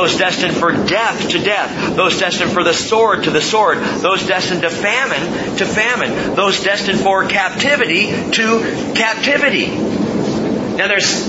those 0.02 0.18
destined 0.18 0.56
for 0.56 0.72
death 0.72 1.28
to 1.28 1.38
death, 1.38 1.94
those 1.94 2.18
destined 2.18 2.50
for 2.50 2.64
the 2.64 2.74
sword 2.74 3.22
to 3.22 3.30
the 3.30 3.40
sword, 3.40 3.78
those 3.78 4.26
destined 4.26 4.62
to 4.62 4.70
famine 4.70 5.56
to 5.58 5.64
famine, 5.64 6.34
those 6.34 6.60
destined 6.64 6.98
for 6.98 7.24
captivity 7.28 8.06
to 8.32 8.94
captivity. 8.96 9.68
Now 9.68 10.88
there's 10.88 11.28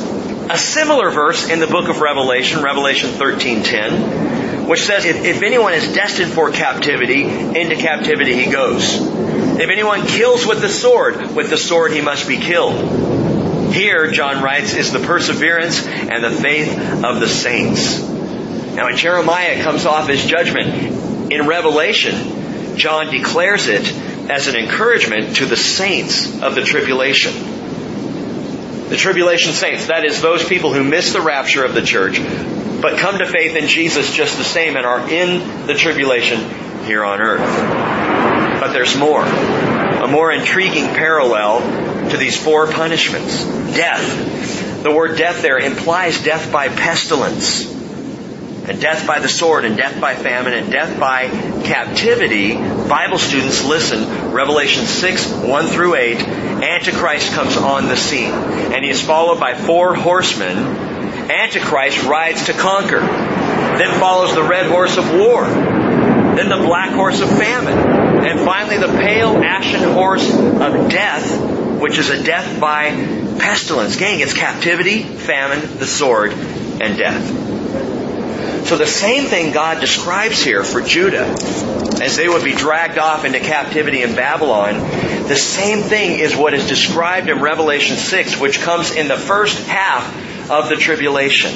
a 0.49 0.57
similar 0.57 1.11
verse 1.11 1.49
in 1.49 1.59
the 1.59 1.67
book 1.67 1.87
of 1.87 2.01
Revelation, 2.01 2.63
Revelation 2.63 3.11
13:10, 3.11 4.67
which 4.67 4.81
says 4.81 5.05
if, 5.05 5.23
if 5.23 5.43
anyone 5.43 5.75
is 5.75 5.93
destined 5.93 6.31
for 6.31 6.49
captivity, 6.51 7.21
into 7.21 7.75
captivity 7.75 8.33
he 8.33 8.51
goes. 8.51 8.97
If 8.97 9.69
anyone 9.69 10.07
kills 10.07 10.47
with 10.47 10.61
the 10.61 10.69
sword, 10.69 11.35
with 11.35 11.51
the 11.51 11.57
sword 11.57 11.91
he 11.91 12.01
must 12.01 12.27
be 12.27 12.37
killed. 12.37 13.71
Here, 13.71 14.09
John 14.09 14.43
writes, 14.43 14.73
is 14.73 14.91
the 14.91 14.99
perseverance 14.99 15.85
and 15.85 16.23
the 16.23 16.31
faith 16.31 16.75
of 17.03 17.19
the 17.19 17.27
saints. 17.27 18.12
Now 18.75 18.87
in 18.87 18.97
Jeremiah 18.97 19.51
it 19.51 19.63
comes 19.63 19.85
off 19.85 20.09
as 20.09 20.25
judgment. 20.25 21.31
In 21.31 21.47
Revelation, 21.47 22.75
John 22.75 23.11
declares 23.11 23.67
it 23.67 23.91
as 24.29 24.47
an 24.47 24.55
encouragement 24.55 25.37
to 25.37 25.45
the 25.45 25.55
saints 25.55 26.41
of 26.41 26.55
the 26.55 26.63
tribulation. 26.63 27.33
The 28.89 28.97
tribulation 28.97 29.53
saints, 29.53 29.87
that 29.87 30.05
is 30.05 30.21
those 30.21 30.47
people 30.47 30.73
who 30.73 30.83
miss 30.83 31.13
the 31.13 31.21
rapture 31.21 31.63
of 31.63 31.73
the 31.73 31.81
church, 31.81 32.19
but 32.81 32.99
come 32.99 33.19
to 33.19 33.25
faith 33.25 33.55
in 33.55 33.67
Jesus 33.67 34.13
just 34.13 34.37
the 34.37 34.43
same 34.43 34.75
and 34.75 34.85
are 34.85 35.07
in 35.09 35.67
the 35.67 35.73
tribulation 35.73 36.39
here 36.85 37.03
on 37.03 37.21
earth. 37.21 38.59
But 38.59 38.73
there's 38.73 38.97
more. 38.97 39.23
A 39.23 40.07
more 40.07 40.31
intriguing 40.31 40.87
parallel 40.87 42.09
to 42.09 42.17
these 42.17 42.41
four 42.41 42.67
punishments. 42.67 43.43
Death. 43.75 44.83
The 44.83 44.91
word 44.91 45.17
death 45.17 45.41
there 45.41 45.59
implies 45.59 46.23
death 46.23 46.51
by 46.51 46.67
pestilence 46.69 47.73
and 48.65 48.79
death 48.79 49.05
by 49.05 49.19
the 49.19 49.27
sword 49.27 49.65
and 49.65 49.75
death 49.75 49.99
by 49.99 50.15
famine 50.15 50.53
and 50.53 50.71
death 50.71 50.97
by 50.97 51.27
captivity, 51.63 52.53
Bible 52.53 53.17
students 53.17 53.65
listen, 53.65 54.31
Revelation 54.31 54.85
6, 54.85 55.33
1 55.33 55.67
through 55.67 55.95
8, 55.95 56.17
Antichrist 56.17 57.33
comes 57.33 57.57
on 57.57 57.89
the 57.89 57.97
scene. 57.97 58.31
And 58.31 58.83
he 58.83 58.89
is 58.89 59.01
followed 59.01 59.39
by 59.39 59.53
four 59.55 59.95
horsemen. 59.95 60.57
Antichrist 60.57 62.03
rides 62.03 62.45
to 62.45 62.53
conquer. 62.53 63.01
Then 63.01 63.99
follows 63.99 64.33
the 64.33 64.43
red 64.43 64.67
horse 64.67 64.97
of 64.97 65.11
war. 65.13 65.43
Then 65.45 66.47
the 66.47 66.65
black 66.65 66.91
horse 66.91 67.19
of 67.19 67.29
famine. 67.29 67.77
And 68.25 68.39
finally 68.39 68.77
the 68.77 68.87
pale 68.87 69.43
ashen 69.43 69.91
horse 69.91 70.29
of 70.33 70.89
death, 70.89 71.81
which 71.81 71.97
is 71.97 72.09
a 72.09 72.23
death 72.23 72.61
by 72.61 72.91
pestilence. 73.39 73.97
Gang, 73.97 74.21
it's 74.21 74.33
captivity, 74.33 75.03
famine, 75.03 75.79
the 75.79 75.85
sword, 75.85 76.31
and 76.31 76.97
death. 76.97 77.52
So 78.65 78.77
the 78.77 78.87
same 78.87 79.25
thing 79.25 79.51
God 79.51 79.81
describes 79.81 80.41
here 80.41 80.63
for 80.63 80.81
Judah, 80.81 81.25
as 82.01 82.15
they 82.15 82.27
would 82.29 82.43
be 82.43 82.53
dragged 82.53 82.97
off 82.97 83.25
into 83.25 83.39
captivity 83.39 84.01
in 84.01 84.15
Babylon, 84.15 84.79
the 85.27 85.35
same 85.35 85.81
thing 85.81 86.19
is 86.19 86.35
what 86.35 86.53
is 86.53 86.67
described 86.67 87.29
in 87.29 87.39
Revelation 87.39 87.97
6, 87.97 88.39
which 88.39 88.61
comes 88.61 88.95
in 88.95 89.07
the 89.07 89.17
first 89.17 89.59
half 89.67 90.49
of 90.49 90.69
the 90.69 90.75
tribulation. 90.75 91.51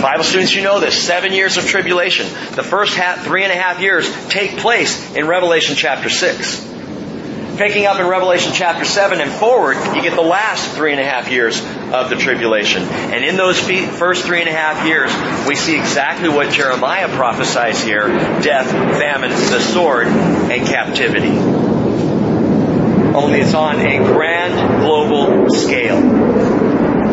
Bible 0.00 0.24
students, 0.24 0.54
you 0.54 0.62
know 0.62 0.80
this. 0.80 1.00
Seven 1.00 1.32
years 1.32 1.58
of 1.58 1.66
tribulation. 1.66 2.26
The 2.54 2.62
first 2.62 2.96
half, 2.96 3.24
three 3.24 3.44
and 3.44 3.52
a 3.52 3.56
half 3.56 3.80
years 3.80 4.10
take 4.28 4.56
place 4.58 5.14
in 5.14 5.28
Revelation 5.28 5.76
chapter 5.76 6.08
6. 6.08 6.71
Picking 7.56 7.84
up 7.84 8.00
in 8.00 8.06
Revelation 8.06 8.52
chapter 8.54 8.86
7 8.86 9.20
and 9.20 9.30
forward, 9.30 9.76
you 9.94 10.00
get 10.00 10.14
the 10.14 10.22
last 10.22 10.74
three 10.74 10.92
and 10.92 11.00
a 11.00 11.04
half 11.04 11.30
years 11.30 11.60
of 11.60 12.08
the 12.08 12.16
tribulation. 12.16 12.82
And 12.82 13.22
in 13.26 13.36
those 13.36 13.60
first 13.60 14.24
three 14.24 14.40
and 14.40 14.48
a 14.48 14.52
half 14.52 14.86
years, 14.86 15.12
we 15.46 15.54
see 15.54 15.78
exactly 15.78 16.30
what 16.30 16.50
Jeremiah 16.50 17.14
prophesies 17.14 17.82
here 17.82 18.08
death, 18.08 18.70
famine, 18.70 19.30
the 19.30 19.60
sword, 19.60 20.06
and 20.06 20.66
captivity. 20.66 21.28
Only 23.14 23.40
it's 23.40 23.52
on 23.52 23.80
a 23.80 23.98
grand 23.98 24.80
global 24.80 25.50
scale. 25.50 26.00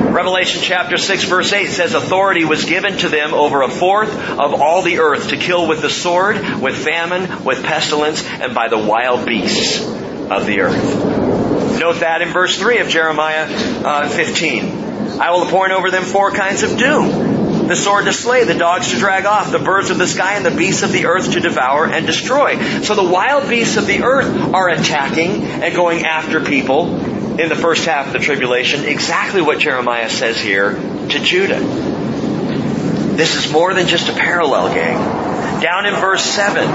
Revelation 0.10 0.62
chapter 0.64 0.96
6 0.96 1.26
verse 1.26 1.52
8 1.52 1.68
says 1.68 1.94
authority 1.94 2.46
was 2.46 2.64
given 2.64 2.98
to 3.00 3.10
them 3.10 3.34
over 3.34 3.62
a 3.62 3.70
fourth 3.70 4.10
of 4.10 4.54
all 4.54 4.84
the 4.84 5.00
earth 5.00 5.30
to 5.30 5.38
kill 5.38 5.68
with 5.68 5.82
the 5.82 5.90
sword, 5.90 6.38
with 6.62 6.78
famine, 6.78 7.44
with 7.44 7.62
pestilence, 7.64 8.26
and 8.26 8.56
by 8.56 8.70
the 8.70 8.78
wild 8.78 9.26
beasts 9.26 9.99
of 10.32 10.46
the 10.46 10.62
earth. 10.62 11.80
Note 11.80 12.02
that 12.02 12.22
in 12.22 12.30
verse 12.30 12.58
3 12.58 12.80
of 12.80 12.90
Jeremiah 12.90 13.46
uh, 13.48 14.10
15. 14.10 14.90
I 15.20 15.32
will 15.32 15.44
appoint 15.44 15.72
over 15.72 15.92
them 15.92 16.04
four 16.04 16.32
kinds 16.32 16.64
of 16.64 16.78
doom. 16.78 17.68
The 17.68 17.76
sword 17.76 18.06
to 18.06 18.14
slay, 18.14 18.46
the 18.46 18.56
dogs 18.56 18.92
to 18.92 18.98
drag 18.98 19.26
off, 19.26 19.52
the 19.52 19.60
birds 19.60 19.90
of 19.90 19.98
the 19.98 20.08
sky 20.08 20.36
and 20.36 20.46
the 20.46 20.52
beasts 20.52 20.82
of 20.82 20.92
the 20.92 21.06
earth 21.06 21.34
to 21.34 21.40
devour 21.40 21.86
and 21.86 22.06
destroy. 22.06 22.60
So 22.82 22.96
the 22.96 23.04
wild 23.04 23.50
beasts 23.50 23.78
of 23.78 23.86
the 23.86 24.04
earth 24.04 24.54
are 24.54 24.70
attacking 24.70 25.44
and 25.44 25.76
going 25.76 26.06
after 26.06 26.42
people 26.42 27.40
in 27.40 27.48
the 27.48 27.56
first 27.56 27.86
half 27.86 28.08
of 28.08 28.14
the 28.14 28.20
tribulation 28.20 28.86
exactly 28.86 29.42
what 29.42 29.60
Jeremiah 29.60 30.10
says 30.10 30.42
here 30.42 30.74
to 30.74 31.20
Judah. 31.20 31.60
This 31.60 33.36
is 33.36 33.52
more 33.52 33.74
than 33.74 33.88
just 33.88 34.10
a 34.10 34.14
parallel, 34.14 34.74
gang. 34.74 35.62
Down 35.62 35.86
in 35.86 35.94
verse 35.96 36.24
7, 36.24 36.68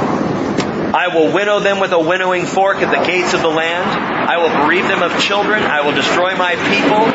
I 0.94 1.08
will 1.08 1.32
winnow 1.32 1.58
them 1.58 1.80
with 1.80 1.90
a 1.90 1.98
winnowing 1.98 2.46
fork 2.46 2.76
at 2.76 2.96
the 2.96 3.04
gates 3.04 3.34
of 3.34 3.42
the 3.42 3.48
land. 3.48 3.90
I 3.90 4.36
will 4.36 4.64
bereave 4.64 4.86
them 4.86 5.02
of 5.02 5.20
children. 5.20 5.64
I 5.64 5.80
will 5.80 5.90
destroy 5.90 6.36
my 6.36 6.54
people. 6.54 7.08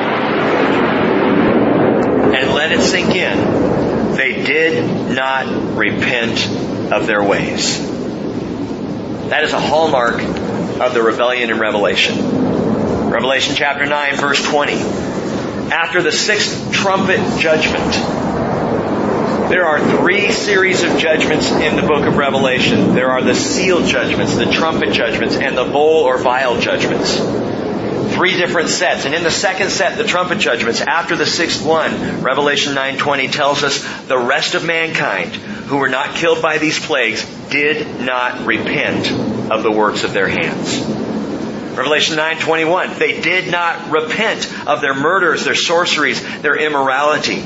And 2.36 2.54
let 2.54 2.74
it 2.74 2.82
sink 2.82 3.16
in. 3.16 4.18
They 4.18 4.44
did 4.44 5.16
not 5.16 5.78
repent 5.78 6.46
of 6.92 7.08
their 7.08 7.24
ways. 7.24 7.80
That 9.30 9.46
is 9.46 9.54
a 9.54 9.60
hallmark 9.62 10.22
of 10.82 10.94
the 10.94 11.02
rebellion 11.02 11.50
in 11.50 11.58
Revelation. 11.58 13.10
Revelation 13.10 13.56
chapter 13.56 13.86
9 13.86 14.16
verse 14.18 14.44
20. 14.44 14.74
After 15.72 16.02
the 16.02 16.12
sixth 16.12 16.74
trumpet 16.74 17.40
judgment, 17.40 17.96
there 19.50 19.66
are 19.66 19.98
three 19.98 20.32
series 20.32 20.84
of 20.84 21.00
judgments 21.00 21.50
in 21.50 21.76
the 21.76 21.82
book 21.82 22.06
of 22.06 22.18
Revelation. 22.18 22.94
There 22.94 23.10
are 23.10 23.24
the 23.24 23.34
seal 23.34 23.84
judgments, 23.84 24.36
the 24.36 24.46
trumpet 24.46 24.94
judgments, 24.94 25.36
and 25.36 25.58
the 25.58 25.64
bowl 25.64 26.04
or 26.04 26.20
vial 26.20 26.60
judgments. 26.62 27.18
Three 28.14 28.38
different 28.38 28.70
sets. 28.70 29.06
And 29.06 29.16
in 29.16 29.24
the 29.24 29.32
second 29.32 29.72
set, 29.72 29.98
the 29.98 30.04
trumpet 30.04 30.38
judgments, 30.38 30.82
after 30.82 31.16
the 31.16 31.26
sixth 31.26 31.66
one, 31.66 32.22
Revelation 32.22 32.76
9.20 32.76 33.32
tells 33.32 33.64
us 33.64 33.84
the 34.04 34.20
rest 34.20 34.54
of 34.54 34.64
mankind 34.64 35.36
who 35.36 35.78
were 35.78 35.90
not 35.90 36.16
killed 36.16 36.44
by 36.44 36.60
these 36.60 36.80
plagues 36.80 37.26
did 37.50 38.02
not 38.02 38.46
repent 38.46 39.12
of 39.52 39.64
the 39.64 39.72
works 39.72 40.04
of 40.04 40.14
their 40.14 40.28
hands. 40.28 40.80
Revelation 41.76 42.18
9:21, 42.18 43.00
they 43.00 43.22
did 43.22 43.50
not 43.50 43.90
repent 43.90 44.48
of 44.68 44.82
their 44.82 44.94
murders, 44.94 45.46
their 45.46 45.56
sorceries, 45.56 46.22
their 46.42 46.56
immorality. 46.56 47.42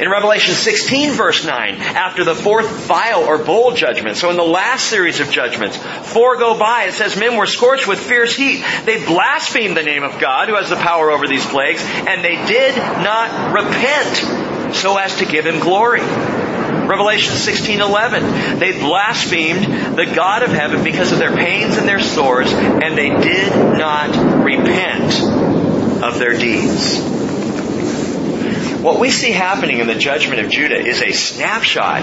In 0.00 0.08
Revelation 0.08 0.54
16 0.54 1.12
verse 1.12 1.44
9, 1.44 1.74
after 1.74 2.24
the 2.24 2.34
fourth 2.34 2.68
vial 2.86 3.24
or 3.24 3.38
bowl 3.38 3.72
judgment, 3.72 4.16
so 4.16 4.30
in 4.30 4.36
the 4.36 4.42
last 4.42 4.86
series 4.86 5.20
of 5.20 5.30
judgments, 5.30 5.76
four 6.12 6.36
go 6.36 6.58
by, 6.58 6.84
it 6.84 6.94
says 6.94 7.18
men 7.18 7.36
were 7.36 7.46
scorched 7.46 7.86
with 7.86 7.98
fierce 7.98 8.34
heat. 8.34 8.64
They 8.84 9.04
blasphemed 9.04 9.76
the 9.76 9.82
name 9.82 10.02
of 10.02 10.20
God 10.20 10.48
who 10.48 10.56
has 10.56 10.68
the 10.68 10.76
power 10.76 11.10
over 11.10 11.26
these 11.26 11.44
plagues, 11.46 11.82
and 11.82 12.24
they 12.24 12.36
did 12.46 12.76
not 12.76 13.54
repent 13.54 14.74
so 14.74 14.96
as 14.96 15.16
to 15.18 15.26
give 15.26 15.46
him 15.46 15.60
glory. 15.60 16.00
Revelation 16.00 17.34
16:11. 17.34 18.58
They 18.58 18.78
blasphemed 18.78 19.96
the 19.96 20.06
God 20.06 20.42
of 20.42 20.50
heaven 20.50 20.84
because 20.84 21.12
of 21.12 21.18
their 21.18 21.34
pains 21.34 21.76
and 21.76 21.88
their 21.88 22.00
sores, 22.00 22.52
and 22.52 22.96
they 22.96 23.08
did 23.08 23.50
not 23.78 24.44
repent 24.44 25.22
of 26.02 26.18
their 26.18 26.36
deeds. 26.36 27.23
What 28.84 29.00
we 29.00 29.08
see 29.08 29.30
happening 29.30 29.78
in 29.78 29.86
the 29.86 29.94
judgment 29.94 30.44
of 30.44 30.50
Judah 30.50 30.76
is 30.76 31.00
a 31.00 31.10
snapshot 31.10 32.02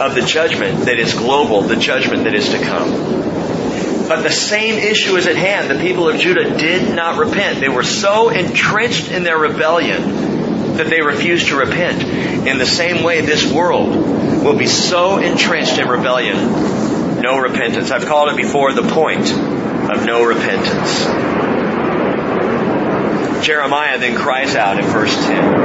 of 0.00 0.14
the 0.14 0.22
judgment 0.22 0.86
that 0.86 0.98
is 0.98 1.12
global, 1.12 1.60
the 1.60 1.76
judgment 1.76 2.24
that 2.24 2.34
is 2.34 2.48
to 2.52 2.58
come. 2.58 4.08
But 4.08 4.22
the 4.22 4.30
same 4.30 4.78
issue 4.78 5.14
is 5.16 5.26
at 5.26 5.36
hand. 5.36 5.68
The 5.68 5.78
people 5.78 6.08
of 6.08 6.18
Judah 6.18 6.56
did 6.56 6.96
not 6.96 7.18
repent. 7.18 7.60
They 7.60 7.68
were 7.68 7.82
so 7.82 8.30
entrenched 8.30 9.10
in 9.10 9.24
their 9.24 9.36
rebellion 9.36 10.76
that 10.78 10.86
they 10.86 11.02
refused 11.02 11.48
to 11.48 11.56
repent. 11.56 12.02
In 12.48 12.56
the 12.56 12.64
same 12.64 13.04
way, 13.04 13.20
this 13.20 13.52
world 13.52 13.94
will 14.42 14.56
be 14.56 14.66
so 14.66 15.18
entrenched 15.18 15.76
in 15.76 15.86
rebellion, 15.86 17.20
no 17.20 17.36
repentance. 17.36 17.90
I've 17.90 18.06
called 18.06 18.30
it 18.30 18.38
before 18.38 18.72
the 18.72 18.88
point 18.88 19.30
of 19.30 20.06
no 20.06 20.24
repentance. 20.24 21.04
Jeremiah 23.44 23.98
then 23.98 24.16
cries 24.16 24.56
out 24.56 24.78
in 24.78 24.86
verse 24.86 25.14
10. 25.14 25.63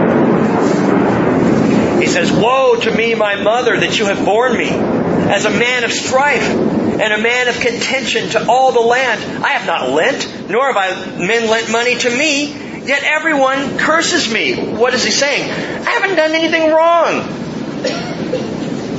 Says, 2.10 2.32
Woe 2.32 2.76
to 2.82 2.95
me, 2.95 3.16
my 3.16 3.41
mother, 3.41 3.80
that 3.80 3.97
you 3.99 4.05
have 4.05 4.26
borne 4.26 4.57
me 4.57 4.70
as 4.70 5.45
a 5.45 5.51
man 5.51 5.84
of 5.84 5.91
strife 5.91 6.49
and 6.49 7.14
a 7.14 7.22
man 7.22 7.47
of 7.47 7.60
contention 7.60 8.30
to 8.32 8.47
all 8.47 8.72
the 8.72 8.82
land. 8.82 9.43
I 9.43 9.49
have 9.49 9.66
not 9.66 9.89
lent, 9.89 10.49
nor 10.49 10.72
have 10.72 10.78
I 10.78 11.26
men 11.26 11.49
lent 11.49 11.72
money 11.72 11.95
to 11.95 12.10
me 12.10 12.70
Yet 12.89 13.03
everyone 13.03 13.78
curses 13.78 14.34
me. 14.34 14.55
What 14.55 14.95
is 14.95 15.03
he 15.03 15.12
saying? 15.12 15.43
I 15.51 15.91
haven't 15.91 16.16
done 16.16 16.32
anything 16.32 16.72
wrong. 16.72 17.22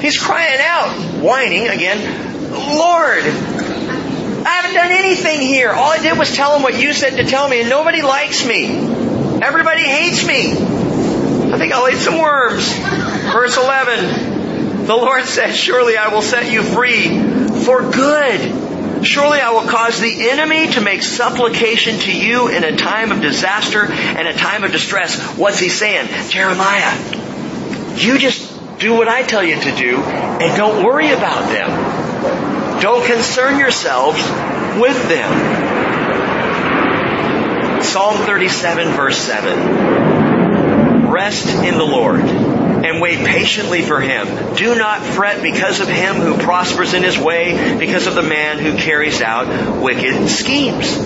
He's 0.00 0.16
crying 0.16 0.60
out, 0.60 1.20
whining 1.20 1.66
again, 1.66 1.98
Lord, 2.52 3.24
I 3.24 4.48
haven't 4.48 4.74
done 4.74 4.92
anything 4.92 5.40
here. 5.40 5.70
All 5.70 5.90
I 5.90 5.98
did 5.98 6.16
was 6.16 6.34
tell 6.34 6.54
him 6.54 6.62
what 6.62 6.80
you 6.80 6.92
said 6.92 7.16
to 7.16 7.24
tell 7.24 7.48
me, 7.48 7.60
and 7.60 7.68
nobody 7.68 8.02
likes 8.02 8.46
me. 8.46 8.66
Everybody 9.42 9.82
hates 9.82 10.24
me. 10.24 10.79
I 11.52 11.58
think 11.58 11.72
I'll 11.72 11.88
eat 11.88 11.98
some 11.98 12.18
worms. 12.18 12.72
Verse 13.32 13.56
11. 13.56 14.86
The 14.86 14.96
Lord 14.96 15.24
said, 15.24 15.52
Surely 15.52 15.96
I 15.96 16.08
will 16.14 16.22
set 16.22 16.50
you 16.52 16.62
free 16.62 17.08
for 17.64 17.90
good. 17.90 19.04
Surely 19.04 19.40
I 19.40 19.50
will 19.50 19.68
cause 19.68 19.98
the 19.98 20.30
enemy 20.30 20.68
to 20.72 20.80
make 20.80 21.02
supplication 21.02 21.98
to 22.00 22.12
you 22.12 22.48
in 22.48 22.64
a 22.64 22.76
time 22.76 23.12
of 23.12 23.20
disaster 23.20 23.84
and 23.84 24.28
a 24.28 24.34
time 24.34 24.62
of 24.62 24.72
distress. 24.72 25.18
What's 25.36 25.58
he 25.58 25.68
saying? 25.68 26.08
Jeremiah, 26.28 26.96
you 27.96 28.18
just 28.18 28.78
do 28.78 28.94
what 28.94 29.08
I 29.08 29.22
tell 29.22 29.42
you 29.42 29.60
to 29.60 29.76
do 29.76 29.96
and 29.98 30.56
don't 30.56 30.84
worry 30.84 31.10
about 31.10 31.50
them. 31.50 32.80
Don't 32.80 33.04
concern 33.06 33.58
yourselves 33.58 34.22
with 34.80 35.08
them. 35.08 35.80
Psalm 37.82 38.16
37 38.24 38.88
verse 38.94 39.18
7. 39.18 39.79
Rest 41.20 41.48
in 41.48 41.76
the 41.76 41.84
Lord 41.84 42.20
and 42.20 42.98
wait 42.98 43.18
patiently 43.18 43.82
for 43.82 44.00
him. 44.00 44.26
Do 44.56 44.74
not 44.74 45.02
fret 45.02 45.42
because 45.42 45.80
of 45.80 45.88
him 45.88 46.14
who 46.14 46.38
prospers 46.38 46.94
in 46.94 47.02
his 47.02 47.18
way, 47.18 47.76
because 47.78 48.06
of 48.06 48.14
the 48.14 48.22
man 48.22 48.58
who 48.58 48.78
carries 48.78 49.20
out 49.20 49.82
wicked 49.82 50.30
schemes. 50.30 50.96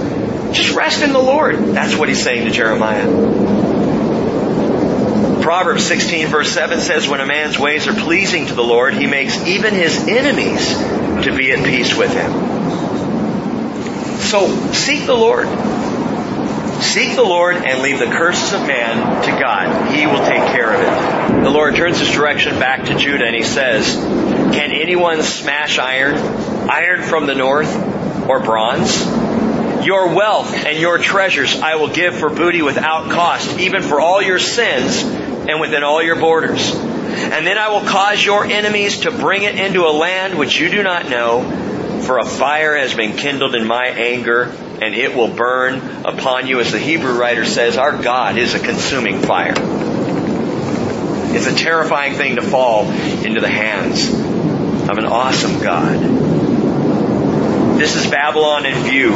Just 0.56 0.70
rest 0.76 1.02
in 1.02 1.12
the 1.12 1.18
Lord. 1.18 1.56
That's 1.56 1.96
what 1.96 2.08
he's 2.08 2.22
saying 2.22 2.44
to 2.44 2.52
Jeremiah. 2.52 3.08
Proverbs 5.42 5.84
16 5.84 6.28
verse 6.28 6.52
7 6.52 6.78
says, 6.78 7.08
when 7.08 7.20
a 7.20 7.26
man's 7.26 7.58
ways 7.58 7.88
are 7.88 7.94
pleasing 7.94 8.46
to 8.46 8.54
the 8.54 8.62
Lord, 8.62 8.94
he 8.94 9.08
makes 9.08 9.44
even 9.48 9.74
his 9.74 10.06
enemies 10.06 10.74
to 11.24 11.36
be 11.36 11.50
at 11.50 11.64
peace 11.64 11.92
with 11.96 12.12
him. 12.12 12.30
So 14.20 14.46
seek 14.70 15.06
the 15.06 15.16
Lord. 15.16 15.48
Seek 16.80 17.16
the 17.16 17.24
Lord 17.24 17.56
and 17.56 17.82
leave 17.82 17.98
the 17.98 18.06
curses 18.06 18.52
of 18.52 18.66
man 18.66 19.22
to 19.24 19.30
God. 19.40 19.92
He 19.94 20.06
will 20.06 20.24
take 20.24 20.42
care 20.52 20.72
of 20.72 20.80
it. 20.80 21.44
The 21.44 21.50
Lord 21.50 21.76
turns 21.76 21.98
his 21.98 22.10
direction 22.10 22.58
back 22.58 22.84
to 22.86 22.96
Judah 22.96 23.26
and 23.26 23.34
he 23.34 23.42
says, 23.42 23.94
Can 23.94 24.72
anyone 24.72 25.22
smash 25.22 25.78
iron? 25.78 26.16
Iron 26.68 27.02
from 27.02 27.26
the 27.26 27.34
north 27.34 27.74
or 28.28 28.40
bronze? 28.40 29.04
Your 29.86 30.14
wealth 30.14 30.54
and 30.54 30.78
your 30.78 30.98
treasures 30.98 31.60
I 31.60 31.76
will 31.76 31.90
give 31.90 32.16
for 32.16 32.30
booty 32.30 32.62
without 32.62 33.10
cost, 33.10 33.58
even 33.58 33.82
for 33.82 34.00
all 34.00 34.22
your 34.22 34.38
sins 34.38 35.02
and 35.02 35.60
within 35.60 35.84
all 35.84 36.02
your 36.02 36.16
borders. 36.16 36.74
And 36.74 37.46
then 37.46 37.58
I 37.58 37.68
will 37.68 37.86
cause 37.86 38.24
your 38.24 38.44
enemies 38.44 39.00
to 39.00 39.10
bring 39.10 39.42
it 39.42 39.56
into 39.56 39.84
a 39.84 39.92
land 39.92 40.38
which 40.38 40.58
you 40.58 40.70
do 40.70 40.82
not 40.82 41.08
know, 41.08 42.00
for 42.02 42.18
a 42.18 42.24
fire 42.24 42.76
has 42.76 42.94
been 42.94 43.16
kindled 43.16 43.54
in 43.54 43.66
my 43.66 43.86
anger 43.86 44.52
and 44.82 44.94
it 44.94 45.14
will 45.14 45.28
burn 45.28 46.04
upon 46.04 46.46
you. 46.46 46.60
As 46.60 46.72
the 46.72 46.78
Hebrew 46.78 47.18
writer 47.18 47.44
says, 47.44 47.76
our 47.76 47.96
God 48.00 48.38
is 48.38 48.54
a 48.54 48.58
consuming 48.58 49.20
fire. 49.22 49.54
It's 51.36 51.46
a 51.46 51.54
terrifying 51.54 52.14
thing 52.14 52.36
to 52.36 52.42
fall 52.42 52.90
into 52.90 53.40
the 53.40 53.48
hands 53.48 54.08
of 54.08 54.98
an 54.98 55.06
awesome 55.06 55.60
God. 55.62 55.98
This 57.78 57.96
is 57.96 58.10
Babylon 58.10 58.66
in 58.66 58.74
view. 58.84 59.12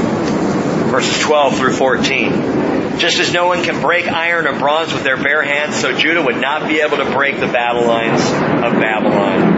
verses 0.89 1.19
12 1.21 1.59
through 1.59 1.75
14. 1.75 2.99
Just 2.99 3.19
as 3.21 3.33
no 3.33 3.47
one 3.47 3.63
can 3.63 3.81
break 3.81 4.09
iron 4.09 4.47
or 4.47 4.59
bronze 4.59 4.93
with 4.93 5.05
their 5.05 5.17
bare 5.17 5.43
hands, 5.43 5.77
so 5.77 5.97
Judah 5.97 6.23
would 6.23 6.41
not 6.41 6.67
be 6.67 6.81
able 6.81 6.97
to 6.97 7.05
break 7.13 7.39
the 7.39 7.47
battle 7.47 7.87
lines 7.87 8.21
of 8.21 8.81
Babylon. 8.81 9.58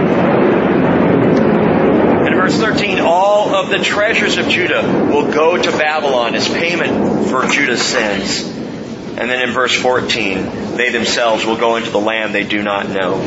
In 2.90 2.96
verse 2.96 3.04
13, 3.04 3.06
all 3.06 3.54
of 3.54 3.68
the 3.70 3.78
treasures 3.78 4.36
of 4.38 4.48
Judah 4.48 4.82
will 4.82 5.32
go 5.32 5.56
to 5.56 5.70
Babylon 5.70 6.34
as 6.34 6.48
payment 6.48 7.28
for 7.28 7.46
Judah's 7.46 7.82
sins. 7.82 8.42
And 8.42 9.30
then 9.30 9.48
in 9.48 9.54
verse 9.54 9.74
14, 9.74 10.76
they 10.76 10.90
themselves 10.90 11.44
will 11.44 11.56
go 11.56 11.76
into 11.76 11.90
the 11.90 12.00
land 12.00 12.34
they 12.34 12.44
do 12.44 12.62
not 12.62 12.88
know. 12.88 13.18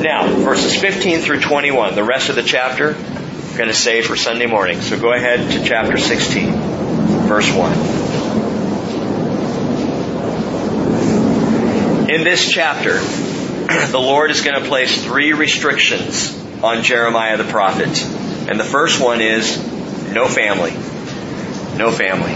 Now, 0.00 0.26
verses 0.26 0.74
15 0.80 1.20
through 1.20 1.40
21, 1.40 1.94
the 1.94 2.04
rest 2.04 2.30
of 2.30 2.36
the 2.36 2.42
chapter, 2.42 2.94
we're 2.94 3.58
going 3.58 3.68
to 3.68 3.74
save 3.74 4.06
for 4.06 4.16
Sunday 4.16 4.46
morning. 4.46 4.80
So 4.80 4.98
go 4.98 5.12
ahead 5.12 5.50
to 5.52 5.64
chapter 5.64 5.98
16, 5.98 6.52
verse 7.26 7.52
1. 7.52 7.94
In 12.10 12.24
this 12.24 12.50
chapter, 12.50 12.98
the 13.90 14.00
Lord 14.00 14.30
is 14.30 14.40
going 14.42 14.60
to 14.60 14.66
place 14.68 15.04
three 15.04 15.32
restrictions 15.32 16.32
on 16.62 16.82
Jeremiah 16.82 17.36
the 17.36 17.44
prophet. 17.44 18.13
And 18.48 18.60
the 18.60 18.64
first 18.64 19.00
one 19.00 19.20
is 19.20 19.56
no 20.12 20.28
family. 20.28 20.72
No 21.78 21.90
family. 21.90 22.34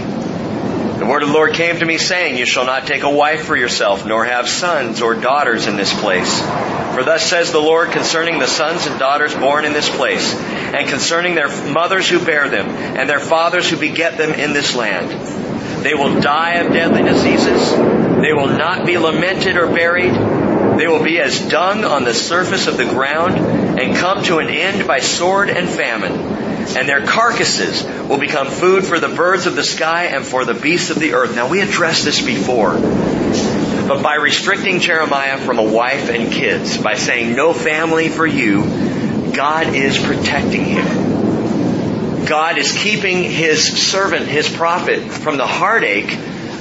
The 0.99 1.05
word 1.05 1.23
of 1.23 1.29
the 1.29 1.33
Lord 1.33 1.53
came 1.53 1.77
to 1.77 1.85
me 1.85 1.97
saying, 1.97 2.37
You 2.37 2.45
shall 2.45 2.65
not 2.65 2.85
take 2.85 3.03
a 3.03 3.09
wife 3.09 3.45
for 3.45 3.55
yourself, 3.55 4.05
nor 4.05 4.25
have 4.25 4.49
sons 4.49 5.01
or 5.01 5.15
daughters 5.15 5.65
in 5.65 5.77
this 5.77 5.97
place. 5.97 6.41
For 6.93 7.03
thus 7.03 7.23
says 7.23 7.53
the 7.53 7.61
Lord 7.61 7.91
concerning 7.91 8.39
the 8.39 8.47
sons 8.47 8.85
and 8.85 8.99
daughters 8.99 9.33
born 9.33 9.63
in 9.63 9.71
this 9.71 9.87
place, 9.87 10.33
and 10.35 10.89
concerning 10.89 11.35
their 11.35 11.47
mothers 11.71 12.09
who 12.09 12.19
bear 12.25 12.49
them, 12.49 12.67
and 12.67 13.09
their 13.09 13.21
fathers 13.21 13.69
who 13.69 13.77
beget 13.77 14.17
them 14.17 14.31
in 14.31 14.51
this 14.51 14.75
land. 14.75 15.11
They 15.85 15.93
will 15.93 16.19
die 16.19 16.55
of 16.55 16.73
deadly 16.73 17.03
diseases. 17.03 17.71
They 17.71 18.33
will 18.33 18.49
not 18.49 18.85
be 18.85 18.97
lamented 18.97 19.55
or 19.55 19.67
buried. 19.67 20.13
They 20.79 20.87
will 20.87 21.03
be 21.03 21.19
as 21.19 21.37
dung 21.41 21.83
on 21.83 22.05
the 22.05 22.13
surface 22.13 22.67
of 22.67 22.77
the 22.77 22.85
ground 22.85 23.37
and 23.77 23.97
come 23.97 24.23
to 24.23 24.37
an 24.37 24.47
end 24.47 24.87
by 24.87 24.99
sword 24.99 25.49
and 25.49 25.69
famine. 25.69 26.13
And 26.13 26.87
their 26.87 27.05
carcasses 27.05 27.83
will 27.83 28.17
become 28.17 28.47
food 28.47 28.85
for 28.85 28.97
the 28.97 29.09
birds 29.09 29.45
of 29.45 29.57
the 29.57 29.63
sky 29.65 30.05
and 30.05 30.23
for 30.23 30.45
the 30.45 30.53
beasts 30.53 30.89
of 30.89 30.97
the 30.97 31.15
earth. 31.15 31.35
Now 31.35 31.49
we 31.49 31.59
addressed 31.59 32.05
this 32.05 32.25
before. 32.25 32.75
But 32.79 34.01
by 34.01 34.15
restricting 34.15 34.79
Jeremiah 34.79 35.37
from 35.37 35.59
a 35.59 35.63
wife 35.63 36.09
and 36.09 36.31
kids, 36.31 36.77
by 36.77 36.95
saying 36.95 37.35
no 37.35 37.51
family 37.51 38.07
for 38.07 38.25
you, 38.25 38.63
God 39.33 39.75
is 39.75 40.01
protecting 40.01 40.63
him. 40.63 42.25
God 42.25 42.57
is 42.57 42.71
keeping 42.71 43.23
his 43.23 43.67
servant, 43.67 44.27
his 44.27 44.47
prophet, 44.47 45.11
from 45.11 45.35
the 45.35 45.45
heartache 45.45 46.13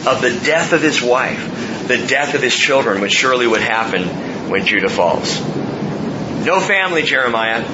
of 0.09 0.23
the 0.23 0.41
death 0.45 0.73
of 0.73 0.83
his 0.83 1.01
wife, 1.01 1.68
the 1.89 2.07
death 2.07 2.35
of 2.35 2.43
his 2.43 2.55
children, 2.55 3.01
which 3.01 3.13
surely 3.13 3.47
would 3.47 3.63
happen 3.63 4.05
when 4.51 4.65
Judah 4.65 4.89
falls. 4.89 5.41
No 6.45 6.61
family, 6.61 7.03
Jeremiah. 7.03 7.65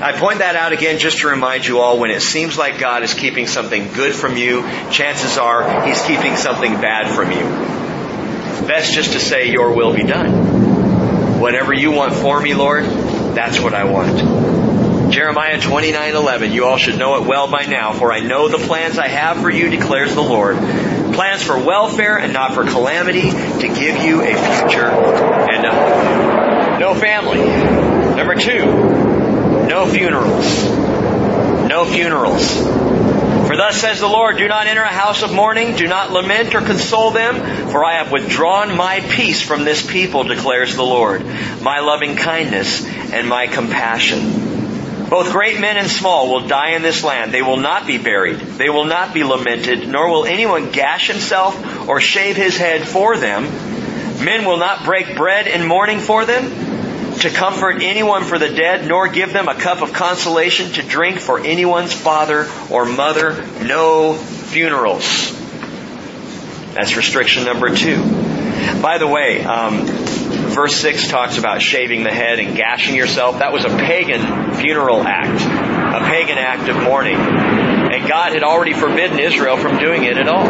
I 0.00 0.12
point 0.12 0.38
that 0.38 0.56
out 0.56 0.72
again 0.72 0.98
just 0.98 1.18
to 1.18 1.28
remind 1.28 1.66
you 1.66 1.80
all 1.80 1.98
when 1.98 2.10
it 2.10 2.22
seems 2.22 2.56
like 2.56 2.78
God 2.78 3.02
is 3.02 3.14
keeping 3.14 3.46
something 3.46 3.92
good 3.92 4.14
from 4.14 4.36
you, 4.36 4.62
chances 4.90 5.38
are 5.38 5.86
He's 5.86 6.00
keeping 6.02 6.36
something 6.36 6.72
bad 6.74 7.14
from 7.14 7.32
you. 7.32 8.66
Best 8.66 8.92
just 8.92 9.12
to 9.12 9.20
say, 9.20 9.50
Your 9.50 9.74
will 9.74 9.94
be 9.94 10.04
done. 10.04 11.40
Whatever 11.40 11.72
you 11.72 11.90
want 11.90 12.14
for 12.14 12.40
me, 12.40 12.54
Lord, 12.54 12.84
that's 12.84 13.60
what 13.60 13.74
I 13.74 13.84
want. 13.84 15.12
Jeremiah 15.12 15.58
29:11 15.58 16.52
You 16.52 16.66
all 16.66 16.76
should 16.76 16.98
know 16.98 17.16
it 17.16 17.26
well 17.26 17.50
by 17.50 17.64
now 17.64 17.92
for 17.92 18.12
I 18.12 18.20
know 18.20 18.48
the 18.48 18.58
plans 18.58 18.98
I 18.98 19.08
have 19.08 19.38
for 19.38 19.50
you 19.50 19.70
declares 19.70 20.14
the 20.14 20.22
Lord 20.22 20.58
plans 21.18 21.42
for 21.42 21.58
welfare 21.58 22.16
and 22.16 22.32
not 22.32 22.54
for 22.54 22.62
calamity 22.62 23.28
to 23.30 23.66
give 23.66 24.04
you 24.04 24.22
a 24.22 24.34
future 24.36 24.86
and 24.86 25.66
a 25.66 25.72
hope. 25.72 26.78
No 26.78 26.94
family. 26.94 27.40
Number 28.14 28.36
2 28.36 29.08
no 29.68 29.86
funerals. 29.86 30.64
No 31.68 31.84
funerals. 31.84 32.56
For 32.56 33.56
thus 33.56 33.76
says 33.80 34.00
the 34.00 34.06
Lord, 34.06 34.38
do 34.38 34.48
not 34.48 34.66
enter 34.66 34.82
a 34.82 34.86
house 34.86 35.22
of 35.22 35.32
mourning, 35.32 35.76
do 35.76 35.86
not 35.86 36.10
lament 36.10 36.54
or 36.54 36.60
console 36.60 37.10
them, 37.10 37.70
for 37.70 37.84
I 37.84 38.02
have 38.02 38.10
withdrawn 38.10 38.76
my 38.76 39.00
peace 39.00 39.42
from 39.42 39.64
this 39.64 39.86
people, 39.86 40.24
declares 40.24 40.74
the 40.74 40.82
Lord, 40.82 41.24
my 41.60 41.80
loving 41.80 42.16
kindness 42.16 42.86
and 42.86 43.28
my 43.28 43.46
compassion. 43.46 44.47
Both 45.08 45.32
great 45.32 45.58
men 45.58 45.78
and 45.78 45.88
small 45.88 46.30
will 46.30 46.46
die 46.46 46.70
in 46.70 46.82
this 46.82 47.02
land. 47.02 47.32
They 47.32 47.42
will 47.42 47.56
not 47.56 47.86
be 47.86 47.96
buried. 47.96 48.38
They 48.38 48.68
will 48.68 48.84
not 48.84 49.14
be 49.14 49.24
lamented, 49.24 49.88
nor 49.88 50.10
will 50.10 50.26
anyone 50.26 50.70
gash 50.70 51.08
himself 51.08 51.88
or 51.88 52.00
shave 52.00 52.36
his 52.36 52.58
head 52.58 52.86
for 52.86 53.16
them. 53.16 53.44
Men 54.24 54.44
will 54.44 54.58
not 54.58 54.84
break 54.84 55.16
bread 55.16 55.46
in 55.46 55.66
mourning 55.66 56.00
for 56.00 56.26
them 56.26 57.16
to 57.20 57.30
comfort 57.30 57.82
anyone 57.82 58.24
for 58.24 58.38
the 58.38 58.48
dead, 58.48 58.86
nor 58.86 59.08
give 59.08 59.32
them 59.32 59.48
a 59.48 59.54
cup 59.54 59.82
of 59.82 59.92
consolation 59.92 60.72
to 60.72 60.82
drink 60.82 61.18
for 61.18 61.40
anyone's 61.40 61.92
father 61.92 62.46
or 62.70 62.84
mother. 62.84 63.42
No 63.62 64.14
funerals. 64.14 65.32
That's 66.74 66.96
restriction 66.96 67.44
number 67.44 67.74
two. 67.74 68.02
By 68.82 68.98
the 68.98 69.06
way, 69.08 69.42
um, 69.42 69.86
verse 70.58 70.74
6 70.80 71.06
talks 71.06 71.38
about 71.38 71.62
shaving 71.62 72.02
the 72.02 72.10
head 72.10 72.40
and 72.40 72.56
gashing 72.56 72.96
yourself. 72.96 73.38
That 73.38 73.52
was 73.52 73.64
a 73.64 73.68
pagan 73.68 74.54
funeral 74.54 75.06
act, 75.06 75.40
a 75.40 76.04
pagan 76.10 76.36
act 76.36 76.68
of 76.68 76.82
mourning. 76.82 77.14
And 77.14 78.08
God 78.08 78.32
had 78.32 78.42
already 78.42 78.72
forbidden 78.72 79.20
Israel 79.20 79.56
from 79.56 79.78
doing 79.78 80.02
it 80.02 80.18
at 80.18 80.26
all. 80.26 80.48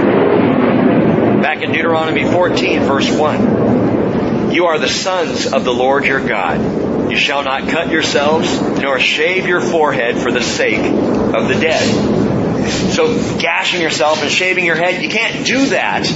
Back 1.42 1.60
in 1.60 1.72
Deuteronomy 1.72 2.24
14, 2.24 2.84
verse 2.84 3.10
1. 3.10 4.50
You 4.50 4.64
are 4.64 4.78
the 4.78 4.88
sons 4.88 5.52
of 5.52 5.64
the 5.64 5.74
Lord 5.74 6.06
your 6.06 6.26
God. 6.26 7.10
You 7.10 7.18
shall 7.18 7.44
not 7.44 7.68
cut 7.68 7.90
yourselves, 7.90 8.58
nor 8.80 8.98
shave 8.98 9.46
your 9.46 9.60
forehead 9.60 10.16
for 10.16 10.32
the 10.32 10.42
sake 10.42 10.80
of 10.80 11.48
the 11.48 11.54
dead. 11.60 12.64
So 12.94 13.14
gashing 13.38 13.82
yourself 13.82 14.22
and 14.22 14.30
shaving 14.30 14.64
your 14.64 14.76
head, 14.76 15.02
you 15.02 15.10
can't 15.10 15.44
do 15.44 15.66
that 15.66 16.10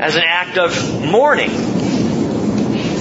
as 0.00 0.16
an 0.16 0.24
act 0.26 0.58
of 0.58 1.04
mourning. 1.04 1.87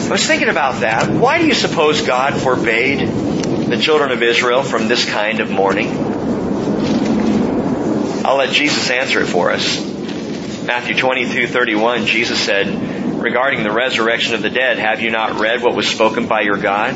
I 0.07 0.11
was 0.11 0.25
thinking 0.25 0.47
about 0.47 0.79
that. 0.79 1.09
Why 1.09 1.37
do 1.39 1.45
you 1.45 1.53
suppose 1.53 2.01
God 2.01 2.33
forbade 2.33 2.99
the 2.99 3.77
children 3.77 4.11
of 4.11 4.23
Israel 4.23 4.63
from 4.63 4.87
this 4.87 5.03
kind 5.03 5.41
of 5.41 5.51
mourning? 5.51 5.89
I'll 8.25 8.37
let 8.37 8.53
Jesus 8.53 8.89
answer 8.89 9.19
it 9.19 9.25
for 9.25 9.51
us. 9.51 9.83
Matthew 10.63 10.95
22, 10.95 11.47
31, 11.47 12.05
Jesus 12.05 12.39
said, 12.39 13.21
regarding 13.21 13.63
the 13.63 13.71
resurrection 13.71 14.33
of 14.33 14.41
the 14.41 14.49
dead, 14.49 14.79
have 14.79 15.01
you 15.01 15.11
not 15.11 15.41
read 15.41 15.61
what 15.61 15.75
was 15.75 15.89
spoken 15.89 16.25
by 16.25 16.39
your 16.39 16.55
God? 16.55 16.95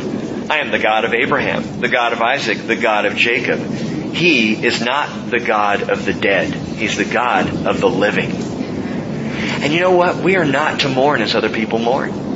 I 0.49 0.59
am 0.59 0.72
the 0.72 0.80
God 0.80 1.03
of 1.03 1.14
Abraham, 1.14 1.82
the 1.82 1.89
God 1.89 2.14
of 2.14 2.22
Isaac, 2.22 2.66
the 2.66 2.78
God 2.78 3.05
of 3.05 3.18
Jacob. 3.18 3.59
He 3.59 4.53
is 4.53 4.80
not 4.80 5.30
the 5.30 5.41
God 5.41 5.89
of 5.89 6.05
the 6.05 6.14
dead. 6.14 6.53
He's 6.53 6.95
the 6.95 7.03
God 7.03 7.68
of 7.68 7.82
the 7.82 7.89
living. 7.89 8.32
And 8.32 9.74
you 9.74 9.82
know 9.82 9.91
what? 9.97 10.24
We 10.24 10.38
are 10.38 10.45
not 10.45 10.80
to 10.82 10.88
mourn 10.88 11.22
as 11.22 11.36
other 11.36 11.49
people 11.49 11.78
mourn. 11.78 12.30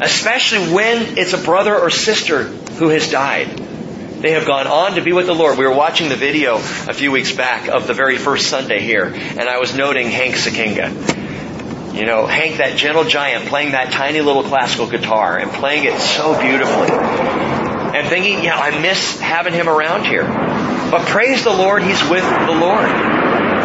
Especially 0.00 0.72
when 0.72 1.18
it's 1.18 1.32
a 1.32 1.38
brother 1.38 1.76
or 1.76 1.90
sister 1.90 2.44
who 2.44 2.88
has 2.88 3.10
died. 3.10 3.48
They 3.48 4.32
have 4.32 4.46
gone 4.46 4.66
on 4.66 4.94
to 4.94 5.00
be 5.00 5.12
with 5.12 5.26
the 5.26 5.34
Lord. 5.34 5.58
We 5.58 5.64
were 5.64 5.74
watching 5.74 6.08
the 6.08 6.16
video 6.16 6.56
a 6.56 6.92
few 6.92 7.12
weeks 7.12 7.32
back 7.32 7.68
of 7.68 7.86
the 7.86 7.94
very 7.94 8.16
first 8.16 8.48
Sunday 8.48 8.80
here, 8.80 9.04
and 9.04 9.48
I 9.48 9.58
was 9.58 9.76
noting 9.76 10.08
Hank 10.08 10.34
Sakinga. 10.34 11.94
You 11.94 12.04
know, 12.04 12.26
Hank, 12.26 12.58
that 12.58 12.76
gentle 12.76 13.04
giant, 13.04 13.46
playing 13.46 13.72
that 13.72 13.92
tiny 13.92 14.20
little 14.20 14.42
classical 14.42 14.88
guitar 14.88 15.38
and 15.38 15.50
playing 15.50 15.84
it 15.84 15.98
so 16.00 16.40
beautifully. 16.40 16.90
And 16.90 18.08
thinking, 18.08 18.44
yeah, 18.44 18.58
I 18.58 18.80
miss 18.80 19.20
having 19.20 19.54
him 19.54 19.68
around 19.68 20.04
here. 20.04 20.24
But 20.24 21.06
praise 21.06 21.44
the 21.44 21.50
Lord, 21.50 21.82
he's 21.82 22.02
with 22.08 22.24
the 22.24 22.52
Lord. 22.52 22.88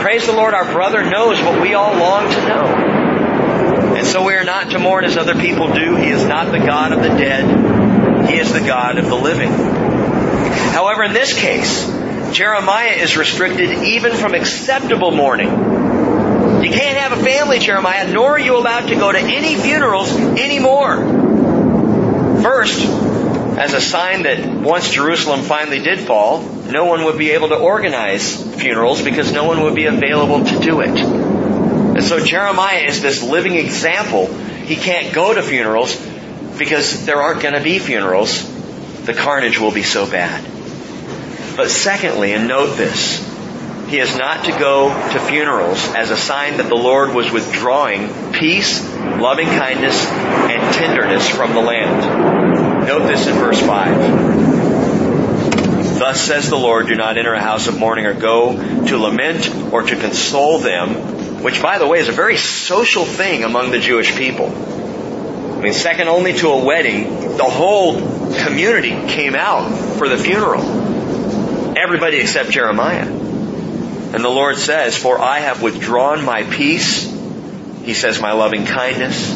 Praise 0.02 0.26
the 0.26 0.34
Lord, 0.34 0.54
our 0.54 0.72
brother 0.72 1.04
knows 1.04 1.42
what 1.42 1.62
we 1.62 1.74
all 1.74 1.96
long 1.96 2.30
to 2.30 2.48
know. 2.48 2.93
And 4.04 4.12
so 4.12 4.26
we 4.26 4.34
are 4.34 4.44
not 4.44 4.72
to 4.72 4.80
mourn 4.80 5.06
as 5.06 5.16
other 5.16 5.34
people 5.34 5.72
do. 5.74 5.96
He 5.96 6.10
is 6.10 6.26
not 6.26 6.52
the 6.52 6.60
God 6.60 6.92
of 6.92 7.02
the 7.02 7.08
dead. 7.08 8.28
He 8.30 8.38
is 8.38 8.52
the 8.52 8.60
God 8.60 8.98
of 8.98 9.06
the 9.06 9.16
living. 9.16 9.48
However, 9.48 11.06
in 11.06 11.14
this 11.14 11.34
case, 11.40 11.86
Jeremiah 12.34 12.98
is 12.98 13.16
restricted 13.16 13.70
even 13.72 14.12
from 14.12 14.34
acceptable 14.34 15.12
mourning. 15.12 15.48
You 15.48 16.70
can't 16.70 16.98
have 16.98 17.18
a 17.18 17.24
family, 17.24 17.60
Jeremiah, 17.60 18.12
nor 18.12 18.32
are 18.32 18.40
you 18.40 18.58
allowed 18.58 18.88
to 18.88 18.96
go 18.96 19.10
to 19.10 19.18
any 19.18 19.56
funerals 19.56 20.12
anymore. 20.12 20.98
First, 22.44 22.86
as 23.58 23.74
a 23.74 23.80
sign 23.80 24.24
that 24.24 24.54
once 24.54 24.92
Jerusalem 24.92 25.44
finally 25.44 25.80
did 25.80 26.02
fall, 26.02 26.42
no 26.42 26.84
one 26.84 27.06
would 27.06 27.18
be 27.18 27.32
able 27.32 27.48
to 27.48 27.58
organize 27.58 28.36
funerals 28.60 29.02
because 29.02 29.32
no 29.32 29.46
one 29.46 29.64
would 29.64 29.76
be 29.76 29.86
available 29.86 30.44
to 30.44 30.60
do 30.60 30.82
it. 30.82 31.23
And 31.96 32.04
so 32.04 32.20
Jeremiah 32.20 32.82
is 32.82 33.02
this 33.02 33.22
living 33.24 33.56
example. 33.56 34.28
He 34.28 34.76
can't 34.76 35.14
go 35.14 35.34
to 35.34 35.42
funerals 35.42 35.96
because 36.58 37.06
there 37.06 37.22
aren't 37.22 37.42
going 37.42 37.54
to 37.54 37.62
be 37.62 37.80
funerals. 37.80 38.50
The 39.06 39.14
carnage 39.14 39.60
will 39.60 39.72
be 39.72 39.84
so 39.84 40.10
bad. 40.10 40.44
But 41.56 41.70
secondly, 41.70 42.34
and 42.34 42.48
note 42.48 42.78
this, 42.78 43.20
he 43.88 44.00
is 44.00 44.18
not 44.18 44.46
to 44.46 44.52
go 44.52 44.90
to 44.90 45.20
funerals 45.20 45.78
as 45.94 46.10
a 46.10 46.18
sign 46.18 46.58
that 46.58 46.68
the 46.68 46.76
Lord 46.76 47.14
was 47.14 47.32
withdrawing 47.32 48.34
peace, 48.34 48.82
loving 48.98 49.48
kindness, 49.48 50.04
and 50.08 50.74
tenderness 50.74 51.30
from 51.30 51.54
the 51.54 51.62
land. 51.62 52.88
Note 52.88 53.08
this 53.08 53.28
in 53.28 53.36
verse 53.36 53.60
5. 53.60 54.64
Thus 56.00 56.20
says 56.20 56.50
the 56.50 56.58
Lord, 56.58 56.88
do 56.88 56.96
not 56.96 57.18
enter 57.18 57.34
a 57.34 57.40
house 57.40 57.68
of 57.68 57.78
mourning 57.78 58.08
or 58.08 58.16
go 58.16 58.86
to 58.88 58.98
lament 58.98 59.48
or 59.72 59.84
to 59.84 59.96
console 59.96 60.58
them, 60.58 60.96
which 61.44 61.62
by 61.62 61.78
the 61.78 61.86
way 61.86 62.00
is 62.00 62.08
a 62.08 62.14
very 62.14 62.38
social 62.38 63.04
thing 63.04 63.44
among 63.44 63.72
the 63.72 63.80
Jewish 63.80 64.16
people. 64.16 64.48
I 64.48 65.62
mean, 65.62 65.74
second 65.74 66.08
only 66.08 66.34
to 66.34 66.48
a 66.48 66.64
wedding, 66.64 67.38
the 67.38 67.44
whole 67.44 67.96
community 68.46 68.92
came 68.92 69.36
out 69.36 69.70
for 69.98 70.08
the 70.08 70.18
funeral. 70.18 70.64
Everybody 71.78 72.18
except 72.18 72.50
Jeremiah. 72.50 73.06
And 73.06 74.24
the 74.24 74.30
Lord 74.30 74.58
says, 74.58 74.96
For 74.96 75.20
I 75.20 75.40
have 75.40 75.62
withdrawn 75.62 76.24
my 76.24 76.44
peace, 76.44 77.04
He 77.84 77.94
says, 77.94 78.22
my 78.22 78.32
loving 78.32 78.66
kindness, 78.66 79.36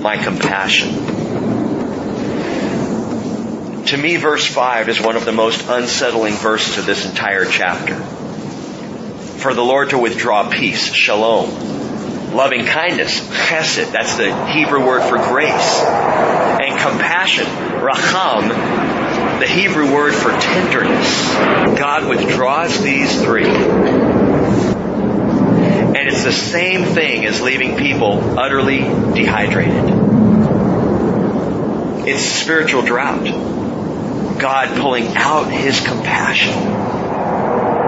my 0.00 0.16
compassion. 0.16 0.94
To 3.86 3.96
me, 3.96 4.16
verse 4.16 4.46
5 4.46 4.88
is 4.88 5.00
one 5.00 5.16
of 5.16 5.24
the 5.24 5.32
most 5.32 5.68
unsettling 5.68 6.34
verses 6.34 6.78
of 6.78 6.86
this 6.86 7.06
entire 7.06 7.44
chapter. 7.44 8.13
For 9.44 9.52
the 9.52 9.60
Lord 9.60 9.90
to 9.90 9.98
withdraw 9.98 10.48
peace, 10.48 10.90
shalom, 10.94 12.34
loving 12.34 12.64
kindness, 12.64 13.20
chesed, 13.20 13.92
that's 13.92 14.16
the 14.16 14.34
Hebrew 14.46 14.86
word 14.86 15.02
for 15.02 15.18
grace, 15.18 15.82
and 15.82 16.80
compassion, 16.80 17.44
racham, 17.44 18.48
the 19.40 19.46
Hebrew 19.46 19.92
word 19.92 20.14
for 20.14 20.30
tenderness. 20.30 21.28
God 21.78 22.08
withdraws 22.08 22.82
these 22.82 23.22
three. 23.22 23.44
And 23.44 23.68
it's 26.08 26.24
the 26.24 26.32
same 26.32 26.84
thing 26.86 27.26
as 27.26 27.42
leaving 27.42 27.76
people 27.76 28.38
utterly 28.38 28.78
dehydrated. 28.78 29.84
It's 32.08 32.22
spiritual 32.22 32.80
drought. 32.80 33.24
God 34.40 34.80
pulling 34.80 35.14
out 35.14 35.52
His 35.52 35.86
compassion. 35.86 36.83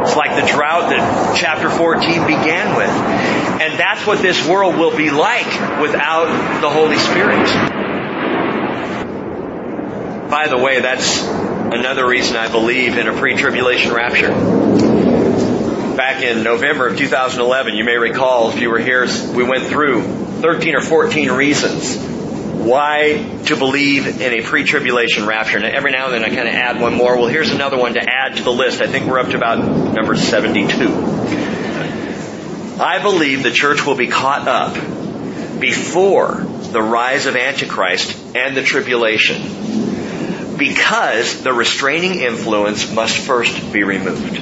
It's 0.07 0.14
like 0.14 0.40
the 0.40 0.46
drought 0.46 0.90
that 0.90 1.36
chapter 1.36 1.68
14 1.68 2.26
began 2.28 2.76
with. 2.76 2.88
And 2.88 3.76
that's 3.76 4.07
what 4.07 4.22
this 4.22 4.46
world 4.46 4.76
will 4.76 4.96
be 4.96 5.11
like 5.11 5.46
without 5.80 6.61
the 6.61 6.70
Holy 6.70 6.96
Spirit. 6.96 7.44
By 10.30 10.46
the 10.46 10.59
way, 10.59 10.80
that's 10.80 11.24
another 11.26 12.07
reason 12.07 12.36
I 12.36 12.48
believe 12.48 12.96
in 12.96 13.09
a 13.09 13.14
pre-tribulation 13.14 13.92
rapture. 13.92 14.30
Back 15.96 16.22
in 16.22 16.44
November 16.44 16.86
of 16.86 16.96
2011, 16.96 17.74
you 17.74 17.82
may 17.82 17.96
recall 17.96 18.50
if 18.50 18.61
you 18.61 18.70
were 18.70 18.78
here, 18.78 19.09
we 19.34 19.42
went 19.42 19.64
through 19.64 20.02
13 20.40 20.76
or 20.76 20.82
14 20.82 21.32
reasons 21.32 22.15
why 22.66 23.42
to 23.46 23.56
believe 23.56 24.20
in 24.20 24.32
a 24.32 24.42
pre-tribulation 24.42 25.24
rapture. 25.24 25.58
And 25.58 25.66
every 25.66 25.92
now 25.92 26.06
and 26.06 26.14
then 26.14 26.24
I 26.24 26.34
kind 26.34 26.48
of 26.48 26.54
add 26.54 26.80
one 26.80 26.94
more. 26.94 27.16
Well, 27.16 27.28
here's 27.28 27.52
another 27.52 27.78
one 27.78 27.94
to 27.94 28.02
add 28.02 28.36
to 28.38 28.42
the 28.42 28.50
list. 28.52 28.80
I 28.80 28.88
think 28.88 29.06
we're 29.06 29.20
up 29.20 29.28
to 29.28 29.36
about 29.36 29.58
number 29.94 30.16
72. 30.16 30.72
I 32.78 32.98
believe 33.00 33.44
the 33.44 33.52
church 33.52 33.86
will 33.86 33.94
be 33.94 34.08
caught 34.08 34.48
up 34.48 34.74
before 35.60 36.44
the 36.72 36.82
rise 36.82 37.26
of 37.26 37.36
Antichrist 37.36 38.18
and 38.34 38.56
the 38.56 38.62
tribulation 38.62 40.56
because 40.58 41.42
the 41.42 41.52
restraining 41.52 42.20
influence 42.20 42.92
must 42.92 43.16
first 43.16 43.72
be 43.72 43.84
removed. 43.84 44.38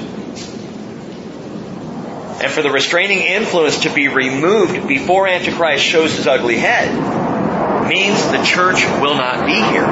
And 2.43 2.51
for 2.51 2.63
the 2.63 2.71
restraining 2.71 3.21
influence 3.21 3.81
to 3.81 3.91
be 3.95 4.09
removed 4.09 4.89
before 4.89 5.29
Antichrist 5.29 5.85
shows 5.85 6.17
his 6.17 6.27
ugly 6.27 6.57
head 6.57 7.24
means 7.89 8.23
the 8.31 8.43
church 8.45 8.85
will 9.01 9.15
not 9.15 9.47
be 9.47 9.55
here. 9.55 9.87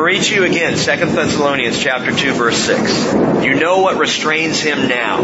read 0.00 0.22
to 0.22 0.34
you 0.34 0.44
again, 0.44 0.72
2 0.72 0.76
Thessalonians 0.76 1.78
chapter 1.78 2.12
2 2.12 2.32
verse 2.32 2.56
6. 2.56 3.44
You 3.44 3.54
know 3.54 3.80
what 3.80 3.98
restrains 3.98 4.60
him 4.60 4.88
now. 4.88 5.22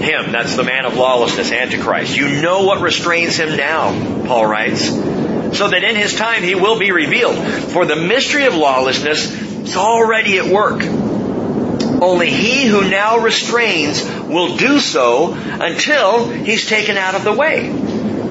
Him, 0.00 0.32
that's 0.32 0.56
the 0.56 0.64
man 0.64 0.84
of 0.84 0.96
lawlessness, 0.96 1.52
Antichrist. 1.52 2.16
You 2.16 2.42
know 2.42 2.64
what 2.64 2.80
restrains 2.80 3.36
him 3.36 3.56
now, 3.56 3.92
Paul 4.26 4.46
writes 4.46 4.90
so 5.52 5.68
that 5.68 5.84
in 5.84 5.96
his 5.96 6.14
time 6.14 6.42
he 6.42 6.54
will 6.54 6.78
be 6.78 6.90
revealed. 6.90 7.36
For 7.36 7.84
the 7.84 7.96
mystery 7.96 8.46
of 8.46 8.54
lawlessness 8.54 9.30
is 9.32 9.76
already 9.76 10.38
at 10.38 10.46
work. 10.46 10.82
Only 10.82 12.30
he 12.30 12.66
who 12.66 12.88
now 12.88 13.18
restrains 13.18 14.02
will 14.02 14.56
do 14.56 14.80
so 14.80 15.34
until 15.34 16.28
he's 16.28 16.66
taken 16.66 16.96
out 16.96 17.14
of 17.14 17.22
the 17.22 17.32
way. 17.32 17.68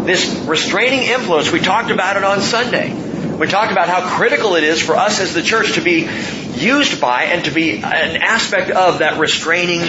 This 0.05 0.33
restraining 0.47 1.03
influence, 1.03 1.51
we 1.51 1.59
talked 1.59 1.91
about 1.91 2.17
it 2.17 2.23
on 2.23 2.41
Sunday. 2.41 2.93
We 2.93 3.47
talked 3.47 3.71
about 3.71 3.87
how 3.87 4.15
critical 4.15 4.55
it 4.55 4.63
is 4.63 4.81
for 4.81 4.95
us 4.95 5.19
as 5.19 5.33
the 5.33 5.41
church 5.41 5.73
to 5.73 5.81
be 5.81 6.09
used 6.55 6.99
by 6.99 7.23
and 7.25 7.45
to 7.45 7.51
be 7.51 7.77
an 7.77 8.21
aspect 8.21 8.71
of 8.71 8.99
that 8.99 9.19
restraining 9.19 9.81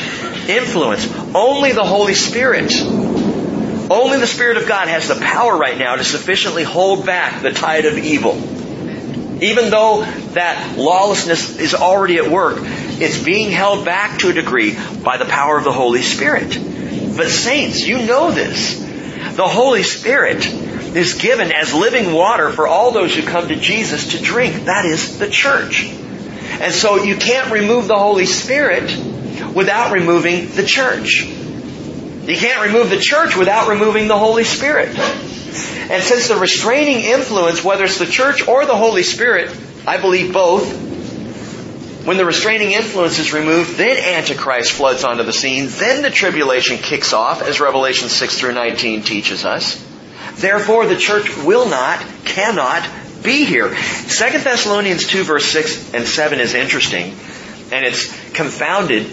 influence. 0.48 1.06
Only 1.34 1.72
the 1.72 1.84
Holy 1.84 2.14
Spirit 2.14 2.72
only 3.92 4.18
the 4.18 4.26
Spirit 4.26 4.56
of 4.56 4.66
God 4.66 4.88
has 4.88 5.08
the 5.08 5.16
power 5.16 5.54
right 5.54 5.76
now 5.76 5.96
to 5.96 6.04
sufficiently 6.04 6.62
hold 6.62 7.04
back 7.04 7.42
the 7.42 7.50
tide 7.50 7.84
of 7.84 7.98
evil. 7.98 8.32
Even 9.42 9.68
though 9.68 10.02
that 10.32 10.78
lawlessness 10.78 11.58
is 11.58 11.74
already 11.74 12.16
at 12.16 12.30
work, 12.30 12.56
it's 12.62 13.22
being 13.22 13.50
held 13.50 13.84
back 13.84 14.20
to 14.20 14.30
a 14.30 14.32
degree 14.32 14.74
by 15.04 15.18
the 15.18 15.26
power 15.26 15.58
of 15.58 15.64
the 15.64 15.72
Holy 15.72 16.00
Spirit. 16.00 16.56
But 17.16 17.28
saints, 17.28 17.86
you 17.86 18.06
know 18.06 18.30
this. 18.30 18.82
The 19.35 19.49
Holy 19.49 19.83
Spirit 19.83 20.47
is 20.47 21.14
given 21.14 21.53
as 21.53 21.72
living 21.72 22.12
water 22.12 22.51
for 22.51 22.66
all 22.68 22.93
those 22.93 23.14
who 23.14 23.22
come 23.22 23.49
to 23.49 23.57
Jesus 23.57 24.12
to 24.12 24.22
drink. 24.22 24.66
That 24.66 24.85
is 24.85 25.18
the 25.18 25.28
church. 25.28 25.85
And 25.85 26.72
so 26.72 27.03
you 27.03 27.16
can't 27.16 27.51
remove 27.51 27.89
the 27.89 27.99
Holy 27.99 28.26
Spirit 28.26 28.95
without 29.55 29.93
removing 29.93 30.49
the 30.49 30.64
church. 30.64 31.24
You 31.24 32.37
can't 32.37 32.62
remove 32.62 32.91
the 32.91 33.01
church 33.01 33.35
without 33.37 33.68
removing 33.68 34.07
the 34.07 34.18
Holy 34.18 34.45
Spirit. 34.45 34.97
And 34.97 36.03
since 36.03 36.28
the 36.28 36.37
restraining 36.37 37.01
influence, 37.01 37.64
whether 37.64 37.85
it's 37.85 37.99
the 37.99 38.07
church 38.07 38.47
or 38.47 38.66
the 38.66 38.76
Holy 38.76 39.03
Spirit, 39.03 39.51
I 39.87 40.01
believe 40.01 40.33
both, 40.33 40.91
when 42.05 42.16
the 42.16 42.24
restraining 42.24 42.72
influence 42.72 43.18
is 43.18 43.32
removed, 43.32 43.76
then 43.76 43.96
Antichrist 43.96 44.72
floods 44.72 45.05
onto 45.05 45.22
the 45.22 45.32
scene, 45.32 45.68
then 45.68 46.03
the 46.03 46.11
tribulation 46.11 46.78
kicks 46.78 47.12
off, 47.12 47.42
as 47.42 47.61
Revelation 47.61 48.09
6 48.09 48.38
through 48.38 48.55
19 48.55 49.03
teaches 49.03 49.44
us. 49.44 49.82
Therefore, 50.34 50.86
the 50.86 50.96
church 50.96 51.36
will 51.38 51.68
not, 51.68 52.05
cannot 52.24 52.88
be 53.22 53.44
here. 53.44 53.68
2 53.68 53.74
Thessalonians 53.74 55.07
2 55.07 55.22
verse 55.24 55.44
6 55.46 55.94
and 55.94 56.05
7 56.05 56.40
is 56.40 56.55
interesting, 56.55 57.14
and 57.70 57.86
it's 57.86 58.32
confounded 58.32 59.07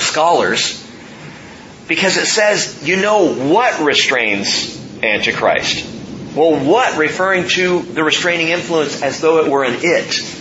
scholars 0.00 0.82
because 1.88 2.16
it 2.16 2.26
says, 2.26 2.86
you 2.86 2.96
know 2.96 3.32
what 3.32 3.80
restrains 3.80 4.76
Antichrist. 5.02 5.94
Well, 6.34 6.62
what? 6.62 6.98
Referring 6.98 7.48
to 7.50 7.80
the 7.80 8.04
restraining 8.04 8.48
influence 8.48 9.02
as 9.02 9.20
though 9.20 9.44
it 9.44 9.50
were 9.50 9.64
an 9.64 9.76
it. 9.80 10.35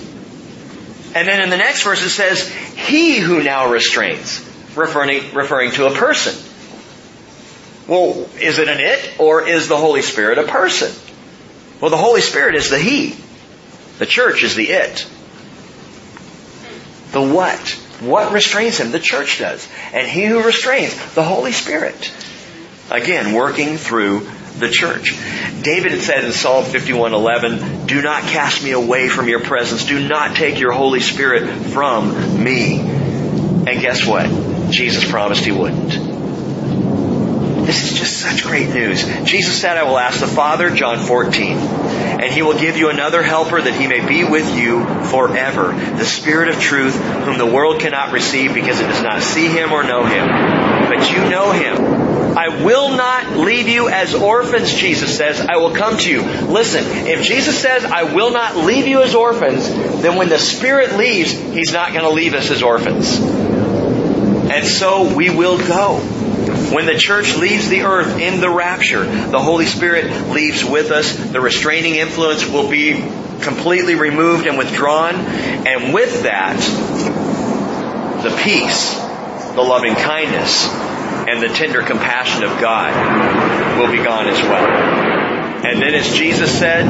And 1.15 1.27
then 1.27 1.41
in 1.41 1.49
the 1.49 1.57
next 1.57 1.83
verse 1.83 2.03
it 2.03 2.09
says, 2.09 2.47
he 2.49 3.17
who 3.19 3.41
now 3.41 3.71
restrains, 3.71 4.41
referring, 4.75 5.33
referring 5.33 5.71
to 5.71 5.87
a 5.87 5.91
person. 5.91 6.35
Well, 7.87 8.27
is 8.39 8.59
it 8.59 8.67
an 8.67 8.79
it 8.79 9.19
or 9.19 9.47
is 9.47 9.69
the 9.69 9.77
Holy 9.77 10.01
Spirit 10.01 10.37
a 10.37 10.43
person? 10.43 10.91
Well, 11.79 11.89
the 11.89 11.97
Holy 11.97 12.21
Spirit 12.21 12.55
is 12.55 12.69
the 12.69 12.79
he. 12.79 13.15
The 13.97 14.05
church 14.05 14.43
is 14.43 14.55
the 14.55 14.69
it. 14.69 15.07
The 17.11 17.21
what? 17.21 17.79
What 18.01 18.33
restrains 18.33 18.77
him? 18.77 18.91
The 18.91 18.99
church 18.99 19.39
does. 19.39 19.65
And 19.93 20.07
he 20.07 20.25
who 20.25 20.43
restrains, 20.43 20.93
the 21.13 21.23
Holy 21.23 21.53
Spirit. 21.53 22.11
Again, 22.91 23.33
working 23.33 23.77
through 23.77 24.27
the 24.59 24.69
church. 24.69 25.15
David 25.61 25.91
had 25.91 26.01
said 26.01 26.23
in 26.23 26.31
Psalm 26.31 26.65
51:11, 26.65 27.87
"Do 27.87 28.01
not 28.01 28.23
cast 28.23 28.63
me 28.63 28.71
away 28.71 29.07
from 29.09 29.27
your 29.27 29.39
presence. 29.39 29.83
Do 29.83 29.99
not 29.99 30.35
take 30.35 30.59
your 30.59 30.71
Holy 30.71 30.99
Spirit 30.99 31.49
from 31.73 32.43
me." 32.43 32.79
And 32.79 33.81
guess 33.81 34.05
what? 34.05 34.29
Jesus 34.69 35.09
promised 35.09 35.43
he 35.43 35.51
wouldn't. 35.51 36.15
This 37.65 37.91
is 37.91 37.97
just 37.97 38.19
such 38.19 38.43
great 38.43 38.69
news. 38.69 39.03
Jesus 39.23 39.59
said, 39.59 39.75
I 39.75 39.83
will 39.83 39.97
ask 39.97 40.19
the 40.19 40.27
Father, 40.27 40.69
John 40.69 40.99
14, 40.99 41.57
and 41.57 42.31
he 42.31 42.43
will 42.43 42.59
give 42.59 42.77
you 42.77 42.89
another 42.89 43.23
helper 43.23 43.59
that 43.59 43.73
he 43.73 43.87
may 43.87 44.05
be 44.05 44.23
with 44.23 44.55
you 44.55 44.85
forever. 45.05 45.73
The 45.73 46.05
Spirit 46.05 46.49
of 46.49 46.59
truth, 46.59 46.95
whom 46.95 47.39
the 47.39 47.45
world 47.45 47.79
cannot 47.79 48.11
receive 48.11 48.53
because 48.53 48.79
it 48.79 48.87
does 48.87 49.01
not 49.01 49.23
see 49.23 49.47
him 49.47 49.71
or 49.71 49.83
know 49.83 50.05
him. 50.05 50.27
But 50.27 51.11
you 51.11 51.27
know 51.27 51.51
him. 51.51 52.04
I 52.35 52.63
will 52.65 52.89
not 52.89 53.37
leave 53.37 53.69
you 53.69 53.87
as 53.87 54.13
orphans, 54.13 54.73
Jesus 54.73 55.15
says. 55.15 55.39
I 55.39 55.57
will 55.57 55.73
come 55.73 55.97
to 55.97 56.11
you. 56.11 56.21
Listen, 56.21 56.83
if 57.07 57.23
Jesus 57.23 57.57
says, 57.59 57.85
I 57.85 58.13
will 58.13 58.31
not 58.31 58.57
leave 58.57 58.87
you 58.87 59.01
as 59.01 59.15
orphans, 59.15 59.69
then 59.69 60.17
when 60.17 60.27
the 60.27 60.39
Spirit 60.39 60.97
leaves, 60.97 61.31
He's 61.31 61.71
not 61.71 61.93
going 61.93 62.03
to 62.03 62.11
leave 62.11 62.33
us 62.33 62.51
as 62.51 62.61
orphans. 62.61 63.17
And 63.17 64.65
so 64.65 65.15
we 65.15 65.29
will 65.29 65.57
go. 65.57 65.99
When 66.73 66.85
the 66.85 66.97
church 66.97 67.37
leaves 67.37 67.69
the 67.69 67.83
earth 67.83 68.19
in 68.19 68.41
the 68.41 68.49
rapture, 68.49 69.05
the 69.05 69.41
Holy 69.41 69.65
Spirit 69.65 70.29
leaves 70.29 70.63
with 70.63 70.91
us. 70.91 71.15
The 71.15 71.39
restraining 71.39 71.95
influence 71.95 72.45
will 72.45 72.69
be 72.69 72.93
completely 73.41 73.95
removed 73.95 74.45
and 74.45 74.57
withdrawn. 74.57 75.15
And 75.15 75.93
with 75.93 76.23
that, 76.23 76.57
the 78.23 78.35
peace, 78.43 78.93
the 79.55 79.61
loving 79.61 79.95
kindness, 79.95 80.67
and 81.27 81.41
the 81.41 81.49
tender 81.49 81.81
compassion 81.81 82.43
of 82.43 82.59
God 82.61 83.79
will 83.79 83.91
be 83.91 84.03
gone 84.03 84.27
as 84.27 84.41
well. 84.41 85.65
And 85.65 85.81
then 85.81 85.95
as 85.95 86.13
Jesus 86.13 86.57
said, 86.57 86.85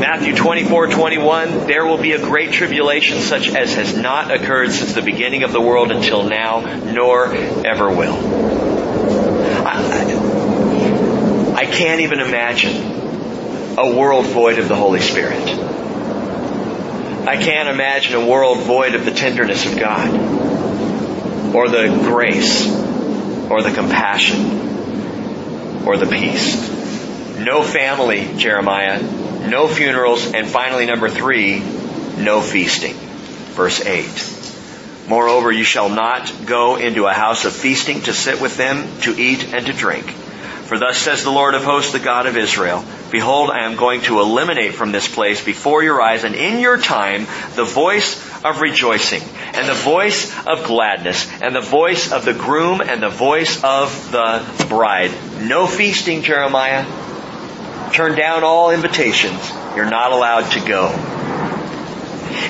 Matthew 0.00 0.34
24, 0.34 0.88
21, 0.88 1.66
there 1.66 1.86
will 1.86 1.98
be 1.98 2.12
a 2.12 2.18
great 2.18 2.52
tribulation 2.52 3.20
such 3.20 3.48
as 3.48 3.74
has 3.74 3.96
not 3.96 4.30
occurred 4.30 4.72
since 4.72 4.94
the 4.94 5.02
beginning 5.02 5.42
of 5.42 5.52
the 5.52 5.60
world 5.60 5.92
until 5.92 6.24
now, 6.24 6.60
nor 6.84 7.34
ever 7.34 7.88
will. 7.88 8.16
I, 9.66 11.54
I 11.56 11.66
can't 11.66 12.00
even 12.00 12.20
imagine 12.20 13.78
a 13.78 13.94
world 13.94 14.26
void 14.26 14.58
of 14.58 14.68
the 14.68 14.76
Holy 14.76 15.00
Spirit. 15.00 15.48
I 17.26 17.36
can't 17.36 17.68
imagine 17.68 18.14
a 18.14 18.26
world 18.26 18.60
void 18.60 18.94
of 18.94 19.04
the 19.04 19.10
tenderness 19.10 19.66
of 19.70 19.78
God, 19.78 21.54
or 21.54 21.68
the 21.68 21.88
grace, 22.04 22.66
or 23.50 23.62
the 23.62 23.72
compassion, 23.72 25.84
or 25.84 25.96
the 25.96 26.06
peace. 26.06 26.68
No 27.38 27.62
family, 27.62 28.32
Jeremiah, 28.36 29.02
no 29.48 29.66
funerals, 29.66 30.32
and 30.32 30.48
finally 30.48 30.86
number 30.86 31.08
three, 31.08 31.58
no 31.58 32.40
feasting. 32.40 32.94
Verse 32.94 33.84
8. 33.84 35.08
Moreover, 35.08 35.50
you 35.50 35.64
shall 35.64 35.88
not 35.88 36.32
go 36.46 36.76
into 36.76 37.06
a 37.06 37.12
house 37.12 37.44
of 37.44 37.52
feasting 37.52 38.02
to 38.02 38.12
sit 38.12 38.40
with 38.40 38.56
them, 38.56 38.86
to 39.00 39.18
eat 39.18 39.52
and 39.52 39.66
to 39.66 39.72
drink. 39.72 40.08
For 40.08 40.78
thus 40.78 40.98
says 40.98 41.24
the 41.24 41.32
Lord 41.32 41.54
of 41.54 41.64
hosts, 41.64 41.90
the 41.90 41.98
God 41.98 42.26
of 42.26 42.36
Israel, 42.36 42.84
Behold, 43.10 43.50
I 43.50 43.64
am 43.64 43.74
going 43.74 44.02
to 44.02 44.20
eliminate 44.20 44.74
from 44.74 44.92
this 44.92 45.08
place 45.08 45.44
before 45.44 45.82
your 45.82 46.00
eyes 46.00 46.22
and 46.22 46.36
in 46.36 46.60
your 46.60 46.78
time 46.78 47.26
the 47.56 47.64
voice 47.64 48.14
of 48.44 48.60
rejoicing 48.60 49.22
and 49.54 49.68
the 49.68 49.74
voice 49.74 50.34
of 50.46 50.64
gladness 50.64 51.30
and 51.42 51.54
the 51.54 51.60
voice 51.60 52.12
of 52.12 52.24
the 52.24 52.32
groom 52.32 52.80
and 52.80 53.02
the 53.02 53.08
voice 53.08 53.62
of 53.62 54.10
the 54.10 54.66
bride. 54.68 55.10
No 55.40 55.66
feasting, 55.66 56.22
Jeremiah. 56.22 56.84
Turn 57.92 58.16
down 58.16 58.44
all 58.44 58.70
invitations. 58.70 59.50
You're 59.76 59.90
not 59.90 60.12
allowed 60.12 60.50
to 60.52 60.60
go. 60.66 60.88